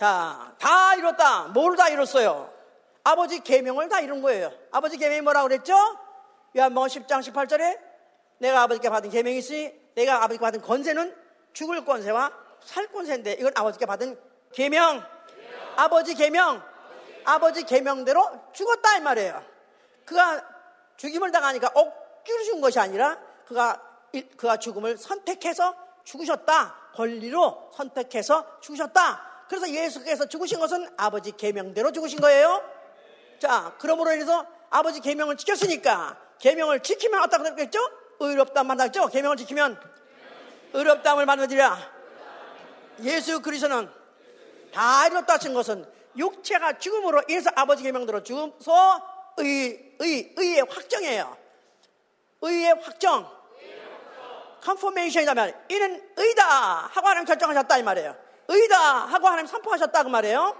자, 0.00 0.54
다 0.58 0.94
이뤘다. 0.94 1.48
뭘 1.48 1.76
다 1.76 1.90
이뤘어요? 1.90 2.50
아버지 3.04 3.40
계명을 3.40 3.90
다 3.90 4.00
이룬 4.00 4.22
거예요. 4.22 4.50
아버지 4.70 4.96
계명이 4.96 5.20
뭐라고 5.20 5.48
그랬죠? 5.48 5.74
요한복음 6.56 6.88
10장 6.88 7.20
18절에 7.20 7.78
내가 8.38 8.62
아버지께 8.62 8.88
받은 8.88 9.10
계명이 9.10 9.36
있으니 9.36 9.74
내가 9.94 10.24
아버지께 10.24 10.40
받은 10.40 10.62
권세는 10.62 11.14
죽을 11.52 11.84
권세와 11.84 12.32
살 12.64 12.86
권세인데 12.86 13.32
이건 13.32 13.52
아버지께 13.54 13.84
받은 13.84 14.18
계명. 14.54 15.04
아버지 15.76 16.14
계명. 16.14 16.62
아버지 17.26 17.64
계명대로 17.64 18.26
죽었다 18.54 18.96
이 18.96 19.00
말이에요. 19.00 19.44
그가 20.06 20.42
죽임을 20.96 21.30
당하니까 21.30 21.72
억지로 21.74 22.42
죽은 22.44 22.62
것이 22.62 22.80
아니라 22.80 23.18
그가 23.46 23.82
그가 24.38 24.56
죽음을 24.56 24.96
선택해서 24.96 25.76
죽으셨다. 26.04 26.92
권리로 26.94 27.70
선택해서 27.74 28.60
죽으셨다. 28.60 29.29
그래서 29.50 29.68
예수께서 29.68 30.26
죽으신 30.26 30.60
것은 30.60 30.88
아버지 30.96 31.32
계명대로 31.32 31.90
죽으신 31.90 32.20
거예요. 32.20 32.62
자, 33.40 33.74
그러므로 33.80 34.12
인해서 34.12 34.46
아버지 34.70 35.00
계명을 35.00 35.36
지켰으니까 35.38 36.16
계명을 36.38 36.84
지키면 36.84 37.20
어떻게 37.20 37.42
되겠죠? 37.56 37.80
의롭다함 38.20 38.68
만났죠? 38.68 39.08
계명을 39.08 39.36
지키면 39.38 39.80
의롭다함을 40.72 41.26
만들어지라. 41.26 41.78
예수 43.02 43.42
그리스도는 43.42 43.90
다 44.72 45.08
이뤘다 45.08 45.34
하신 45.34 45.52
것은 45.52 45.84
육체가 46.16 46.78
죽음으로 46.78 47.22
인해서 47.28 47.50
아버지 47.56 47.82
계명대로 47.82 48.22
죽음서 48.22 49.02
의, 49.38 49.96
의, 49.98 50.32
의의 50.36 50.60
확정이에요. 50.60 51.36
의의 52.42 52.74
확정. 52.74 53.28
컨포메이션이라면 54.60 55.64
이는 55.70 56.12
의다 56.16 56.44
하고 56.92 57.08
하나님 57.08 57.24
결정하셨다 57.24 57.78
이 57.78 57.82
말이에요. 57.82 58.29
의다 58.50 59.06
하고 59.06 59.28
하나님 59.28 59.46
선포하셨다 59.46 60.02
그 60.02 60.08
말이에요. 60.08 60.56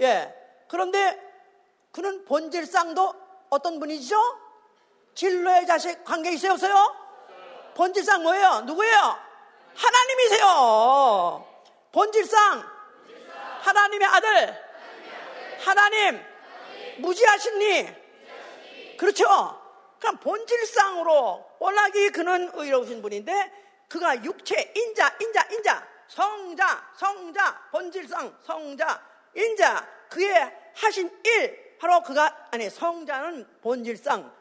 예. 0.00 0.34
그런데 0.68 1.18
그는 1.90 2.24
본질상도 2.26 3.14
어떤 3.48 3.80
분이죠? 3.80 4.16
진로의 5.14 5.66
자식 5.66 6.04
관계 6.04 6.32
있어요 6.32 6.52
없어요? 6.52 6.94
본질상 7.74 8.22
뭐예요? 8.22 8.60
누구예요? 8.66 9.18
하나님이세요. 9.74 11.46
본질상 11.92 12.76
하나님의 13.62 14.08
아들 14.08 14.66
하나님 15.64 16.22
무지하신 16.98 17.58
니 17.58 18.96
그렇죠? 18.98 19.24
그럼 19.98 20.18
본질상으로 20.18 21.52
워낙에 21.58 22.10
그는 22.10 22.50
의로우신 22.52 23.00
분인데 23.00 23.52
그가 23.88 24.22
육체 24.24 24.72
인자 24.76 25.16
인자 25.20 25.46
인자 25.52 25.95
성자 26.08 26.92
성자 26.96 27.68
본질상 27.70 28.38
성자 28.42 29.02
인자 29.34 29.88
그의 30.08 30.52
하신 30.74 31.20
일 31.24 31.76
바로 31.78 32.00
그가 32.02 32.48
아니 32.50 32.70
성자는 32.70 33.46
본질상 33.60 34.32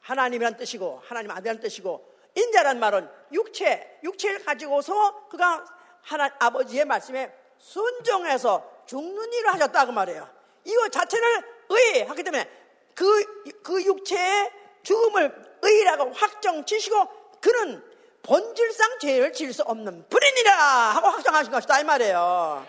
하나님이란 0.00 0.56
뜻이고 0.56 1.02
하나님 1.04 1.30
아들이란 1.30 1.60
뜻이고 1.60 2.16
인자란 2.34 2.78
말은 2.78 3.08
육체 3.32 3.98
육체를 4.02 4.44
가지고서 4.44 5.28
그가 5.28 5.64
하나 6.02 6.30
아버지의 6.38 6.84
말씀에 6.84 7.32
순종해서 7.58 8.84
죽는 8.86 9.32
일을 9.32 9.54
하셨다 9.54 9.86
그 9.86 9.90
말이에요. 9.90 10.28
이거 10.64 10.88
자체를 10.88 11.42
의하기 11.68 12.22
때문에 12.22 12.48
그, 12.94 13.52
그 13.62 13.82
육체의 13.84 14.52
죽음을 14.82 15.58
의라고 15.62 16.12
확정지시고 16.12 17.40
그는 17.40 17.82
본질상 18.26 18.98
죄를 18.98 19.32
지을 19.32 19.52
수 19.52 19.62
없는 19.62 20.04
불인이라 20.08 20.52
하고 20.52 21.08
확정하신 21.08 21.52
것이다 21.52 21.80
이 21.80 21.84
말이에요. 21.84 22.66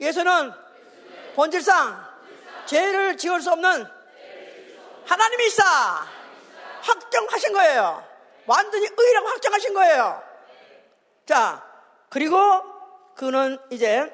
예수는 0.00 0.52
본질상 1.34 2.04
죄를 2.66 3.16
지을 3.16 3.40
수 3.40 3.50
없는 3.50 3.84
하나님이시다 5.04 5.64
확정하신 6.82 7.52
거예요. 7.52 8.06
완전히 8.46 8.88
의라고 8.96 9.28
확정하신 9.28 9.74
거예요. 9.74 10.22
자, 11.26 11.64
그리고 12.08 12.38
그는 13.16 13.58
이제 13.70 14.12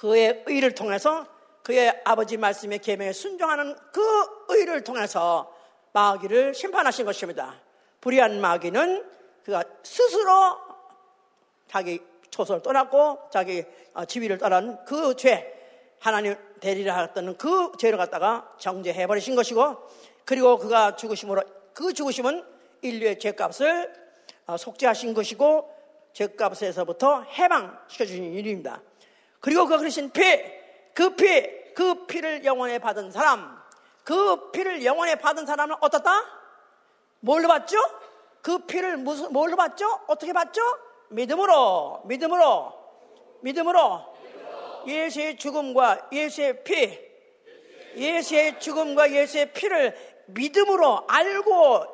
그의 0.00 0.42
의를 0.46 0.74
통해서 0.74 1.24
그의 1.62 2.02
아버지 2.04 2.36
말씀의 2.36 2.80
계명에 2.80 3.12
순종하는 3.12 3.76
그 3.92 4.00
의를 4.48 4.82
통해서 4.82 5.54
마귀를 5.92 6.52
심판하신 6.54 7.06
것입니다. 7.06 7.54
불의한 8.00 8.40
마귀는 8.40 9.14
그가 9.44 9.62
스스로 9.82 10.58
자기 11.68 12.00
초소를 12.30 12.62
떠났고 12.62 13.28
자기 13.30 13.64
어, 13.92 14.04
지위를 14.04 14.38
떠난 14.38 14.84
그 14.84 15.14
죄, 15.16 15.52
하나님 16.00 16.36
대리를 16.60 16.92
하였던 16.92 17.36
그 17.36 17.72
죄를 17.78 17.98
갖다가 17.98 18.52
정죄해 18.58 19.06
버리신 19.06 19.34
것이고 19.36 19.76
그리고 20.24 20.58
그가 20.58 20.96
죽으심으로 20.96 21.42
그 21.74 21.92
죽으심은 21.92 22.44
인류의 22.82 23.18
죄값을 23.18 23.92
어, 24.46 24.56
속죄하신 24.56 25.14
것이고 25.14 25.70
죄값에서부터 26.12 27.22
해방시켜 27.22 28.06
주신 28.06 28.32
일입니다. 28.34 28.80
그리고 29.40 29.66
그 29.66 29.78
그러신 29.78 30.10
피, 30.10 30.22
그 30.94 31.14
피, 31.16 31.74
그 31.74 32.06
피를 32.06 32.44
영원에 32.44 32.78
받은 32.78 33.10
사람, 33.10 33.60
그 34.04 34.50
피를 34.52 34.84
영원에 34.84 35.16
받은 35.16 35.44
사람은 35.44 35.76
어떻다? 35.80 36.10
뭘로 37.20 37.48
받죠? 37.48 37.76
그 38.44 38.58
피를 38.58 38.98
무슨 38.98 39.32
뭘로 39.32 39.56
받죠? 39.56 39.86
어떻게 40.06 40.34
받죠? 40.34 40.60
믿음으로, 41.08 42.02
믿음으로, 42.04 42.74
믿음으로. 43.40 44.14
예수의 44.86 45.38
죽음과 45.38 46.10
예수의 46.12 46.62
피, 46.62 47.00
예수의 47.96 48.60
죽음과 48.60 49.12
예수의 49.12 49.54
피를 49.54 49.96
믿음으로 50.26 51.04
알고 51.08 51.86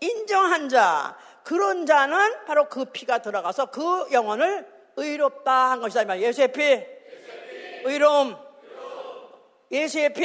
인정한 0.00 0.70
자, 0.70 1.14
그런 1.44 1.84
자는 1.84 2.46
바로 2.46 2.70
그 2.70 2.86
피가 2.86 3.18
들어가서 3.18 3.66
그 3.66 4.08
영혼을 4.10 4.66
의롭다 4.96 5.72
한 5.72 5.80
것이다. 5.82 6.18
예수의 6.18 6.52
피, 6.52 6.86
의로움, 7.84 8.34
예수의 9.70 10.14
피, 10.14 10.22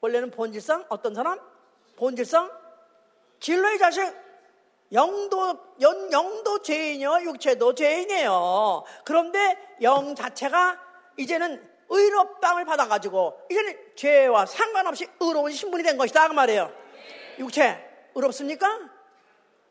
원래는 0.00 0.30
본질상 0.30 0.86
어떤 0.88 1.14
사람? 1.14 1.38
본질상 1.96 2.59
진로의 3.40 3.78
자식 3.78 4.14
영도 4.92 5.58
연 5.80 6.12
영도 6.12 6.62
죄인이요 6.62 7.22
육체도 7.22 7.74
죄인이에요. 7.74 8.84
그런데 9.04 9.56
영 9.82 10.14
자체가 10.14 10.78
이제는 11.16 11.68
의롭다을 11.88 12.64
받아가지고 12.64 13.46
이제는 13.50 13.76
죄와 13.96 14.46
상관없이 14.46 15.08
의로운 15.18 15.52
신분이 15.52 15.82
된 15.82 15.96
것이다 15.96 16.28
그 16.28 16.34
말이에요. 16.34 16.72
육체 17.38 18.10
의롭습니까? 18.14 18.80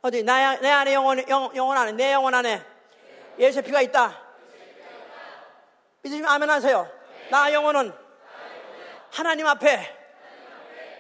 어디 0.01 0.24
나, 0.24 0.55
내 0.59 0.70
안에 0.70 0.93
영혼 0.93 1.30
영, 1.30 1.51
영혼 1.55 1.78
안에 1.78 1.91
내 1.91 2.13
영혼 2.13 2.34
안에 2.34 2.61
예수의 3.38 3.63
피가 3.63 3.82
있다. 3.82 4.20
믿으시면 6.01 6.30
아멘 6.30 6.49
하세요. 6.49 6.89
나 7.30 7.51
영혼은 7.53 7.93
하나님 9.11 9.45
앞에 9.47 9.80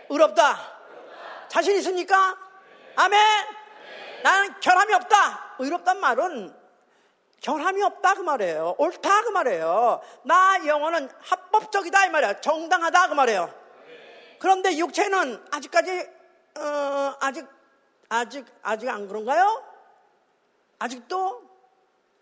의롭다. 0.09 0.77
자신 1.47 1.75
있습니까? 1.77 2.48
아멘. 2.99 3.17
나는 4.23 4.59
결함이 4.59 4.93
없다. 4.93 5.55
의롭단 5.59 6.01
말은 6.01 6.53
결함이 7.39 7.81
없다 7.81 8.15
그 8.15 8.21
말이에요. 8.21 8.75
옳다 8.77 9.21
그 9.23 9.29
말이에요. 9.29 10.01
나 10.23 10.67
영혼은 10.67 11.09
합법적이다 11.21 12.07
이 12.07 12.09
말이에요. 12.09 12.41
정당하다 12.41 13.07
그 13.07 13.13
말이에요. 13.13 13.53
그런데 14.39 14.77
육체는 14.77 15.45
아직까지 15.49 16.09
어, 16.57 17.15
아직 17.21 17.47
아직 18.09 18.45
아직 18.61 18.89
안 18.89 19.07
그런가요? 19.07 19.63
아직도 20.79 21.41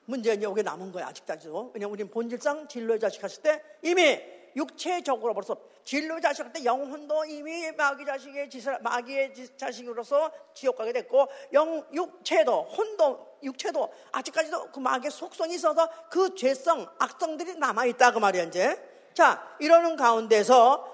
문제가 0.05 0.39
여기 0.43 0.61
남은 0.61 0.91
거예요. 0.91 1.07
아직까지도. 1.07 1.71
왜냐면 1.73 1.93
우리는 1.93 2.11
본질상 2.11 2.67
진로의 2.67 2.99
자식 2.99 3.23
했을 3.23 3.41
때 3.41 3.63
이미 3.81 4.21
육체적으로 4.55 5.33
벌써 5.33 5.57
진로의 5.87 6.21
자식 6.21 6.43
할때 6.43 6.65
영혼도 6.65 7.23
이미 7.23 7.71
마귀 7.71 8.05
자식의 8.05 8.49
짓을 8.49 8.77
마귀의 8.81 9.33
자식으로서 9.55 10.29
지옥 10.53 10.75
가게 10.75 10.91
됐고 10.91 11.29
영 11.53 11.81
육체도 11.93 12.63
혼도 12.63 13.37
육체도 13.41 13.93
아직까지도 14.11 14.71
그 14.71 14.79
마귀의 14.79 15.11
속성이 15.11 15.55
있어서 15.55 15.89
그 16.09 16.35
죄성 16.35 16.85
악성들이 16.99 17.55
남아 17.55 17.85
있다 17.85 18.11
그 18.11 18.19
말이야 18.19 18.43
이제. 18.43 18.77
자 19.13 19.41
이러는 19.59 19.95
가운데서 19.95 20.93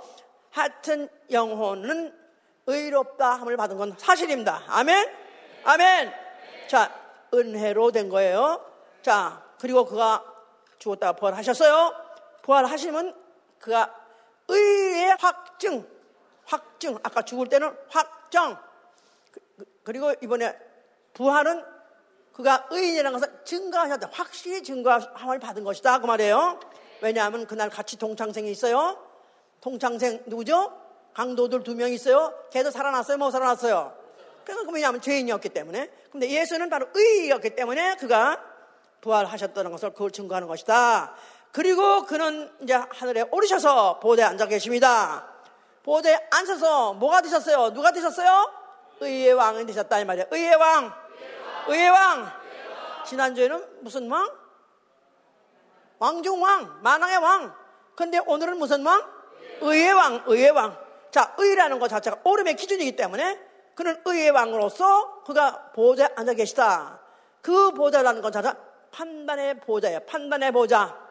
하여튼 0.52 1.10
영혼은 1.32 2.16
의롭다 2.68 3.32
함을 3.32 3.58
받은 3.58 3.78
건 3.78 3.96
사실입니다. 3.98 4.62
아멘. 4.68 5.12
아멘. 5.64 6.14
자 6.68 6.94
은혜로 7.34 7.91
된 7.91 8.10
거예요. 8.10 8.64
자, 9.02 9.44
그리고 9.60 9.86
그가 9.86 10.24
죽었다가 10.78 11.14
부활하셨어요. 11.14 11.96
부활하시면 12.44 13.16
그가 13.58 14.03
의의 14.48 15.16
확증, 15.20 15.88
확증. 16.46 16.98
아까 17.04 17.22
죽을 17.24 17.48
때는 17.48 17.76
확정. 17.89 18.58
그, 19.32 19.39
그, 19.58 19.66
그리고 19.84 20.14
이번에 20.22 20.58
부활은 21.14 21.64
그가 22.34 22.68
의인이라는 22.72 23.20
것을 23.20 23.41
증거하셨다. 23.46 24.10
확실히 24.12 24.64
증거함을 24.64 25.39
받은 25.39 25.64
것이다. 25.64 26.00
그 26.00 26.08
말이에요. 26.08 26.60
왜냐하면 27.02 27.46
그날 27.46 27.70
같이 27.70 27.98
동창생이 27.98 28.50
있어요. 28.52 28.98
동창생 29.62 30.24
누구죠? 30.26 30.80
강도들 31.14 31.64
두 31.64 31.76
명 31.76 31.91
있어요. 31.91 32.34
걔도 32.52 32.72
살아났어요? 32.72 33.18
못 33.18 33.30
살아났어요? 33.30 33.96
그래서 34.44 34.64
왜냐하면 34.72 35.00
죄인이었기 35.00 35.50
때문에. 35.50 35.89
근데 36.12 36.28
예수는 36.30 36.70
바로 36.70 36.88
의였기 36.94 37.56
때문에 37.56 37.96
그가 37.98 38.41
부활하셨다는 39.02 39.70
것을 39.72 39.91
그걸 39.91 40.12
증거하는 40.12 40.48
것이다. 40.48 41.14
그리고 41.54 42.04
그는 42.08 42.51
이제 42.62 42.74
하늘에 42.74 43.24
오르셔서 43.30 43.99
보대에 43.99 44.26
앉아 44.26 44.47
계십니다. 44.47 45.28
보대에 45.84 46.18
앉아서 46.32 46.93
뭐가 46.93 47.22
되셨어요? 47.22 47.74
누가 47.74 47.91
되셨어요? 47.91 48.51
의의 48.99 49.34
왕이 49.34 49.68
되셨다 49.68 49.99
이 49.99 50.06
말이에요. 50.06 50.28
의의 50.32 50.56
왕. 50.56 50.91
의의 51.68 51.89
왕. 51.89 52.32
지난주에는 53.06 53.82
무슨 53.82 54.10
왕? 54.10 54.28
왕중왕, 55.99 56.80
만왕의 56.82 57.18
왕. 57.18 57.56
근데 57.95 58.18
오늘은 58.18 58.58
무슨 58.58 58.84
왕? 58.84 59.08
의의 59.62 59.93
왕, 59.93 60.24
의의 60.26 60.49
왕. 60.49 60.76
자, 61.12 61.36
의라는 61.38 61.78
것 61.78 61.88
자체가 61.88 62.22
오름의 62.24 62.56
기준이기 62.56 62.95
때문에 62.95 63.39
그는 63.76 64.01
의의 64.06 64.32
왕으로서 64.32 65.22
그가 65.24 65.70
보좌에 65.76 66.10
앉아 66.16 66.34
계시다. 66.34 66.99
그 67.43 67.72
보좌라는 67.74 68.24
것 68.24 68.34
자체가 68.34 68.58
판단의 68.91 69.60
보좌예요. 69.60 69.99
판단의 70.08 70.51
보좌. 70.51 71.03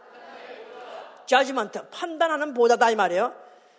자지먼트 1.26 1.88
판단하는 1.90 2.54
보좌다 2.54 2.90
이 2.90 2.96
말이에요. 2.96 3.34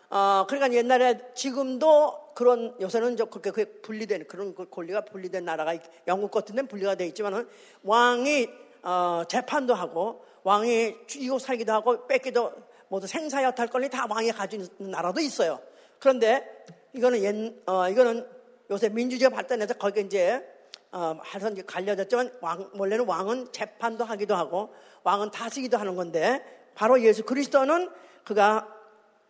어, 0.09 0.45
그러니까 0.47 0.71
옛날에 0.77 1.19
지금도 1.33 2.33
그런 2.35 2.75
요새는 2.79 3.15
그렇게 3.15 3.51
그 3.51 3.81
분리된 3.81 4.27
그런 4.27 4.53
그 4.53 4.69
권리가 4.69 5.05
분리된 5.05 5.45
나라가 5.45 5.75
영국 6.07 6.31
같은 6.31 6.55
데는 6.55 6.67
분리가 6.67 6.95
돼 6.95 7.05
있지만은 7.07 7.47
왕이 7.83 8.47
어, 8.83 9.23
재판도 9.27 9.73
하고 9.73 10.23
왕이 10.43 11.07
죽이고 11.07 11.39
살기도 11.39 11.71
하고 11.71 12.05
뺏기도 12.05 12.51
모두 12.89 13.07
생사여 13.07 13.51
탈 13.51 13.67
권리 13.67 13.89
다 13.89 14.05
왕이 14.09 14.31
있는 14.51 14.91
나라도 14.91 15.19
있어요. 15.19 15.59
그런데 15.99 16.65
이거는 16.93 17.23
옛, 17.23 17.53
어, 17.65 17.89
이거는 17.89 18.27
요새 18.69 18.89
민주주의가 18.89 19.35
발전해서 19.35 19.75
거기 19.75 20.01
이제 20.01 20.45
어, 20.91 21.17
하여튼 21.21 21.65
갈려졌지만 21.65 22.33
왕, 22.41 22.69
원래는 22.77 23.07
왕은 23.07 23.51
재판도 23.51 24.03
하기도 24.03 24.35
하고 24.35 24.73
왕은 25.03 25.31
다스기도 25.31 25.77
하는 25.77 25.95
건데 25.95 26.62
바로 26.76 27.01
예수 27.01 27.24
그리스도는 27.24 27.89
그가 28.24 28.67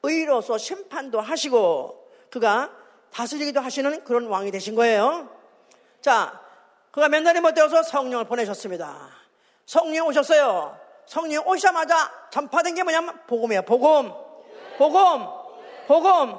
의로서 0.04 0.58
심판도 0.58 1.22
하시고 1.22 2.10
그가 2.30 2.72
다스리기도 3.12 3.60
하시는 3.62 4.04
그런 4.04 4.28
왕이 4.28 4.52
되신 4.52 4.76
거예요. 4.76 5.30
자, 6.02 6.42
그가 6.92 7.10
맨날에 7.10 7.40
못되어서 7.40 7.84
성령을 7.84 8.26
보내셨습니다. 8.26 9.10
성령 9.66 10.08
오셨어요. 10.08 10.78
성령 11.06 11.48
오시자마자 11.48 12.30
전파된 12.32 12.76
게 12.76 12.84
뭐냐면 12.84 13.20
복음이에요. 13.28 13.62
복음. 13.64 14.12
복음. 14.78 15.26
복음. 15.88 16.36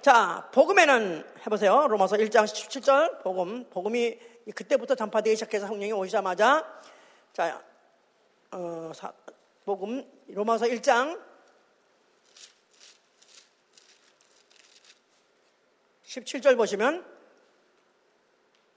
자, 0.00 0.48
복음에는 0.52 1.24
해보세요. 1.46 1.86
로마서 1.88 2.16
1장 2.16 2.44
17절 2.44 3.22
복음. 3.22 3.68
복음이 3.70 4.18
그때부터 4.54 4.94
전파되기 4.94 5.36
시작해서 5.36 5.66
성령이 5.66 5.92
오시자마자 5.92 6.64
자, 7.32 7.62
어, 8.50 8.92
사, 8.94 9.12
복음 9.64 10.04
로마서 10.26 10.66
1장 10.66 11.20
17절 16.04 16.56
보시면 16.56 17.06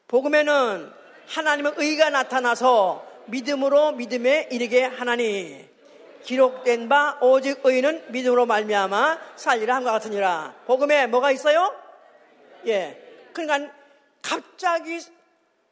복음에는 0.07 0.93
하나님의 1.27 1.73
의가 1.77 2.11
나타나서 2.11 3.05
믿음으로 3.25 3.93
믿음에 3.93 4.47
이르게 4.51 4.83
하나니 4.83 5.67
기록된 6.23 6.87
바 6.87 7.17
오직 7.21 7.61
의는 7.63 8.11
믿음으로 8.11 8.45
말미암아 8.45 9.35
살리라 9.35 9.75
함과 9.75 9.91
같으니라. 9.93 10.55
복음에 10.65 11.07
뭐가 11.07 11.31
있어요? 11.31 11.75
예. 12.67 13.01
그러니까 13.33 13.73
갑자기 14.21 14.99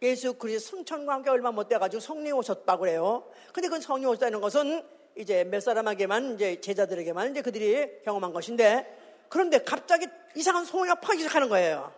예수 0.01 0.33
그리스도 0.33 0.77
성천과 0.77 1.13
함께 1.13 1.29
얼마 1.29 1.51
못 1.51 1.67
돼가지고 1.69 2.01
성령 2.01 2.37
오셨다고 2.39 2.81
그래요. 2.81 3.23
근데 3.53 3.69
그 3.69 3.79
성령 3.79 4.11
오셨다는 4.11 4.41
것은 4.41 4.83
이제 5.15 5.43
몇 5.43 5.61
사람에게만 5.61 6.35
이제 6.35 6.59
제자들에게만 6.61 7.31
이제 7.31 7.41
그들이 7.41 8.03
경험한 8.03 8.33
것인데 8.33 9.25
그런데 9.29 9.59
갑자기 9.59 10.07
이상한 10.35 10.65
소리가 10.65 10.95
퍼지기 10.95 11.23
시작하는 11.23 11.49
거예요. 11.49 11.93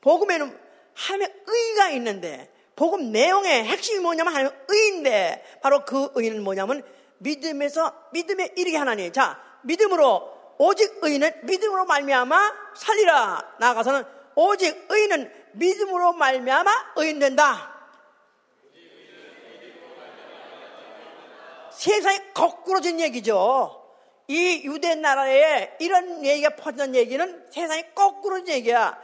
복음에는 0.00 0.58
하나님의 0.94 1.34
의가 1.46 1.90
있는데 1.90 2.50
복음 2.74 3.10
내용의 3.10 3.64
핵심이 3.64 4.00
뭐냐면 4.00 4.34
하나님의 4.34 4.58
의인데 4.68 5.58
바로 5.62 5.84
그 5.84 6.10
의는 6.14 6.42
뭐냐면 6.42 6.82
믿음에서 7.18 7.92
믿음에 8.12 8.52
이르게 8.56 8.76
하나님. 8.76 9.10
자, 9.12 9.40
믿음으로 9.62 10.36
오직 10.58 10.98
의인은 11.02 11.46
믿음으로 11.46 11.86
말미암아 11.86 12.54
살리라. 12.76 13.56
나아가서는 13.58 14.04
오직 14.34 14.86
의인은 14.88 15.30
믿음으로 15.52 16.12
말미암아 16.12 16.92
의인 16.96 17.18
된다. 17.18 17.75
세상이 21.86 22.18
거꾸로진 22.34 23.00
얘기죠. 23.00 23.80
이 24.26 24.62
유대 24.64 24.96
나라에 24.96 25.76
이런 25.78 26.24
얘기가 26.24 26.56
퍼지는 26.56 26.96
얘기는 26.96 27.46
세상이 27.52 27.94
거꾸로진 27.94 28.48
얘기야. 28.48 28.98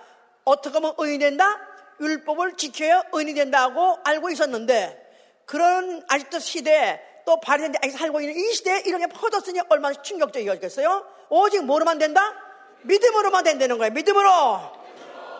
어떻게 0.44 0.74
하면 0.74 0.92
의인이 0.98 1.20
된다? 1.20 1.60
율법을 2.00 2.56
지켜야 2.56 3.04
의인이 3.12 3.34
된다고 3.34 3.98
알고 4.02 4.30
있었는데 4.30 5.00
그런 5.46 6.02
아직도 6.08 6.40
시대 6.40 7.00
또 7.24 7.38
바리새인들이 7.38 7.78
아직 7.84 7.96
살고 7.96 8.20
있는 8.20 8.34
이 8.34 8.52
시대에 8.52 8.82
이런 8.84 9.00
게 9.00 9.06
퍼졌으니 9.06 9.60
얼마나 9.68 9.94
충격적이겠어요? 10.02 11.06
오직 11.30 11.64
뭐로만 11.64 11.98
된다? 11.98 12.34
믿음으로만 12.82 13.44
된다는 13.44 13.78
거예요. 13.78 13.92
믿음으로. 13.92 14.60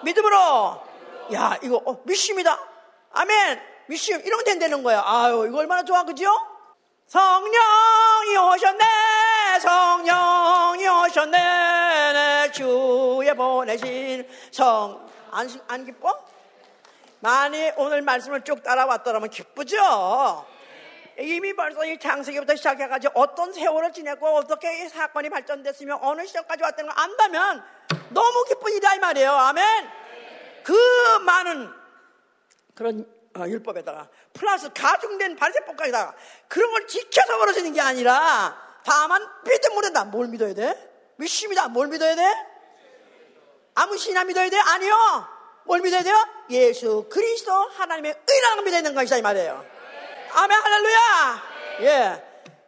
믿음으로. 0.05 0.81
야, 1.35 1.59
이거 1.65 1.83
어, 1.85 2.01
미심이다. 2.05 2.57
아멘. 3.11 3.61
미심 3.89 4.21
이러면 4.25 4.45
된다는 4.45 4.85
거야. 4.85 5.03
아유, 5.05 5.45
이거 5.49 5.59
얼마나 5.59 5.83
좋아, 5.83 6.05
그죠? 6.05 6.31
성령이 7.13 8.39
오셨네, 8.39 8.85
성령이 9.61 10.89
오셨네, 10.89 12.13
내 12.15 12.51
주에 12.53 13.35
보내신 13.35 14.27
성. 14.51 15.07
안, 15.31 15.47
안 15.69 15.85
기뻐? 15.85 16.25
많이 17.21 17.71
오늘 17.77 18.01
말씀을 18.01 18.43
쭉 18.45 18.63
따라왔더라면 18.63 19.29
기쁘죠? 19.29 20.47
이미 21.19 21.55
벌써 21.55 21.85
이 21.85 21.99
창세기부터 21.99 22.57
시작해가지고 22.57 23.21
어떤 23.21 23.53
세월을 23.53 23.93
지냈고 23.93 24.29
어떻게 24.29 24.89
사건이 24.89 25.29
발전됐으며 25.29 25.99
어느 26.01 26.25
시점까지 26.25 26.63
왔다는 26.63 26.95
걸 26.95 26.99
안다면 26.99 27.63
너무 28.09 28.45
기쁜 28.49 28.73
일이다 28.73 28.95
이 28.95 28.99
말이에요. 29.01 29.33
아멘. 29.33 29.91
그 30.63 30.73
많은 31.27 31.71
그런 32.75 33.01
어, 33.01 33.22
율법에다가 33.37 34.09
플러스 34.33 34.73
가중된 34.73 35.37
발세법까지다가 35.37 36.15
그런 36.49 36.71
걸 36.73 36.87
지켜서 36.87 37.39
벌어지는 37.39 37.73
게 37.73 37.81
아니라 37.81 38.81
다만 38.85 39.27
믿음으로 39.45 39.83
된다. 39.83 40.05
뭘 40.05 40.29
믿어야 40.29 40.55
돼? 40.55 41.15
믿습니다. 41.17 41.69
뭘 41.69 41.89
믿어야 41.89 42.15
돼? 42.15 42.23
아무 43.75 43.97
신나 43.97 44.25
믿어야 44.25 44.51
돼? 44.51 44.59
아니요. 44.59 44.95
뭘 45.65 45.81
믿어야 45.81 46.03
돼요? 46.03 46.17
예수 46.51 47.07
그리스도 47.11 47.53
하나님의 47.53 48.15
의라는 48.29 48.57
걸 48.57 48.65
믿어야 48.65 48.83
되는 48.83 48.95
것이다 48.95 49.17
이 49.19 49.23
말이에요. 49.23 49.65
아멘, 50.35 50.59
할렐루야! 50.59 51.43
예. 51.83 52.25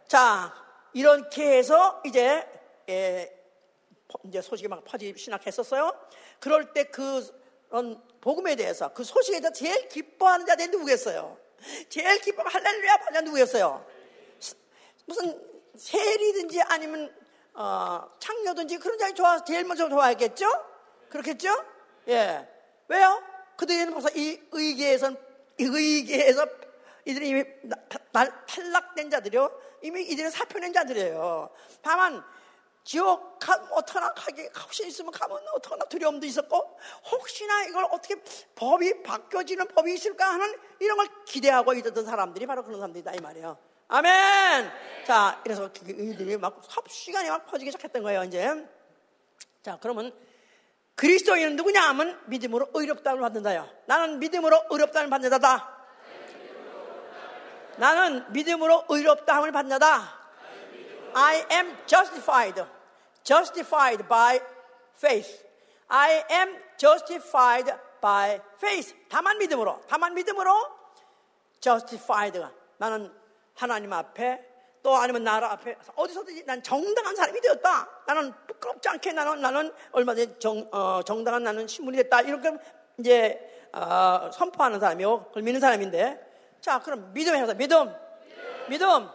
자, 0.06 0.54
이렇게 0.92 1.58
해서 1.58 2.00
이제, 2.04 2.46
예, 2.88 3.34
이제 4.24 4.40
소식이 4.40 4.68
막 4.68 4.84
퍼지기 4.84 5.18
시작했었어요. 5.18 5.92
그럴 6.40 6.72
때 6.72 6.84
그런 6.84 7.26
복음에 8.20 8.56
대해서 8.56 8.92
그 8.92 9.04
소식에 9.04 9.40
대해서 9.40 9.52
제일 9.52 9.88
기뻐하는 9.88 10.46
자들이 10.46 10.68
누구겠어요? 10.68 11.36
제일 11.88 12.20
기뻐하는 12.20 12.52
할렐루야 12.52 12.96
반자 12.98 13.20
누구였어요? 13.22 13.84
무슨 15.06 15.40
세리든지 15.76 16.62
아니면 16.62 17.14
어, 17.54 18.08
창녀든지 18.18 18.78
그런 18.78 18.98
자리 18.98 19.14
좋아 19.14 19.42
제일 19.44 19.64
먼저 19.64 19.88
좋아했겠죠? 19.88 20.46
그렇겠죠? 21.08 21.48
예. 22.08 22.48
왜요? 22.88 23.22
그들은 23.56 23.92
벌써 23.92 24.08
이 24.14 24.40
의계에선 24.50 25.16
이 25.58 25.64
의계에서 25.64 26.46
이들이 27.04 27.28
이미 27.28 27.44
탈락된 28.46 29.10
자들이요. 29.10 29.60
이미 29.82 30.02
이들은 30.02 30.30
사표낸 30.30 30.72
자들이에요. 30.72 31.50
다만 31.82 32.24
지옥 32.84 33.38
가, 33.38 33.54
어떡하나 33.70 34.12
가기 34.12 34.46
혹시 34.62 34.86
있으면 34.86 35.10
가면 35.10 35.38
어떡하나 35.54 35.86
두려움도 35.86 36.26
있었고 36.26 36.78
혹시나 37.10 37.64
이걸 37.64 37.84
어떻게 37.84 38.14
법이 38.54 39.02
바뀌어지는 39.02 39.68
법이 39.68 39.94
있을까 39.94 40.34
하는 40.34 40.54
이런 40.78 40.98
걸 40.98 41.08
기대하고 41.24 41.72
있었던 41.72 42.04
사람들이 42.04 42.46
바로 42.46 42.62
그런 42.62 42.78
사람들이다 42.78 43.12
이 43.14 43.20
말이에요. 43.20 43.56
아멘. 43.88 44.70
자, 45.06 45.40
그래서 45.42 45.70
이들이 45.82 46.36
막 46.36 46.60
삽시간에 46.68 47.30
막 47.30 47.46
퍼지기 47.46 47.70
시작했던 47.70 48.02
거예요 48.02 48.24
이제. 48.24 48.66
자, 49.62 49.78
그러면 49.80 50.12
그리스도인은 50.94 51.56
누구냐 51.56 51.80
하면 51.88 52.20
믿음으로 52.26 52.68
의롭다함을 52.74 53.22
받는다요. 53.22 53.68
나는 53.86 54.18
믿음으로 54.18 54.64
의롭다함을 54.70 55.10
받는 55.10 55.30
자다. 55.30 55.70
나는 57.76 58.30
믿음으로 58.32 58.84
의롭다함을 58.88 59.52
받는 59.52 59.70
자다. 59.70 60.24
I 61.14 61.46
am 61.50 61.76
justified. 61.86 62.64
Justified 63.24 64.06
by 64.06 64.40
faith. 64.96 65.44
I 65.88 66.24
am 66.30 66.56
justified 66.76 67.72
by 68.00 68.40
faith. 68.56 68.94
다만 69.08 69.38
믿음으로. 69.38 69.80
다만 69.88 70.14
믿음으로 70.14 70.52
justified가 71.60 72.52
나는 72.76 73.10
하나님 73.54 73.92
앞에 73.92 74.52
또 74.82 74.94
아니면 74.96 75.24
나라 75.24 75.52
앞에 75.52 75.76
어디서든지 75.96 76.44
난 76.44 76.62
정당한 76.62 77.16
사람이 77.16 77.40
되었다. 77.40 77.88
나는 78.06 78.34
부끄럽지 78.46 78.88
않게 78.90 79.12
나는 79.12 79.40
나는 79.40 79.72
얼마든지 79.92 80.38
정, 80.38 80.68
어, 80.72 81.02
정당한 81.02 81.42
나는 81.42 81.66
신분이 81.66 81.96
됐다. 81.96 82.20
이렇게 82.20 82.52
이제 82.98 83.68
어, 83.72 84.30
선포하는 84.32 84.78
사람이요. 84.78 85.24
그걸 85.28 85.42
믿는 85.42 85.60
사람인데. 85.60 86.58
자, 86.60 86.80
그럼 86.80 87.12
믿음 87.14 87.34
해서 87.34 87.54
믿음. 87.54 87.94
믿음. 88.68 89.08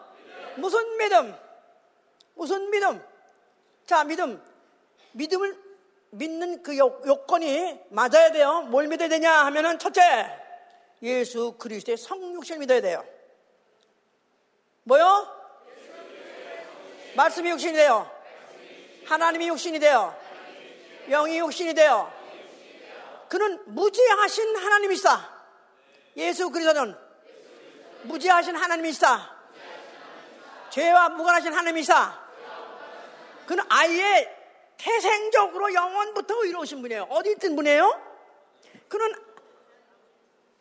무슨 0.58 0.98
믿음? 0.98 1.36
무슨 2.34 2.72
믿음? 2.72 3.09
자, 3.90 4.04
믿음. 4.04 4.40
믿음을 5.14 5.58
믿는 6.12 6.62
그 6.62 6.78
요, 6.78 7.02
요건이 7.08 7.86
맞아야 7.90 8.32
돼요. 8.32 8.62
뭘 8.70 8.88
믿어야 8.88 9.10
되냐 9.10 9.46
하면은 9.46 9.80
첫째, 9.80 10.30
예수 11.02 11.54
그리스도의 11.54 11.98
성육신을 11.98 12.60
믿어야 12.60 12.82
돼요. 12.82 13.04
뭐요? 14.84 15.28
말씀이 17.16 17.50
육신이 17.50 17.74
돼요. 17.74 18.08
하나님이 19.08 19.48
육신이 19.48 19.80
돼요. 19.80 20.16
영이 21.10 21.40
육신이 21.40 21.74
돼요. 21.74 22.14
그는 23.28 23.60
무지하신 23.74 24.56
하나님이시다. 24.56 25.30
예수 26.16 26.52
그리스도는 26.52 26.96
무지하신 28.04 28.56
하나님이시다. 28.56 29.36
죄와 30.70 31.10
무관하신 31.10 31.52
하나님이시다. 31.54 32.29
그는 33.50 33.64
아예 33.68 34.32
태생적으로 34.78 35.74
영원부터 35.74 36.36
의로우신 36.44 36.84
분이에요. 36.84 37.08
어디 37.10 37.32
있던 37.32 37.56
분이에요? 37.56 38.00
그는 38.88 39.12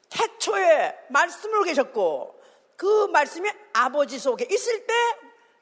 태초에 0.09 0.97
말씀으로 1.11 1.65
계셨고 1.65 2.43
그 2.77 3.09
말씀이 3.09 3.47
아버지 3.75 4.19
속에 4.19 4.49
있을 4.51 4.87
때 4.87 4.95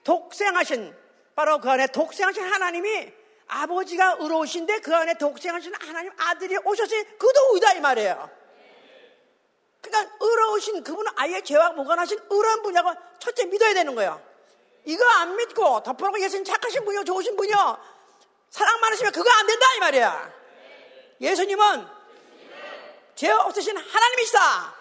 독생하신 0.05 0.97
바로 1.35 1.59
그 1.59 1.68
안에 1.68 1.89
독생하신 1.89 2.45
하나님이 2.45 3.12
아버지가 3.49 4.18
의로우신데 4.20 4.79
그 4.79 4.95
안에 4.95 5.14
독생하신 5.18 5.74
하나님 5.81 6.12
아들이 6.18 6.57
오셨으니 6.59 7.18
그도 7.18 7.55
의다 7.55 7.72
이 7.72 7.81
말이에요. 7.81 8.31
그러니까 9.81 10.16
의로우신 10.20 10.85
그분은 10.85 11.11
아예 11.16 11.41
죄와 11.41 11.70
무관하신 11.70 12.20
의로운 12.31 12.62
분이라고 12.62 12.95
첫째 13.18 13.47
믿어야 13.47 13.74
되는 13.74 13.97
거예요. 13.97 14.26
이거 14.87 15.05
안 15.05 15.37
믿고 15.37 15.82
덮어놓고 15.82 16.20
예수님 16.20 16.45
착하신 16.45 16.84
분이요 16.84 17.05
좋으신 17.05 17.37
분이요 17.37 17.78
사랑 18.51 18.80
많으시면 18.80 19.12
그거 19.12 19.28
안 19.30 19.47
된다 19.47 19.66
이 19.76 19.80
말이야. 19.80 20.32
예수님은 21.20 21.87
죄 23.16 23.30
없으신 23.30 23.76
하나님이시다. 23.76 24.74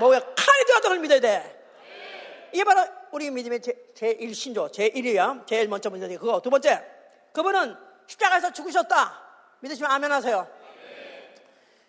뭐야 0.00 0.20
칼이 0.20 0.64
되어도 0.66 0.82
그걸 0.82 0.98
믿어야 0.98 1.20
돼. 1.20 1.58
이게 2.52 2.62
바로 2.64 2.86
우리 3.10 3.30
믿음의 3.30 3.62
제, 3.62 3.72
1신조, 3.94 4.70
제1이야. 4.70 5.46
제일 5.46 5.68
먼저 5.68 5.88
믿어야 5.88 6.08
돼. 6.08 6.18
그거. 6.18 6.40
두 6.40 6.50
번째, 6.50 6.84
그분은 7.32 7.74
십자가에서 8.06 8.52
죽으셨다. 8.52 9.20
믿으시면 9.60 9.90
아멘 9.90 10.12
하세요. 10.12 10.46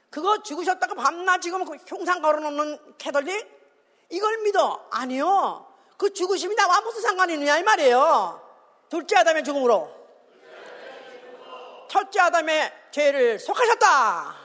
그거 0.09 0.41
죽으셨다고 0.41 0.95
밤낮 0.95 1.41
지금 1.41 1.65
그 1.65 1.75
흉상 1.87 2.21
걸어놓는 2.21 2.97
캐덜릭? 2.97 3.45
이걸 4.09 4.37
믿어? 4.43 4.87
아니요. 4.91 5.72
그 5.97 6.13
죽으심이 6.13 6.55
나와 6.55 6.81
무슨 6.81 7.01
상관이 7.01 7.33
있느냐 7.33 7.57
이 7.57 7.63
말이에요. 7.63 8.41
둘째 8.89 9.17
아담의 9.17 9.43
죽음으로. 9.43 10.03
첫째 11.89 12.21
아담의 12.21 12.73
죄를 12.91 13.39
속하셨다. 13.39 14.35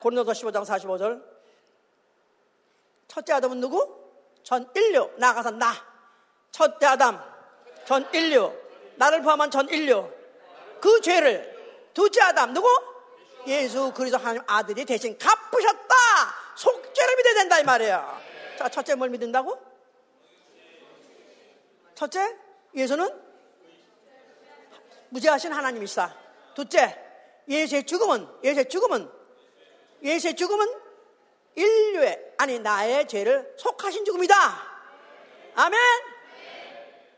고린도서 0.00 0.32
15장 0.32 0.64
45절. 0.64 1.22
첫째 3.08 3.32
아담은 3.32 3.60
누구? 3.60 3.98
전 4.44 4.70
인류 4.74 5.10
나가서 5.16 5.50
나 5.52 5.74
첫째 6.50 6.86
아담 6.86 7.22
전 7.84 8.08
인류 8.14 8.52
나를 8.96 9.22
포함한 9.22 9.50
전 9.50 9.68
인류 9.68 10.10
그 10.80 11.00
죄를 11.00 11.56
둘째 11.92 12.22
아담 12.22 12.52
누구? 12.52 12.68
예수 13.46 13.92
그리스도 13.92 14.18
하나님 14.18 14.42
아들이 14.46 14.84
대신 14.84 15.18
갚으셨다 15.18 15.94
속죄를 16.56 17.16
믿어야 17.16 17.34
된다 17.34 17.58
이 17.58 17.64
말이에요 17.64 18.20
자 18.58 18.68
첫째 18.68 18.96
뭘 18.96 19.08
믿는다고? 19.10 19.56
첫째 21.94 22.36
예수는 22.74 23.08
무죄하신 25.10 25.52
하나님이시다 25.52 26.16
둘째 26.56 27.00
예수의 27.48 27.86
죽음은 27.86 28.28
예수의 28.42 28.68
죽음은 28.68 29.08
예수의 30.02 30.34
죽음은 30.34 30.66
인류의 31.54 32.34
아니 32.38 32.58
나의 32.58 33.06
죄를 33.06 33.54
속하신 33.56 34.04
죽음이다. 34.04 34.34
아멘. 35.54 35.80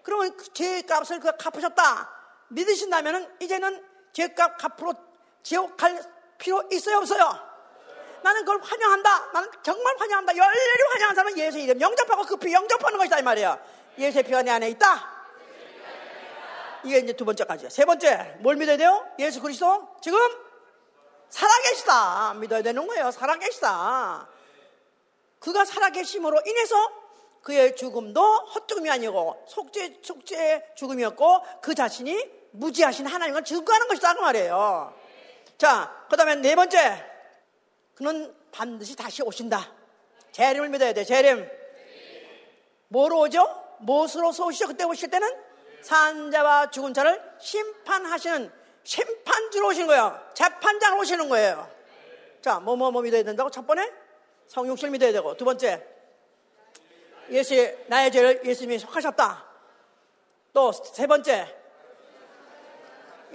그러면 0.02 0.36
그 0.36 0.52
죄값을 0.52 1.20
그 1.20 1.36
갚으셨다. 1.36 2.10
믿으신다면 2.48 3.36
이제는 3.40 3.82
죄값 4.12 4.58
갚으러 4.58 4.94
지옥 5.42 5.76
갈 5.76 6.02
필요 6.38 6.66
있어요 6.70 6.98
없어요? 6.98 7.49
나는 8.22 8.44
그걸 8.44 8.60
환영한다. 8.62 9.30
나는 9.32 9.50
정말 9.62 9.94
환영한다. 9.98 10.36
열렬히 10.36 10.82
환영한 10.92 11.14
사람은 11.14 11.38
예수의 11.38 11.64
이름 11.64 11.80
영접하고 11.80 12.24
급히 12.24 12.52
영접하는 12.52 12.98
것이다 12.98 13.18
이 13.18 13.22
말이야. 13.22 13.58
예수의 13.98 14.24
피가 14.24 14.42
내 14.42 14.50
안에 14.50 14.70
있다. 14.70 15.20
이게 16.84 16.98
이제 16.98 17.12
두 17.12 17.24
번째까지야. 17.24 17.68
세 17.70 17.84
번째 17.84 18.36
뭘 18.40 18.56
믿어야 18.56 18.76
돼요? 18.76 19.06
예수 19.18 19.40
그리스도 19.40 19.88
지금 20.00 20.18
살아계시다. 21.28 22.34
믿어야 22.34 22.62
되는 22.62 22.86
거예요. 22.86 23.10
살아계시다. 23.10 24.28
그가 25.38 25.64
살아계심으로 25.64 26.42
인해서 26.46 26.74
그의 27.42 27.74
죽음도 27.76 28.20
헛죽음이 28.20 28.90
아니고 28.90 29.44
속죄, 29.48 30.00
속죄 30.02 30.72
죽음이었고 30.74 31.40
그 31.62 31.74
자신이 31.74 32.40
무지하신 32.52 33.06
하나님을 33.06 33.44
증거하는 33.44 33.88
것이다. 33.88 34.14
그 34.14 34.20
말이에요. 34.20 34.94
자, 35.56 36.06
그 36.10 36.16
다음에 36.16 36.34
네 36.36 36.54
번째. 36.54 37.09
그는 38.00 38.34
반드시 38.50 38.96
다시 38.96 39.22
오신다. 39.22 39.70
재림을 40.32 40.70
믿어야 40.70 40.94
돼, 40.94 41.04
재림. 41.04 41.46
뭐로 42.88 43.20
오죠? 43.20 43.46
무엇으로서 43.80 44.46
오시죠? 44.46 44.68
그때 44.68 44.84
오실 44.84 45.10
때는 45.10 45.28
산자와 45.82 46.70
죽은 46.70 46.94
자를 46.94 47.22
심판하시는 47.38 48.50
심판주로 48.84 49.68
오신 49.68 49.86
거예요. 49.86 50.18
재판장으로 50.32 51.02
오시는 51.02 51.28
거예요. 51.28 51.70
자, 52.40 52.58
뭐, 52.58 52.74
뭐, 52.74 52.90
뭐 52.90 53.02
믿어야 53.02 53.22
된다고? 53.22 53.50
첫 53.50 53.66
번에 53.66 53.92
성육실 54.46 54.88
믿어야 54.88 55.12
되고, 55.12 55.36
두 55.36 55.44
번째, 55.44 55.86
예수의, 57.28 57.84
나의 57.88 58.10
죄를 58.10 58.40
예수님이 58.46 58.78
속하셨다. 58.78 59.44
또, 60.54 60.72
세 60.72 61.06
번째, 61.06 61.54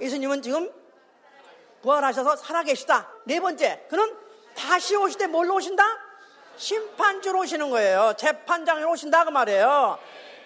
예수님은 0.00 0.42
지금 0.42 0.72
부활하셔서 1.82 2.34
살아계시다. 2.34 3.12
네 3.26 3.38
번째, 3.38 3.86
그는 3.88 4.25
다시 4.56 4.96
오실 4.96 5.18
때 5.18 5.26
뭘로 5.26 5.54
오신다? 5.56 5.84
심판주로 6.56 7.40
오시는 7.40 7.70
거예요. 7.70 8.14
재판장으로 8.16 8.90
오신다 8.92 9.24
그 9.24 9.30
말이에요. 9.30 9.98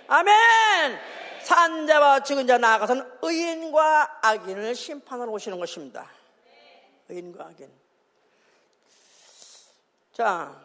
아멘. 0.09 0.99
산자와 1.45 2.21
죽은 2.25 2.47
자 2.47 2.59
나아가서는 2.59 3.11
의인과 3.23 4.19
악인을 4.23 4.75
심판하러 4.75 5.31
오시는 5.31 5.59
것입니다. 5.59 6.07
의인과 7.09 7.45
악인. 7.47 7.71
자, 10.13 10.61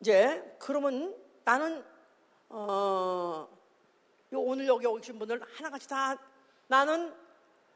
이제 0.00 0.56
그러면 0.58 1.14
나는 1.44 1.84
어, 2.48 3.48
오늘 4.32 4.66
여기 4.66 4.86
오신 4.86 5.18
분들 5.18 5.40
하나같이 5.56 5.88
다 5.88 6.16
나는 6.66 7.14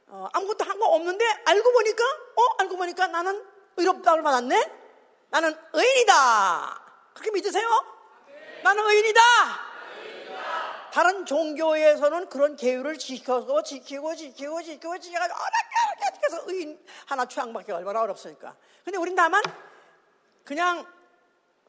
어, 0.06 0.28
아무것도 0.32 0.64
한 0.64 0.78
거 0.78 0.86
없는데 0.86 1.24
알고 1.46 1.72
보니까 1.72 2.04
어 2.04 2.56
알고 2.58 2.76
보니까 2.76 3.06
나는 3.06 3.53
의롭다를 3.76 4.22
받았네. 4.22 4.72
나는 5.30 5.56
의인이다. 5.72 6.82
그렇게 7.14 7.30
믿으세요? 7.32 7.68
나는 8.62 8.84
의인이다. 8.84 9.20
다른 10.92 11.26
종교에서는 11.26 12.28
그런 12.28 12.54
계율을 12.54 12.98
지켜서 12.98 13.62
지키고 13.64 14.14
지키고 14.14 14.62
지키고 14.62 14.98
지켜가지고 15.00 15.40
어렵게 15.40 15.74
어렵게 16.06 16.26
해서 16.26 16.42
의인 16.46 16.86
하나 17.06 17.26
취향받기 17.26 17.72
얼마나 17.72 18.02
어렵습니까? 18.02 18.54
근데 18.84 18.96
우린 18.98 19.16
다만 19.16 19.42
그냥 20.44 20.86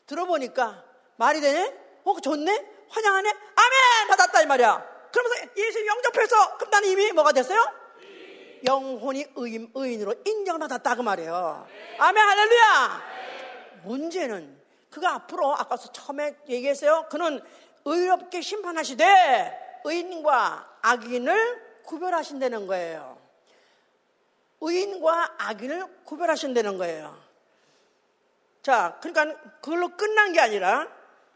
들어보니까 0.05 0.83
말이 1.15 1.41
되네? 1.41 1.73
어, 2.03 2.19
좋네? 2.21 2.71
환영하네? 2.89 3.29
아멘! 3.29 4.07
받았다, 4.09 4.41
이 4.43 4.45
말이야. 4.45 4.95
그러면서 5.11 5.47
예수 5.57 5.85
영접해서, 5.87 6.57
그럼 6.57 6.69
나는 6.69 6.89
이미 6.89 7.11
뭐가 7.11 7.31
됐어요? 7.31 7.65
영혼이 8.65 9.25
의인, 9.35 9.71
의인으로 9.73 10.15
인정받았다, 10.25 10.95
그 10.95 11.01
말이에요. 11.01 11.67
아멘, 11.99 12.23
할렐루야! 12.23 13.01
문제는 13.83 14.61
그가 14.89 15.15
앞으로 15.15 15.53
아까 15.53 15.77
처음에 15.77 16.35
얘기했어요. 16.47 17.07
그는 17.09 17.41
의롭게 17.85 18.41
심판하시되 18.41 19.81
의인과 19.83 20.77
악인을 20.81 21.81
구별하신다는 21.83 22.65
거예요. 22.67 23.17
의인과 24.61 25.35
악인을 25.37 26.03
구별하신다는 26.05 26.77
거예요. 26.77 27.17
자, 28.63 28.97
그러니까 29.01 29.39
그걸로 29.61 29.89
끝난 29.89 30.33
게 30.33 30.39
아니라 30.39 30.87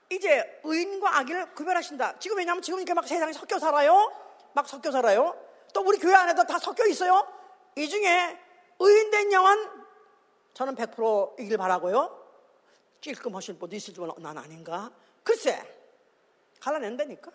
이제 0.10 0.60
의인과 0.64 1.20
악인을 1.20 1.54
구별하신다. 1.54 2.18
지금 2.18 2.38
왜냐하면 2.38 2.64
지금 2.64 2.80
이렇게 2.80 2.94
막 2.96 3.08
세상에 3.08 3.32
섞여 3.34 3.60
살아요. 3.60 4.12
막 4.54 4.68
섞여 4.68 4.92
살아요. 4.92 5.36
또 5.74 5.82
우리 5.82 5.98
교회 5.98 6.14
안에도 6.16 6.44
다 6.46 6.58
섞여 6.60 6.86
있어요. 6.86 7.26
이 7.76 7.88
중에 7.88 8.40
의인된 8.80 9.32
영은 9.32 9.70
저는 10.54 10.76
100%이길 10.76 11.58
바라고요. 11.58 12.18
찔끔하신 13.02 13.60
분도 13.60 13.76
있을 13.76 13.94
줄난 13.94 14.38
아닌가? 14.38 14.92
글쎄, 15.24 15.62
갈라낸다니까. 16.60 17.32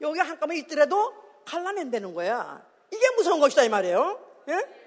여기 0.00 0.18
한꺼번에 0.18 0.58
있더라도 0.60 1.14
갈라낸다는 1.44 2.14
거야. 2.14 2.66
이게 2.90 3.10
무서운 3.16 3.40
것이다, 3.40 3.62
이 3.64 3.68
말이에요. 3.68 4.44
예? 4.48 4.82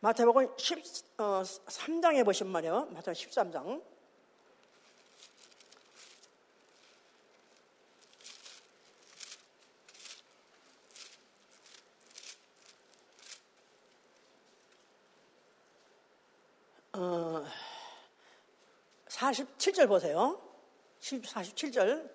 마태복음 0.00 0.56
13장에 0.56 2.20
어, 2.20 2.24
보신 2.24 2.46
말이에요. 2.48 2.86
마태복음 2.90 3.12
13장. 3.14 3.93
어, 16.96 17.44
47절 19.08 19.88
보세요. 19.88 20.40
47절. 21.00 22.08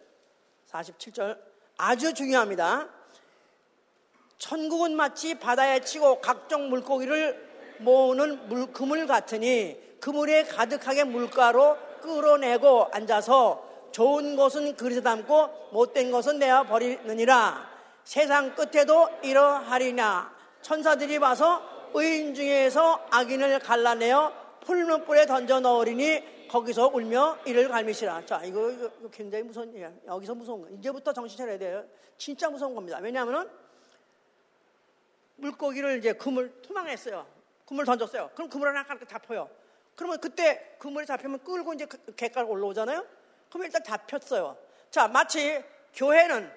47절. 0.71 1.37
아주 1.77 2.13
중요합니다. 2.13 2.87
천국은 4.37 4.95
마치 4.95 5.35
바다에 5.35 5.81
치고 5.81 6.21
각종 6.21 6.69
물고기를 6.69 7.49
모으는 7.79 8.47
물, 8.47 8.71
그물 8.71 9.05
같으니 9.05 9.77
그물에 9.99 10.43
가득하게 10.45 11.03
물가로 11.03 11.77
끌어내고 12.01 12.87
앉아서 12.93 13.89
좋은 13.91 14.37
것은 14.37 14.77
그릇에 14.77 15.01
담고 15.01 15.71
못된 15.73 16.11
것은 16.11 16.39
내어 16.39 16.63
버리느니라 16.63 17.69
세상 18.05 18.55
끝에도 18.55 19.09
이러하리냐 19.23 20.33
천사들이 20.61 21.17
와서 21.17 21.61
의인 21.93 22.33
중에서 22.33 23.07
악인을 23.11 23.59
갈라내어 23.59 24.38
풀문불에 24.69 25.25
던져 25.25 25.59
넣으리니 25.59 26.47
거기서 26.47 26.89
울며 26.89 27.39
이를 27.43 27.69
갈미시라. 27.69 28.23
자, 28.27 28.43
이거, 28.43 28.69
이거 28.69 29.09
굉장히 29.09 29.43
무서운 29.43 29.73
얘기야. 29.73 29.91
여기서 30.05 30.35
무서운 30.35 30.61
거. 30.61 30.69
이제부터 30.69 31.11
정신 31.11 31.39
차려야 31.39 31.57
돼요. 31.57 31.83
진짜 32.19 32.51
무서운 32.51 32.75
겁니다. 32.75 32.99
왜냐하면 33.01 33.49
물고기를 35.37 35.97
이제 35.97 36.13
그물 36.13 36.61
투망했어요. 36.61 37.25
그물 37.65 37.83
던졌어요. 37.83 38.29
그럼 38.35 38.47
그물 38.47 38.67
하나 38.67 38.85
잡혀요. 39.07 39.49
그러면 39.95 40.21
그때 40.21 40.75
그물이 40.77 41.07
잡히면 41.07 41.43
끌고 41.43 41.73
이제 41.73 41.85
그 41.87 42.13
객가로 42.13 42.47
올라오잖아요. 42.47 43.03
그럼 43.49 43.65
일단 43.65 43.83
잡혔어요. 43.83 44.55
자, 44.91 45.07
마치 45.07 45.63
교회는 45.95 46.53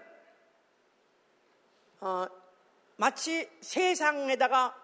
어, 2.01 2.27
마치 2.97 3.49
세상에다가 3.63 4.77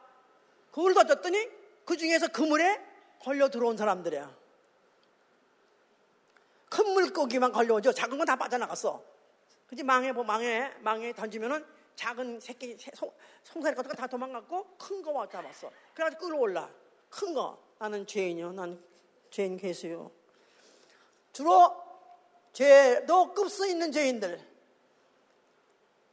그물 0.72 0.94
던졌더니 0.94 1.46
그 1.84 1.98
중에서 1.98 2.28
그물에 2.28 2.87
걸려 3.22 3.48
들어온 3.48 3.76
사람들이야. 3.76 4.36
큰 6.70 6.90
물고기만 6.92 7.52
걸려오죠. 7.52 7.92
작은 7.92 8.16
건 8.18 8.26
다 8.26 8.36
빠져나갔어. 8.36 9.02
그지 9.68 9.82
망해, 9.82 10.12
뭐 10.12 10.22
망해, 10.24 10.72
망해 10.80 11.12
던지면은 11.12 11.64
작은 11.96 12.40
새끼, 12.40 12.76
송사리 13.44 13.74
같은 13.74 13.90
거 13.90 13.96
다 13.96 14.06
도망갔고 14.06 14.76
큰거와 14.78 15.28
잡았어. 15.28 15.70
그래가지고 15.94 16.26
끌어올라. 16.26 16.70
큰 17.10 17.34
거. 17.34 17.58
나는 17.78 18.06
죄인이요. 18.06 18.52
난 18.52 18.78
죄인 19.30 19.56
계수요. 19.56 20.10
주로 21.32 21.74
죄도 22.52 23.34
급수 23.34 23.66
있는 23.66 23.92
죄인들. 23.92 24.40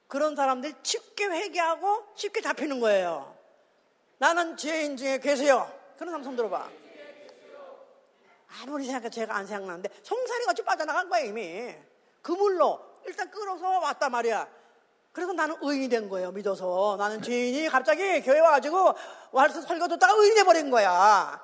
그런 0.08 0.36
사람들이 0.36 0.74
쉽게 0.84 1.26
회개하고 1.26 2.06
쉽게 2.16 2.41
잡히는 2.41 2.80
거예요. 2.80 3.36
나는 4.18 4.56
죄인 4.56 4.95
중에 4.97 5.20
계세요. 5.20 5.72
그런 5.97 6.12
사람 6.12 6.24
손 6.24 6.36
들어봐. 6.36 6.70
아무리 8.62 8.86
생각해도 8.86 9.10
죄가 9.10 9.36
안 9.36 9.45
생각나는데 9.45 9.89
송사리 10.03 10.45
같이 10.45 10.64
빠져나간 10.64 11.10
거야 11.10 11.22
이미. 11.22 11.76
그물로 12.22 12.80
일단 13.06 13.30
끌어서 13.30 13.80
왔단 13.80 14.12
말이야. 14.12 14.47
그래서 15.12 15.32
나는 15.32 15.56
의인이 15.62 15.88
된 15.88 16.10
거예요, 16.10 16.32
믿어서. 16.32 16.95
나는 16.97 17.22
죄인이 17.22 17.70
갑자기 17.70 18.22
교회 18.22 18.39
와가지고 18.39 18.93
와서 19.32 19.62
설교 19.62 19.88
듣다가 19.88 20.14
의인이 20.14 20.36
돼버린 20.36 20.70
거야. 20.70 21.41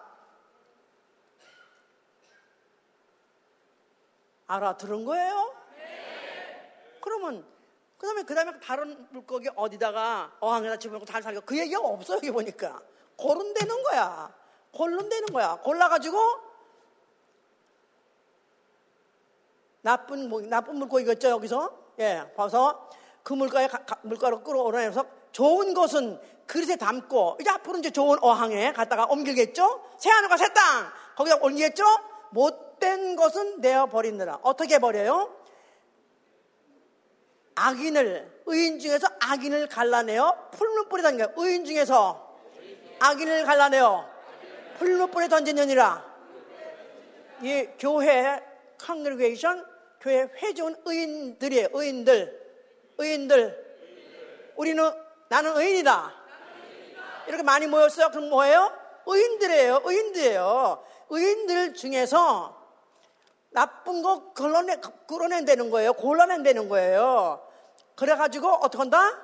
알아들은 4.47 5.05
거예요? 5.05 5.55
네. 5.77 6.97
그러면, 6.99 7.45
그 7.97 8.05
다음에, 8.05 8.23
그 8.23 8.35
다음에 8.35 8.59
다른 8.59 9.07
물고기 9.11 9.47
어디다가 9.55 10.35
어항에다 10.41 10.77
집어넣고 10.77 11.05
잘 11.05 11.23
살고 11.23 11.41
그 11.45 11.57
얘기가 11.57 11.79
없어요, 11.79 12.17
여기 12.17 12.29
보니까. 12.31 12.81
고른되는 13.15 13.83
거야. 13.83 14.35
골른되는 14.73 15.27
거야. 15.31 15.55
골라가지고 15.63 16.50
나쁜, 19.81 20.49
나쁜 20.49 20.75
물고기겠죠, 20.77 21.29
여기서? 21.29 21.71
예, 21.99 22.31
봐서 22.35 22.89
그 23.23 23.33
물가에 23.33 23.67
물가로 24.03 24.43
끌어올라내서 24.43 25.05
좋은 25.31 25.73
것은 25.73 26.19
그릇에 26.47 26.75
담고 26.75 27.37
이제 27.39 27.49
앞으로 27.49 27.77
이제 27.79 27.89
좋은 27.91 28.17
어항에 28.21 28.73
갖다가 28.73 29.05
옮기겠죠? 29.05 29.83
새 29.97 30.09
하늘과 30.09 30.37
새 30.37 30.49
땅 30.53 30.91
거기다 31.15 31.37
옮기겠죠? 31.41 31.83
못된 32.31 33.15
것은 33.15 33.61
내어 33.61 33.85
버리느니라 33.85 34.39
어떻게 34.41 34.79
버려요? 34.79 35.33
악인을 37.55 38.41
의인 38.47 38.79
중에서 38.79 39.07
악인을 39.19 39.67
갈라내어 39.67 40.49
풀무 40.51 40.89
불에 40.89 41.03
던져 41.03 41.29
의인 41.35 41.63
중에서 41.65 42.35
악인을 42.99 43.45
갈라내어 43.45 44.09
풀무 44.79 45.11
불에 45.11 45.29
던지느니라 45.29 46.03
이 47.43 47.67
교회 47.77 48.39
congregation 48.81 49.65
교회 49.99 50.21
회중은 50.41 50.75
의인들이에요 50.85 51.69
의인들 51.73 52.41
의인들. 53.01 53.71
우리는 54.55 54.91
나는 55.29 55.57
의인이다. 55.57 56.13
이렇게 57.27 57.43
많이 57.43 57.67
모였어요. 57.67 58.09
그럼 58.09 58.29
뭐예요? 58.29 58.71
의인들이에요. 59.05 59.81
의인들이에요. 59.83 60.83
의인들 61.09 61.73
중에서 61.73 62.59
나쁜 63.49 64.01
거 64.01 64.33
걸러내, 64.33 64.77
끌어낸다는 65.07 65.69
거예요. 65.69 65.93
골라낸다는 65.93 66.69
거예요. 66.69 67.47
그래가지고 67.95 68.47
어떻게 68.47 68.77
한다? 68.77 69.19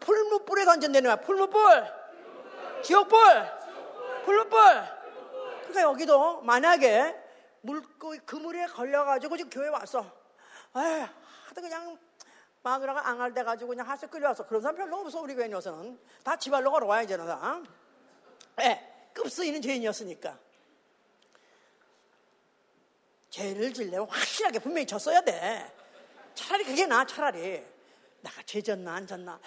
풀무불에 0.00 0.64
던진다는 0.64 1.08
거야. 1.08 1.16
풀무불. 1.16 1.84
지옥불. 2.82 3.18
풀무불. 4.24 4.60
그러니까 5.62 5.82
여기도 5.82 6.42
만약에 6.42 7.23
물고 7.64 8.14
그물에 8.26 8.66
걸려가지고 8.66 9.38
지금 9.38 9.50
교회 9.50 9.68
왔어. 9.68 10.00
에휴, 10.76 11.08
하도 11.46 11.60
그냥 11.62 11.98
마누라가 12.62 13.08
돼 13.32 13.42
가지고 13.42 13.70
그냥 13.70 13.88
하수 13.88 14.06
끌려왔어. 14.06 14.46
그런 14.46 14.60
사람 14.60 14.76
별로 14.76 14.98
없어 15.00 15.20
우리 15.20 15.34
교회 15.34 15.50
여서는 15.50 15.98
다 16.22 16.36
지발로 16.36 16.70
걸어와 16.70 17.02
이제는 17.02 17.26
다. 17.26 17.62
예, 18.60 19.10
급쓰이는 19.14 19.62
죄인이었으니까. 19.62 20.38
죄를 23.30 23.72
질려면 23.72 24.08
확실하게 24.10 24.58
분명히 24.58 24.86
졌어야 24.86 25.22
돼. 25.22 25.74
차라리 26.34 26.64
그게 26.64 26.84
나 26.84 27.04
차라리. 27.06 27.64
나가 28.24 28.42
죄 28.46 28.62
졌나 28.62 28.94
안 28.94 29.06
졌나. 29.06 29.32
아, 29.32 29.38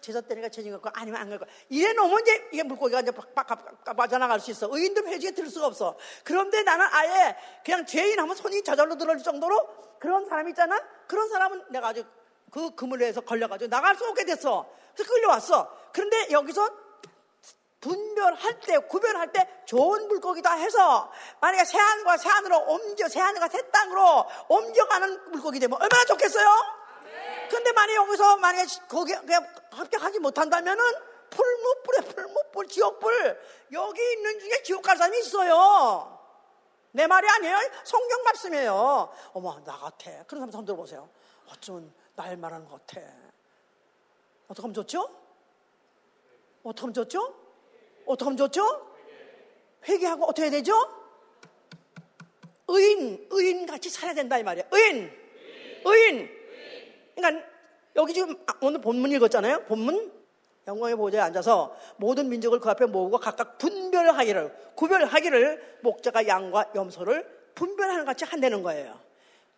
죄 0.00 0.10
졌다니까 0.10 0.48
죄진 0.48 0.72
것고 0.72 0.88
아니면 0.94 1.20
안 1.20 1.28
걸고. 1.28 1.44
이래 1.68 1.92
놓으면 1.92 2.20
이제 2.22 2.48
이게 2.50 2.62
물고기가 2.62 3.00
이제 3.00 3.12
빠져나갈 3.96 4.40
수 4.40 4.50
있어. 4.50 4.68
의인들 4.70 5.06
회중에 5.06 5.32
들 5.32 5.48
수가 5.48 5.66
없어. 5.66 5.96
그런데 6.24 6.62
나는 6.62 6.86
아예 6.90 7.36
그냥 7.64 7.84
죄인 7.84 8.18
하면 8.18 8.34
손이 8.34 8.64
저절로 8.64 8.96
들어올 8.96 9.22
정도로 9.22 9.98
그런 10.00 10.26
사람 10.26 10.48
있잖아. 10.48 10.82
그런 11.06 11.28
사람은 11.28 11.64
내가 11.70 11.88
아주 11.88 12.04
그 12.50 12.74
그물에 12.74 13.12
서 13.12 13.20
걸려가지고 13.20 13.68
나갈 13.68 13.94
수 13.94 14.04
없게 14.06 14.24
됐어. 14.24 14.66
그래서 14.94 15.12
끌려왔어. 15.12 15.78
그런데 15.92 16.30
여기서 16.30 16.68
분별할 17.80 18.60
때, 18.60 18.78
구별할 18.78 19.30
때 19.30 19.46
좋은 19.66 20.08
물고기다 20.08 20.54
해서 20.54 21.12
만약에 21.40 21.64
새하늘과 21.66 22.16
새하늘로 22.16 22.58
옮겨, 22.60 23.08
새하늘과 23.08 23.48
새 23.48 23.70
땅으로 23.70 24.26
옮겨가는 24.48 25.32
물고기 25.32 25.60
되면 25.60 25.80
얼마나 25.80 26.04
좋겠어요? 26.06 26.85
근데 27.48 27.72
만약에 27.72 27.96
여기서 27.96 28.36
만약에 28.36 28.68
거기 28.88 29.14
그냥 29.14 29.46
합격하지 29.70 30.18
못한다면은 30.20 30.84
풀무불에 31.30 32.14
풀무불, 32.14 32.68
지옥불 32.68 33.40
여기 33.72 34.12
있는 34.12 34.38
중에 34.40 34.62
지옥 34.62 34.82
갈 34.82 34.96
사람이 34.96 35.18
있어요. 35.18 36.16
내 36.92 37.06
말이 37.06 37.28
아니에요. 37.28 37.58
성경 37.84 38.22
말씀이에요. 38.22 39.12
어머, 39.34 39.60
나 39.64 39.76
같아. 39.76 40.10
그런 40.24 40.40
사람 40.40 40.50
손 40.50 40.64
들어보세요. 40.64 41.08
어쩌면 41.48 41.92
날 42.14 42.36
말하는 42.36 42.66
것 42.66 42.86
같아. 42.86 43.06
어떻게 44.48 44.62
하면 44.62 44.74
좋죠? 44.74 45.10
어떻게 46.62 46.80
하면 46.82 46.94
좋죠? 46.94 47.34
어떻게 48.06 48.24
하면 48.24 48.36
좋죠? 48.36 48.96
회개하고 49.88 50.24
어떻게 50.24 50.42
해야 50.42 50.50
되죠? 50.50 50.74
의인, 52.68 53.28
의인 53.30 53.66
같이 53.66 53.90
살아야 53.90 54.14
된다 54.14 54.38
이 54.38 54.42
말이야. 54.42 54.64
의인, 54.70 55.12
의인. 55.84 56.35
그러니까 57.16 57.44
여기 57.96 58.12
지금 58.12 58.36
오늘 58.60 58.80
본문 58.80 59.10
읽었잖아요. 59.12 59.64
본문 59.64 60.12
영광의 60.68 60.96
보좌에 60.96 61.20
앉아서 61.20 61.74
모든 61.96 62.28
민족을 62.28 62.60
그 62.60 62.68
앞에 62.70 62.86
모으고 62.86 63.18
각각 63.18 63.58
분별하기를 63.58 64.52
구별하기를 64.74 65.78
목자가 65.82 66.26
양과 66.26 66.72
염소를 66.74 67.26
분별하는 67.54 68.04
같이 68.04 68.24
한다는 68.24 68.62
거예요. 68.62 69.06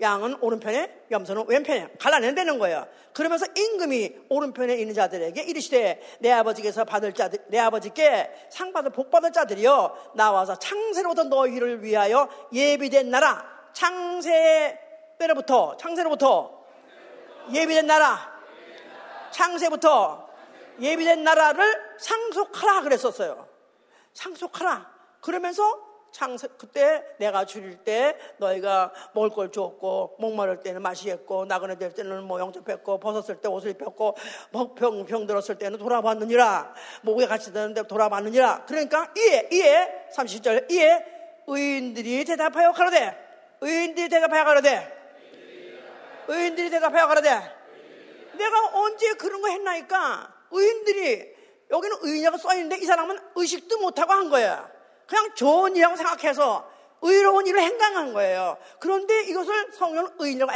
양은 0.01 0.37
오른편에 0.41 1.07
염소는 1.11 1.47
왼편에 1.49 1.89
갈라낸다는 1.99 2.61
거예요. 2.61 2.87
그러면서 3.13 3.47
임금이 3.57 4.15
오른편에 4.29 4.77
있는 4.77 4.95
자들에게 4.95 5.43
이르시되 5.43 6.01
내 6.21 6.31
아버지께서 6.31 6.85
받을 6.85 7.13
자들 7.13 7.41
내 7.49 7.59
아버지께 7.59 8.31
상 8.51 8.73
받을 8.73 8.93
복 8.93 9.11
받을 9.11 9.33
자들이여 9.33 10.13
나와서 10.15 10.57
창세로부터 10.57 11.25
너희를 11.25 11.83
위하여 11.83 12.29
예비된 12.53 13.11
나라 13.11 13.45
창세 13.73 14.79
때로부터 15.19 15.77
창세로부터 15.79 16.58
예비된 17.53 17.87
나라 17.87 18.39
창세부터 19.31 20.29
예비된 20.81 21.25
나라를 21.25 21.97
상속하라 21.99 22.83
그랬었어요. 22.83 23.49
상속하라. 24.15 24.99
그러면서 25.21 25.89
창세, 26.11 26.49
그때 26.57 27.05
내가 27.19 27.45
줄일 27.45 27.77
때 27.85 28.17
너희가 28.39 28.93
먹을 29.13 29.31
걸 29.31 29.53
줬고, 29.53 30.17
목마를 30.19 30.61
때는 30.61 30.81
마시겠고, 30.83 31.45
나그네 31.45 31.77
될 31.77 31.93
때는 31.93 32.25
뭐 32.25 32.41
영접했고, 32.41 32.99
벗었을 32.99 33.41
때 33.41 33.49
옷을 33.49 33.73
입혔고, 33.73 34.17
뭐 34.51 34.75
병, 34.75 35.05
병 35.05 35.27
들었을 35.27 35.59
때는 35.59 35.79
돌아봤느니라. 35.79 36.75
목에 37.03 37.27
같이 37.27 37.53
드는데 37.53 37.83
돌아봤느니라. 37.87 38.65
그러니까 38.67 39.13
이에, 39.17 39.49
이에, 39.53 40.09
30절, 40.17 40.71
이에 40.71 41.05
의인들이 41.47 42.25
대답하여 42.25 42.73
가로되, 42.73 43.17
의인들이 43.61 44.09
대답하여 44.09 44.45
가로되, 44.45 44.98
의인들이 46.29 46.71
대답하여 46.71 47.07
가로되, 47.09 47.29
내가 48.35 48.67
언제 48.75 49.15
그런 49.15 49.41
거 49.43 49.49
했나니까 49.49 50.33
의인들이 50.51 51.37
여기는 51.71 51.97
의인이라고 52.03 52.39
써있는데 52.39 52.77
이 52.79 52.85
사람은 52.85 53.19
의식도 53.35 53.79
못하고 53.81 54.13
한 54.13 54.31
거야. 54.31 54.71
그냥 55.07 55.35
좋은 55.35 55.73
일이라고 55.73 55.97
생각해서 55.97 56.71
의로운 57.03 57.47
일을 57.47 57.61
행당한 57.61 58.13
거예요. 58.13 58.59
그런데 58.79 59.23
이것을 59.23 59.73
성령은 59.73 60.13
의인이라고 60.19 60.53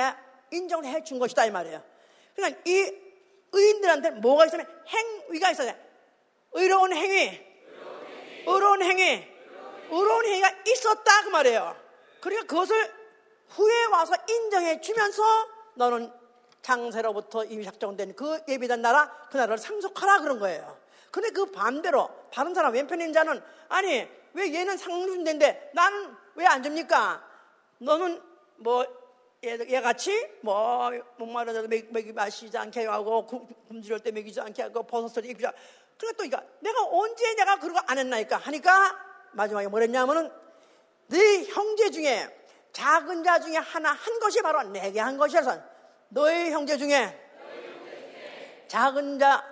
인정을 0.51 0.85
해 0.85 1.03
준 1.03 1.19
것이다 1.19 1.47
이 1.47 1.51
말이에요. 1.51 1.83
그러니까 2.35 2.61
이 2.67 2.93
의인들한테 3.53 4.11
뭐가 4.11 4.47
있으면 4.47 4.67
행위가 4.89 5.51
있어야 5.51 5.73
돼. 5.73 5.91
의로운 6.53 6.93
행위, 6.93 7.41
의로운 8.47 8.83
행위, 8.83 9.27
의로운 9.91 10.25
행위가 10.27 10.51
있었다 10.67 11.23
그 11.25 11.29
말이에요. 11.29 11.77
그러니까 12.21 12.47
그것을 12.47 12.93
후에 13.49 13.85
와서 13.87 14.15
인정해 14.29 14.81
주면서 14.81 15.23
너는 15.75 16.13
장세로부터 16.63 17.45
이미 17.45 17.65
작정된 17.65 18.15
그 18.15 18.41
예비된 18.49 18.83
나라 18.83 19.11
그 19.31 19.37
나라를 19.37 19.59
상속하라 19.59 20.21
그런 20.21 20.39
거예요. 20.39 20.79
근데 21.11 21.31
그 21.31 21.47
반대로 21.47 22.09
다른 22.33 22.55
사람 22.55 22.75
있는 22.75 23.13
자는 23.13 23.43
아니 23.69 24.09
왜 24.35 24.55
얘는 24.55 24.77
상준대인데 24.77 25.73
나는 25.75 26.15
왜 26.35 26.47
안 26.47 26.63
줍니까? 26.63 27.23
너는 27.79 28.23
뭐 28.57 28.87
얘, 29.45 29.59
얘 29.69 29.81
같이 29.81 30.27
뭐 30.41 30.91
목마르다도 31.17 31.69
먹이 31.69 32.13
마시지 32.13 32.57
않게 32.57 32.87
하고 32.87 33.27
굶주릴 33.69 34.01
때 34.01 34.11
먹이지 34.13 34.41
않게 34.41 34.63
하고 34.63 34.85
버섯을 34.85 35.27
입지 35.27 35.47
않 35.47 35.53
그러니까 35.99 36.17
또 36.17 36.25
이거 36.25 36.43
내가 36.61 36.85
언제 36.85 37.35
내가 37.35 37.59
거안 37.59 37.99
했나니까 37.99 38.37
하니까 38.37 38.97
마지막에 39.33 39.67
뭐랬냐면은 39.69 40.31
네 41.09 41.45
형제 41.45 41.91
중에 41.91 42.42
작은 42.73 43.23
자 43.23 43.39
중에 43.39 43.57
하나 43.57 43.93
한 43.93 44.19
것이 44.19 44.41
바로 44.43 44.63
내게 44.65 45.01
한 45.01 45.17
것이어서 45.17 45.61
너희 46.09 46.51
형제 46.51 46.77
중에 46.77 47.19
작은 48.69 49.19
자 49.19 49.45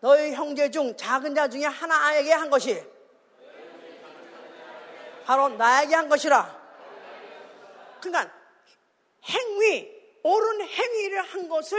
너희 0.00 0.32
형제 0.32 0.70
중 0.70 0.96
작은 0.96 1.34
자 1.34 1.48
중에 1.48 1.64
하나에게 1.64 2.32
한 2.32 2.50
것이 2.50 2.84
바로 5.24 5.48
나에게 5.48 5.94
한 5.94 6.08
것이라. 6.08 6.64
그러니까 8.00 8.30
행위, 9.30 9.90
옳은 10.22 10.60
행위를 10.60 11.22
한 11.22 11.48
것을 11.48 11.78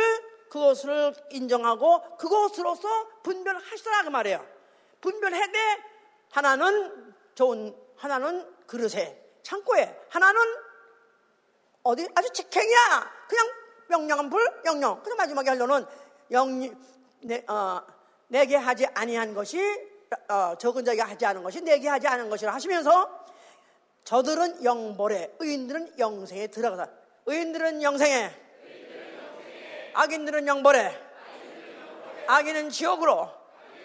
그것을 0.50 1.14
인정하고 1.30 2.18
그것으로서 2.18 3.08
분별하시라 3.22 4.04
그 4.04 4.10
말이에요. 4.10 4.48
분별해대 5.02 5.60
하나는 6.32 7.14
좋은 7.36 7.76
하나는 7.98 8.52
그릇에 8.66 9.22
창고에 9.44 9.96
하나는 10.10 10.42
어디 11.86 12.08
아주 12.16 12.30
직행이야. 12.32 13.12
그냥 13.28 13.52
명령한 13.90 14.30
불 14.30 14.44
영영. 14.66 15.02
그래서 15.04 15.16
마지막에 15.16 15.50
하려는 15.52 15.86
영 16.32 16.76
내, 17.22 17.46
어, 17.48 17.82
내게 18.28 18.56
하지 18.56 18.88
아니한 18.88 19.36
것이 19.36 19.60
어, 20.28 20.56
적은 20.58 20.84
자에게 20.84 21.02
하지 21.04 21.26
않은 21.28 21.44
것이 21.44 21.62
내게 21.62 21.88
하지 21.88 22.08
않은 22.08 22.30
것이라 22.30 22.54
하시면서 22.56 23.26
저들은 24.04 24.64
영벌에, 24.64 25.36
의인들은 25.40 26.00
영생에 26.00 26.48
들어가다. 26.48 26.92
의인들은 27.28 27.84
영생에, 27.84 28.32
악인들은 29.94 30.48
영벌에, 30.48 31.02
악인은 32.28 32.72
지옥으로 32.72 33.30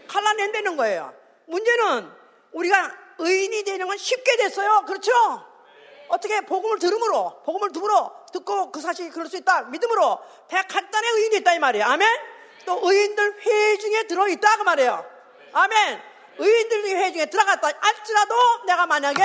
갈라낸다는 0.08 0.76
거예요. 0.76 1.14
문제는 1.46 2.10
우리가 2.52 2.92
의인이 3.18 3.62
되는 3.64 3.86
건 3.86 3.96
쉽게 3.98 4.36
됐어요. 4.38 4.84
그렇죠? 4.86 5.12
어떻게 6.10 6.40
복음을 6.40 6.78
들음으로, 6.78 7.40
복음을 7.44 7.70
들으로 7.72 8.12
듣고 8.32 8.72
그 8.72 8.80
사실이 8.80 9.10
그럴 9.10 9.28
수 9.28 9.36
있다. 9.36 9.62
믿음으로 9.62 10.18
백한단의 10.48 11.10
의인이 11.12 11.36
있다 11.38 11.54
이 11.54 11.58
말이에요. 11.60 11.84
아멘? 11.86 12.08
또 12.66 12.80
의인들 12.82 13.40
회중에 13.40 14.02
들어 14.04 14.28
있다 14.28 14.56
그 14.56 14.62
말이에요. 14.62 15.04
아멘? 15.52 16.02
의인들 16.38 16.84
회중에 16.84 17.26
들어갔다 17.26 17.68
할지라도 17.80 18.34
내가 18.66 18.86
만약에 18.86 19.22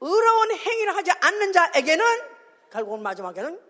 의로운 0.00 0.52
행위를 0.52 0.96
하지 0.96 1.10
않는 1.10 1.52
자에게는 1.52 2.04
결국은 2.70 3.02
마지막에는 3.02 3.60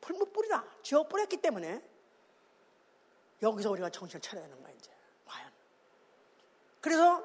풀무불이다. 0.00 0.64
지어뿌렸기 0.82 1.38
때문에 1.38 1.82
여기서 3.42 3.70
우리가 3.70 3.90
정신을 3.90 4.20
차려야 4.20 4.44
하는 4.44 4.62
거야, 4.62 4.72
이제. 4.72 4.90
과연. 5.26 5.50
그래서, 6.80 7.24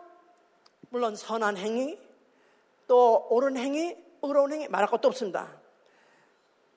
물론 0.90 1.16
선한 1.16 1.58
행위, 1.58 2.00
또 2.92 3.26
옳은 3.30 3.56
행위, 3.56 3.96
의로운 4.22 4.52
행위 4.52 4.68
말할 4.68 4.90
것도 4.90 5.08
없습니다. 5.08 5.48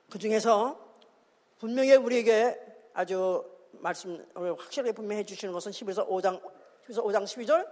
그 0.08 0.16
중에서 0.16 0.78
분명히 1.58 1.96
우리에게 1.96 2.56
아주 2.92 3.44
말씀을 3.72 4.24
확실하게 4.56 4.92
분명히 4.92 5.22
해주시는 5.22 5.52
것은 5.52 5.72
11서 5.72 6.08
5장 6.08 6.40
11서 6.86 7.04
5장 7.04 7.24
12절 7.24 7.68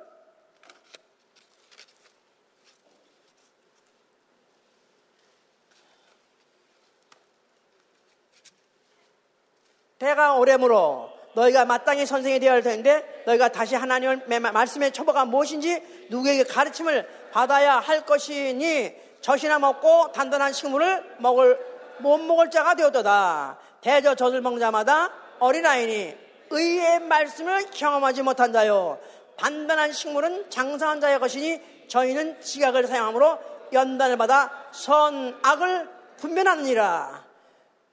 대가 10.00 10.34
오래므로 10.34 11.12
너희가 11.34 11.64
마땅히 11.64 12.06
선생이 12.06 12.40
되어야 12.40 12.54
할 12.54 12.62
텐데 12.62 13.22
너희가 13.24 13.50
다시 13.50 13.76
하나님의 13.76 14.40
말씀의 14.40 14.90
초보가 14.90 15.26
무엇인지 15.26 16.08
누구에게 16.10 16.42
가르침을 16.42 17.21
받아야 17.32 17.78
할 17.80 18.04
것이니 18.04 18.94
젖이나 19.20 19.58
먹고 19.58 20.12
단단한 20.12 20.52
식물을 20.52 21.16
먹을 21.18 21.58
못 21.98 22.18
먹을 22.18 22.50
자가 22.50 22.74
되었도다. 22.74 23.58
대저 23.80 24.14
젖을 24.14 24.40
먹는 24.40 24.60
자마다 24.60 25.10
어린아이니 25.38 26.16
의의 26.50 27.00
말씀을 27.00 27.70
경험하지 27.70 28.22
못한 28.22 28.52
자요. 28.52 28.98
단단한 29.36 29.92
식물은 29.92 30.50
장사한 30.50 31.00
자의 31.00 31.18
것이니 31.18 31.88
저희는 31.88 32.40
지각을 32.40 32.86
사용함으로 32.86 33.38
연단을 33.72 34.16
받아 34.16 34.50
선악을 34.72 35.88
분별하느니라. 36.18 37.24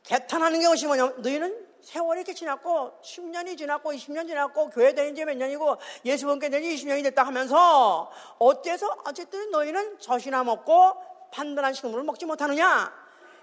개탄하는 0.03 0.61
것이 0.61 0.87
뭐냐면 0.87 1.21
너희는 1.21 1.68
세월이 1.81 2.19
이렇게 2.19 2.33
지났고 2.33 2.99
10년이 3.03 3.57
지났고 3.57 3.91
20년 3.93 4.27
지났고 4.27 4.69
교회 4.69 4.93
다닌 4.93 5.15
지 5.15 5.23
몇 5.23 5.35
년이고 5.37 5.77
예수 6.05 6.25
본게 6.25 6.49
된지 6.49 6.75
20년이 6.75 7.03
됐다 7.03 7.23
하면서 7.23 8.11
어째서 8.37 8.97
어쨌든 9.05 9.49
너희는 9.51 9.99
젖이나 9.99 10.43
먹고 10.43 10.93
단단한 11.31 11.73
식물을 11.73 12.03
먹지 12.03 12.25
못하느냐? 12.25 12.91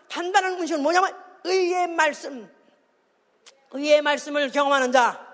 단단한 0.09 0.55
음식은 0.61 0.82
뭐냐면 0.82 1.16
의의 1.45 1.89
말씀. 1.89 2.51
의의 3.72 4.03
말씀을 4.03 4.51
경험하는 4.51 4.93
자. 4.93 5.24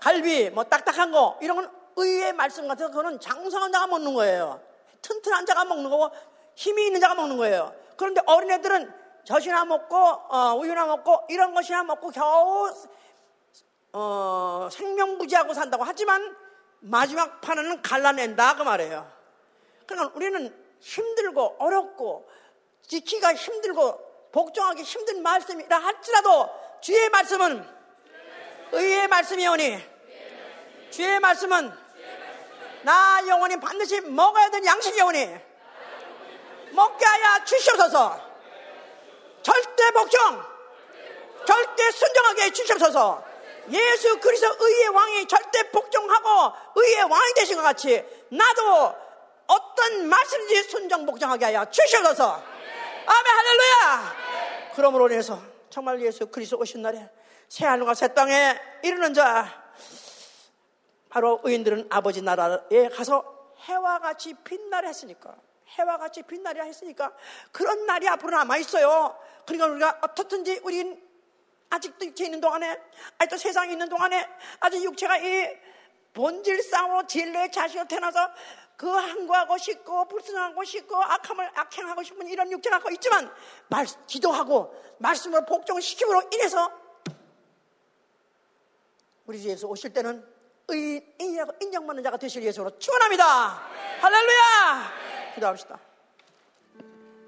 갈비 0.00 0.50
뭐 0.50 0.64
딱딱한 0.64 1.10
거 1.10 1.38
이런 1.42 1.56
건 1.56 1.70
의의 1.96 2.32
말씀 2.32 2.68
같아서 2.68 2.88
그거는 2.90 3.18
장성한 3.20 3.72
자가 3.72 3.86
먹는 3.88 4.14
거예요. 4.14 4.60
튼튼한 5.02 5.46
자가 5.46 5.64
먹는 5.64 5.90
거고 5.90 6.10
힘이 6.54 6.86
있는 6.86 7.00
자가 7.00 7.14
먹는 7.14 7.36
거예요. 7.36 7.74
그런데 7.96 8.20
어린애들은 8.26 8.92
젖이나 9.28 9.66
먹고 9.66 9.94
어, 9.94 10.54
우유나 10.54 10.86
먹고 10.86 11.26
이런 11.28 11.52
것이나 11.52 11.82
먹고 11.82 12.10
겨우 12.10 12.72
어, 13.92 14.68
생명부지하고 14.72 15.52
산다고. 15.52 15.84
하지만 15.84 16.34
마지막 16.80 17.38
판은 17.42 17.82
갈라낸다. 17.82 18.56
그 18.56 18.62
말이에요. 18.62 19.06
그러니까 19.84 20.12
우리는 20.16 20.56
힘들고 20.80 21.56
어렵고 21.58 22.26
지키기가 22.86 23.34
힘들고 23.34 24.30
복종하기 24.32 24.82
힘든 24.82 25.22
말씀이라 25.22 25.76
할지라도 25.76 26.48
주의 26.80 27.10
말씀은 27.10 27.68
의의 28.72 29.08
말씀이오니 29.08 29.78
주의 30.90 31.20
말씀은 31.20 31.70
나 32.82 33.22
영혼이 33.28 33.60
반드시 33.60 34.00
먹어야 34.00 34.48
되는 34.48 34.66
양식이오니 34.66 35.36
먹게 36.72 37.04
하여 37.04 37.44
주시옵소서 37.44 38.27
절대 39.42 39.90
복종, 39.92 40.42
절대 41.46 41.90
순종하게 41.90 42.42
해주셔서. 42.42 43.28
예수 43.70 44.18
그리스도 44.18 44.54
의의 44.60 44.88
왕이 44.88 45.28
절대 45.28 45.70
복종하고 45.70 46.56
의의 46.74 47.02
왕이 47.04 47.34
되신 47.34 47.56
것 47.56 47.62
같이 47.62 48.02
나도 48.30 48.94
어떤 49.46 50.06
말씀인지 50.08 50.62
순종 50.64 51.04
복종하게 51.04 51.46
하여 51.46 51.64
주셔서. 51.70 52.42
아멘 53.06 53.36
할렐루야. 53.36 54.16
그러므로 54.74 55.08
인해서 55.08 55.40
정말 55.70 56.00
예수 56.00 56.26
그리스도 56.26 56.58
오신 56.58 56.82
날에 56.82 57.10
새 57.48 57.66
하늘과 57.66 57.94
새 57.94 58.08
땅에 58.14 58.58
이르는 58.82 59.14
자 59.14 59.70
바로 61.08 61.40
의인들은 61.42 61.88
아버지 61.90 62.22
나라에 62.22 62.88
가서 62.94 63.52
해와 63.64 63.98
같이 63.98 64.34
빛나려 64.44 64.88
했으니까 64.88 65.34
해와 65.76 65.98
같이 65.98 66.22
빛나려 66.22 66.64
했으니까 66.64 67.12
그런 67.52 67.86
날이 67.86 68.08
앞으로 68.08 68.36
남아 68.36 68.56
있어요. 68.58 69.18
그러니까 69.46 69.66
우리가 69.66 69.98
어떻든지 70.02 70.60
우린 70.62 71.06
아직도 71.70 72.06
육체 72.06 72.24
있는 72.24 72.40
동안에, 72.40 72.80
아직도 73.18 73.36
세상에 73.36 73.72
있는 73.72 73.88
동안에, 73.88 74.26
아직 74.60 74.82
육체가 74.82 75.18
이 75.18 75.48
본질상으로 76.14 77.06
진리의 77.06 77.52
자식으로 77.52 77.86
태어나서 77.86 78.30
그 78.76 78.88
항구하고 78.88 79.58
싶고 79.58 80.06
불순하고 80.06 80.64
싶고 80.64 80.96
악함을 80.96 81.50
악행하고 81.54 82.02
싶은 82.02 82.26
이런 82.28 82.50
육체가 82.50 82.76
갖고 82.76 82.90
있지만 82.92 83.30
말, 83.68 83.86
기도하고 84.06 84.72
말씀으로 84.98 85.44
복종시킴으로 85.44 86.22
인해서 86.32 86.70
우리 89.26 89.42
주 89.42 89.48
예수 89.48 89.66
오실 89.66 89.92
때는 89.92 90.24
의인이라고 90.68 91.52
인정받는 91.60 92.02
자가 92.02 92.16
되실 92.16 92.42
예수로 92.42 92.78
축원합니다. 92.78 93.24
할렐루야. 94.00 95.07
기도합시다. 95.38 95.78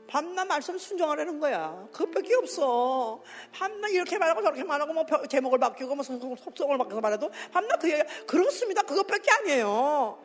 밤낮 0.08 0.44
말씀 0.44 0.76
순종하라는 0.76 1.38
거야. 1.38 1.86
그것밖에 1.92 2.34
없어. 2.34 3.22
밤낮 3.52 3.88
이렇게 3.90 4.18
말하고 4.18 4.42
저렇게 4.42 4.64
말하고 4.64 4.92
뭐 4.92 5.06
제목을 5.28 5.58
바뀌고 5.60 5.94
뭐 5.94 6.04
속성을 6.04 6.76
바뀌어서 6.76 7.00
말해도 7.00 7.30
밤낮 7.52 7.78
그 7.78 7.90
얘기 7.90 8.02
그렇습니다. 8.26 8.82
그것밖에 8.82 9.30
아니에요. 9.30 10.20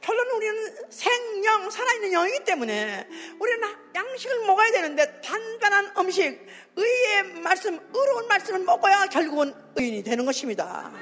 결론은 0.00 0.36
우리는 0.36 0.90
생영, 0.90 1.70
살아있는 1.70 2.12
영이기 2.12 2.44
때문에 2.44 3.08
우리는 3.38 3.68
양식을 3.94 4.46
먹어야 4.46 4.70
되는데 4.70 5.20
단단한 5.20 5.92
음식, 5.98 6.46
의의 6.76 7.24
말씀, 7.42 7.78
의로운 7.92 8.28
말씀을 8.28 8.60
먹어야 8.60 9.06
결국은 9.06 9.54
의인이 9.74 10.02
되는 10.02 10.24
것입니다. 10.24 10.92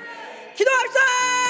기도합시다! 0.56 1.43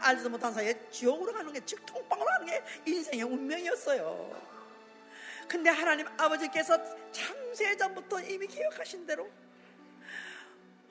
알지도 0.00 0.30
못한 0.30 0.52
사이에 0.52 0.74
지옥으로 0.90 1.32
가는 1.32 1.52
게 1.52 1.60
즉 1.66 1.84
통방으로 1.86 2.26
가는 2.26 2.46
게 2.46 2.62
인생의 2.86 3.24
운명이었어요. 3.24 4.56
근데 5.48 5.70
하나님 5.70 6.06
아버지께서 6.18 6.78
창세전부터 7.12 8.20
이미 8.22 8.46
기억하신 8.46 9.06
대로 9.06 9.28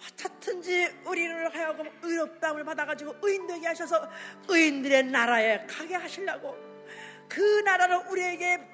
어떻든지 0.02 1.02
우리를 1.06 1.54
하여금 1.54 1.90
의롭다함을 2.02 2.64
받아가지고 2.64 3.16
의인되게 3.22 3.68
하셔서 3.68 4.10
의인들의 4.48 5.04
나라에 5.06 5.66
가게 5.66 5.96
하시려고 5.96 6.56
그 7.28 7.42
나라를 7.62 7.98
우리에게 8.10 8.72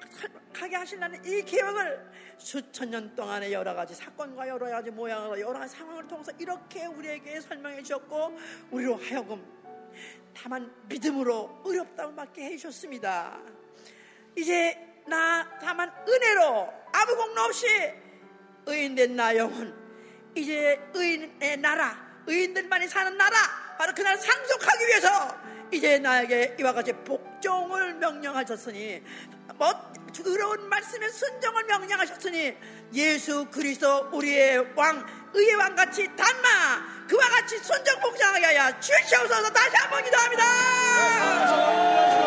가게 0.52 0.76
하시려는 0.76 1.24
이 1.24 1.42
계획을 1.42 2.12
수천 2.36 2.90
년 2.90 3.14
동안의 3.14 3.52
여러 3.52 3.72
가지 3.74 3.94
사건과 3.94 4.48
여러 4.48 4.68
가지 4.68 4.90
모양으로 4.90 5.40
여러 5.40 5.58
가지 5.58 5.74
상황을 5.76 6.06
통해서 6.06 6.32
이렇게 6.38 6.86
우리에게 6.86 7.40
설명해 7.40 7.82
주셨고 7.82 8.38
우리로 8.70 8.96
하여금 8.96 9.61
다만 10.34 10.72
믿음으로 10.88 11.62
받게 12.16 12.42
해주셨습니다. 12.42 13.38
이제 14.36 14.76
나 15.06 15.46
다만 15.60 15.92
은혜로 16.08 16.72
아무 16.92 17.16
공로 17.16 17.42
없이 17.42 17.66
의인된 18.66 19.16
나 19.16 19.36
영혼 19.36 19.74
이제 20.34 20.80
의인의 20.94 21.58
나라 21.58 21.96
의인들만이 22.26 22.88
사는 22.88 23.16
나라 23.16 23.36
바로 23.78 23.92
그날 23.94 24.16
상속하기 24.16 24.86
위해서 24.86 25.36
이제 25.72 25.98
나에게 25.98 26.56
이와 26.60 26.72
같이 26.72 26.92
복종을 26.92 27.94
명령하셨으니 27.94 29.02
뭐 29.56 29.92
더러운 30.12 30.68
말씀에 30.68 31.08
순종을 31.08 31.64
명령하셨으니 31.64 32.54
예수 32.92 33.46
그리스도 33.50 34.10
우리의 34.12 34.72
왕 34.76 35.04
의의 35.34 35.54
왕같이 35.54 36.08
닮아 36.16 36.82
그와 37.08 37.28
같이 37.28 37.58
순종 37.58 37.98
복종하게 38.00 38.46
하여 38.46 38.80
주시옵소서 38.80 39.50
다시 39.52 39.76
한 39.76 39.90
번 39.90 40.02
기도합니다. 40.04 42.21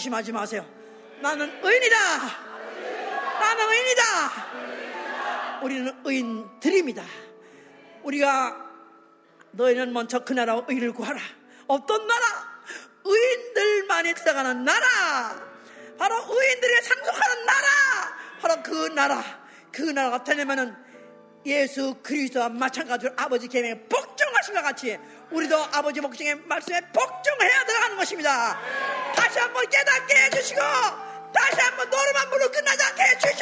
의심하지 0.00 0.32
마세요. 0.32 0.66
나는 1.20 1.60
의인이다. 1.62 1.96
나는 3.38 3.68
의인이다. 3.70 4.02
우리는 5.62 6.00
의인들입니다. 6.04 7.04
우리가 8.02 8.56
너희는 9.50 9.92
먼저 9.92 10.20
그 10.20 10.32
나라와 10.32 10.64
의를 10.68 10.92
구하라. 10.92 11.20
어떤 11.66 12.06
나라? 12.06 12.26
의인들만이 13.04 14.14
들어가는 14.14 14.64
나라. 14.64 15.42
바로 15.98 16.16
의인들이 16.16 16.82
상속하는 16.82 17.44
나라. 17.44 17.68
바로 18.40 18.62
그 18.62 18.86
나라. 18.94 19.22
그 19.70 19.82
나라가 19.82 20.24
되려면은 20.24 20.74
예수 21.44 21.94
그리스도와 22.02 22.48
마찬가지로 22.48 23.12
아버지 23.16 23.48
계명에 23.48 23.86
복종하신 23.88 24.54
것 24.54 24.62
같이 24.62 24.98
우리도 25.30 25.56
아버지 25.72 26.00
목적의 26.00 26.36
말씀에 26.36 26.80
복종해야 26.92 27.64
들어가는 27.66 27.96
것입니다. 27.96 28.58
다시 29.14 29.38
한번 29.38 29.66
깨닫게 29.68 30.14
해주시고 30.24 30.60
다시 31.32 31.60
한번 31.60 31.88
노름한 31.90 32.30
불로 32.30 32.50
끝나지 32.50 32.82
않게 32.82 33.02
해주시옵 33.02 33.39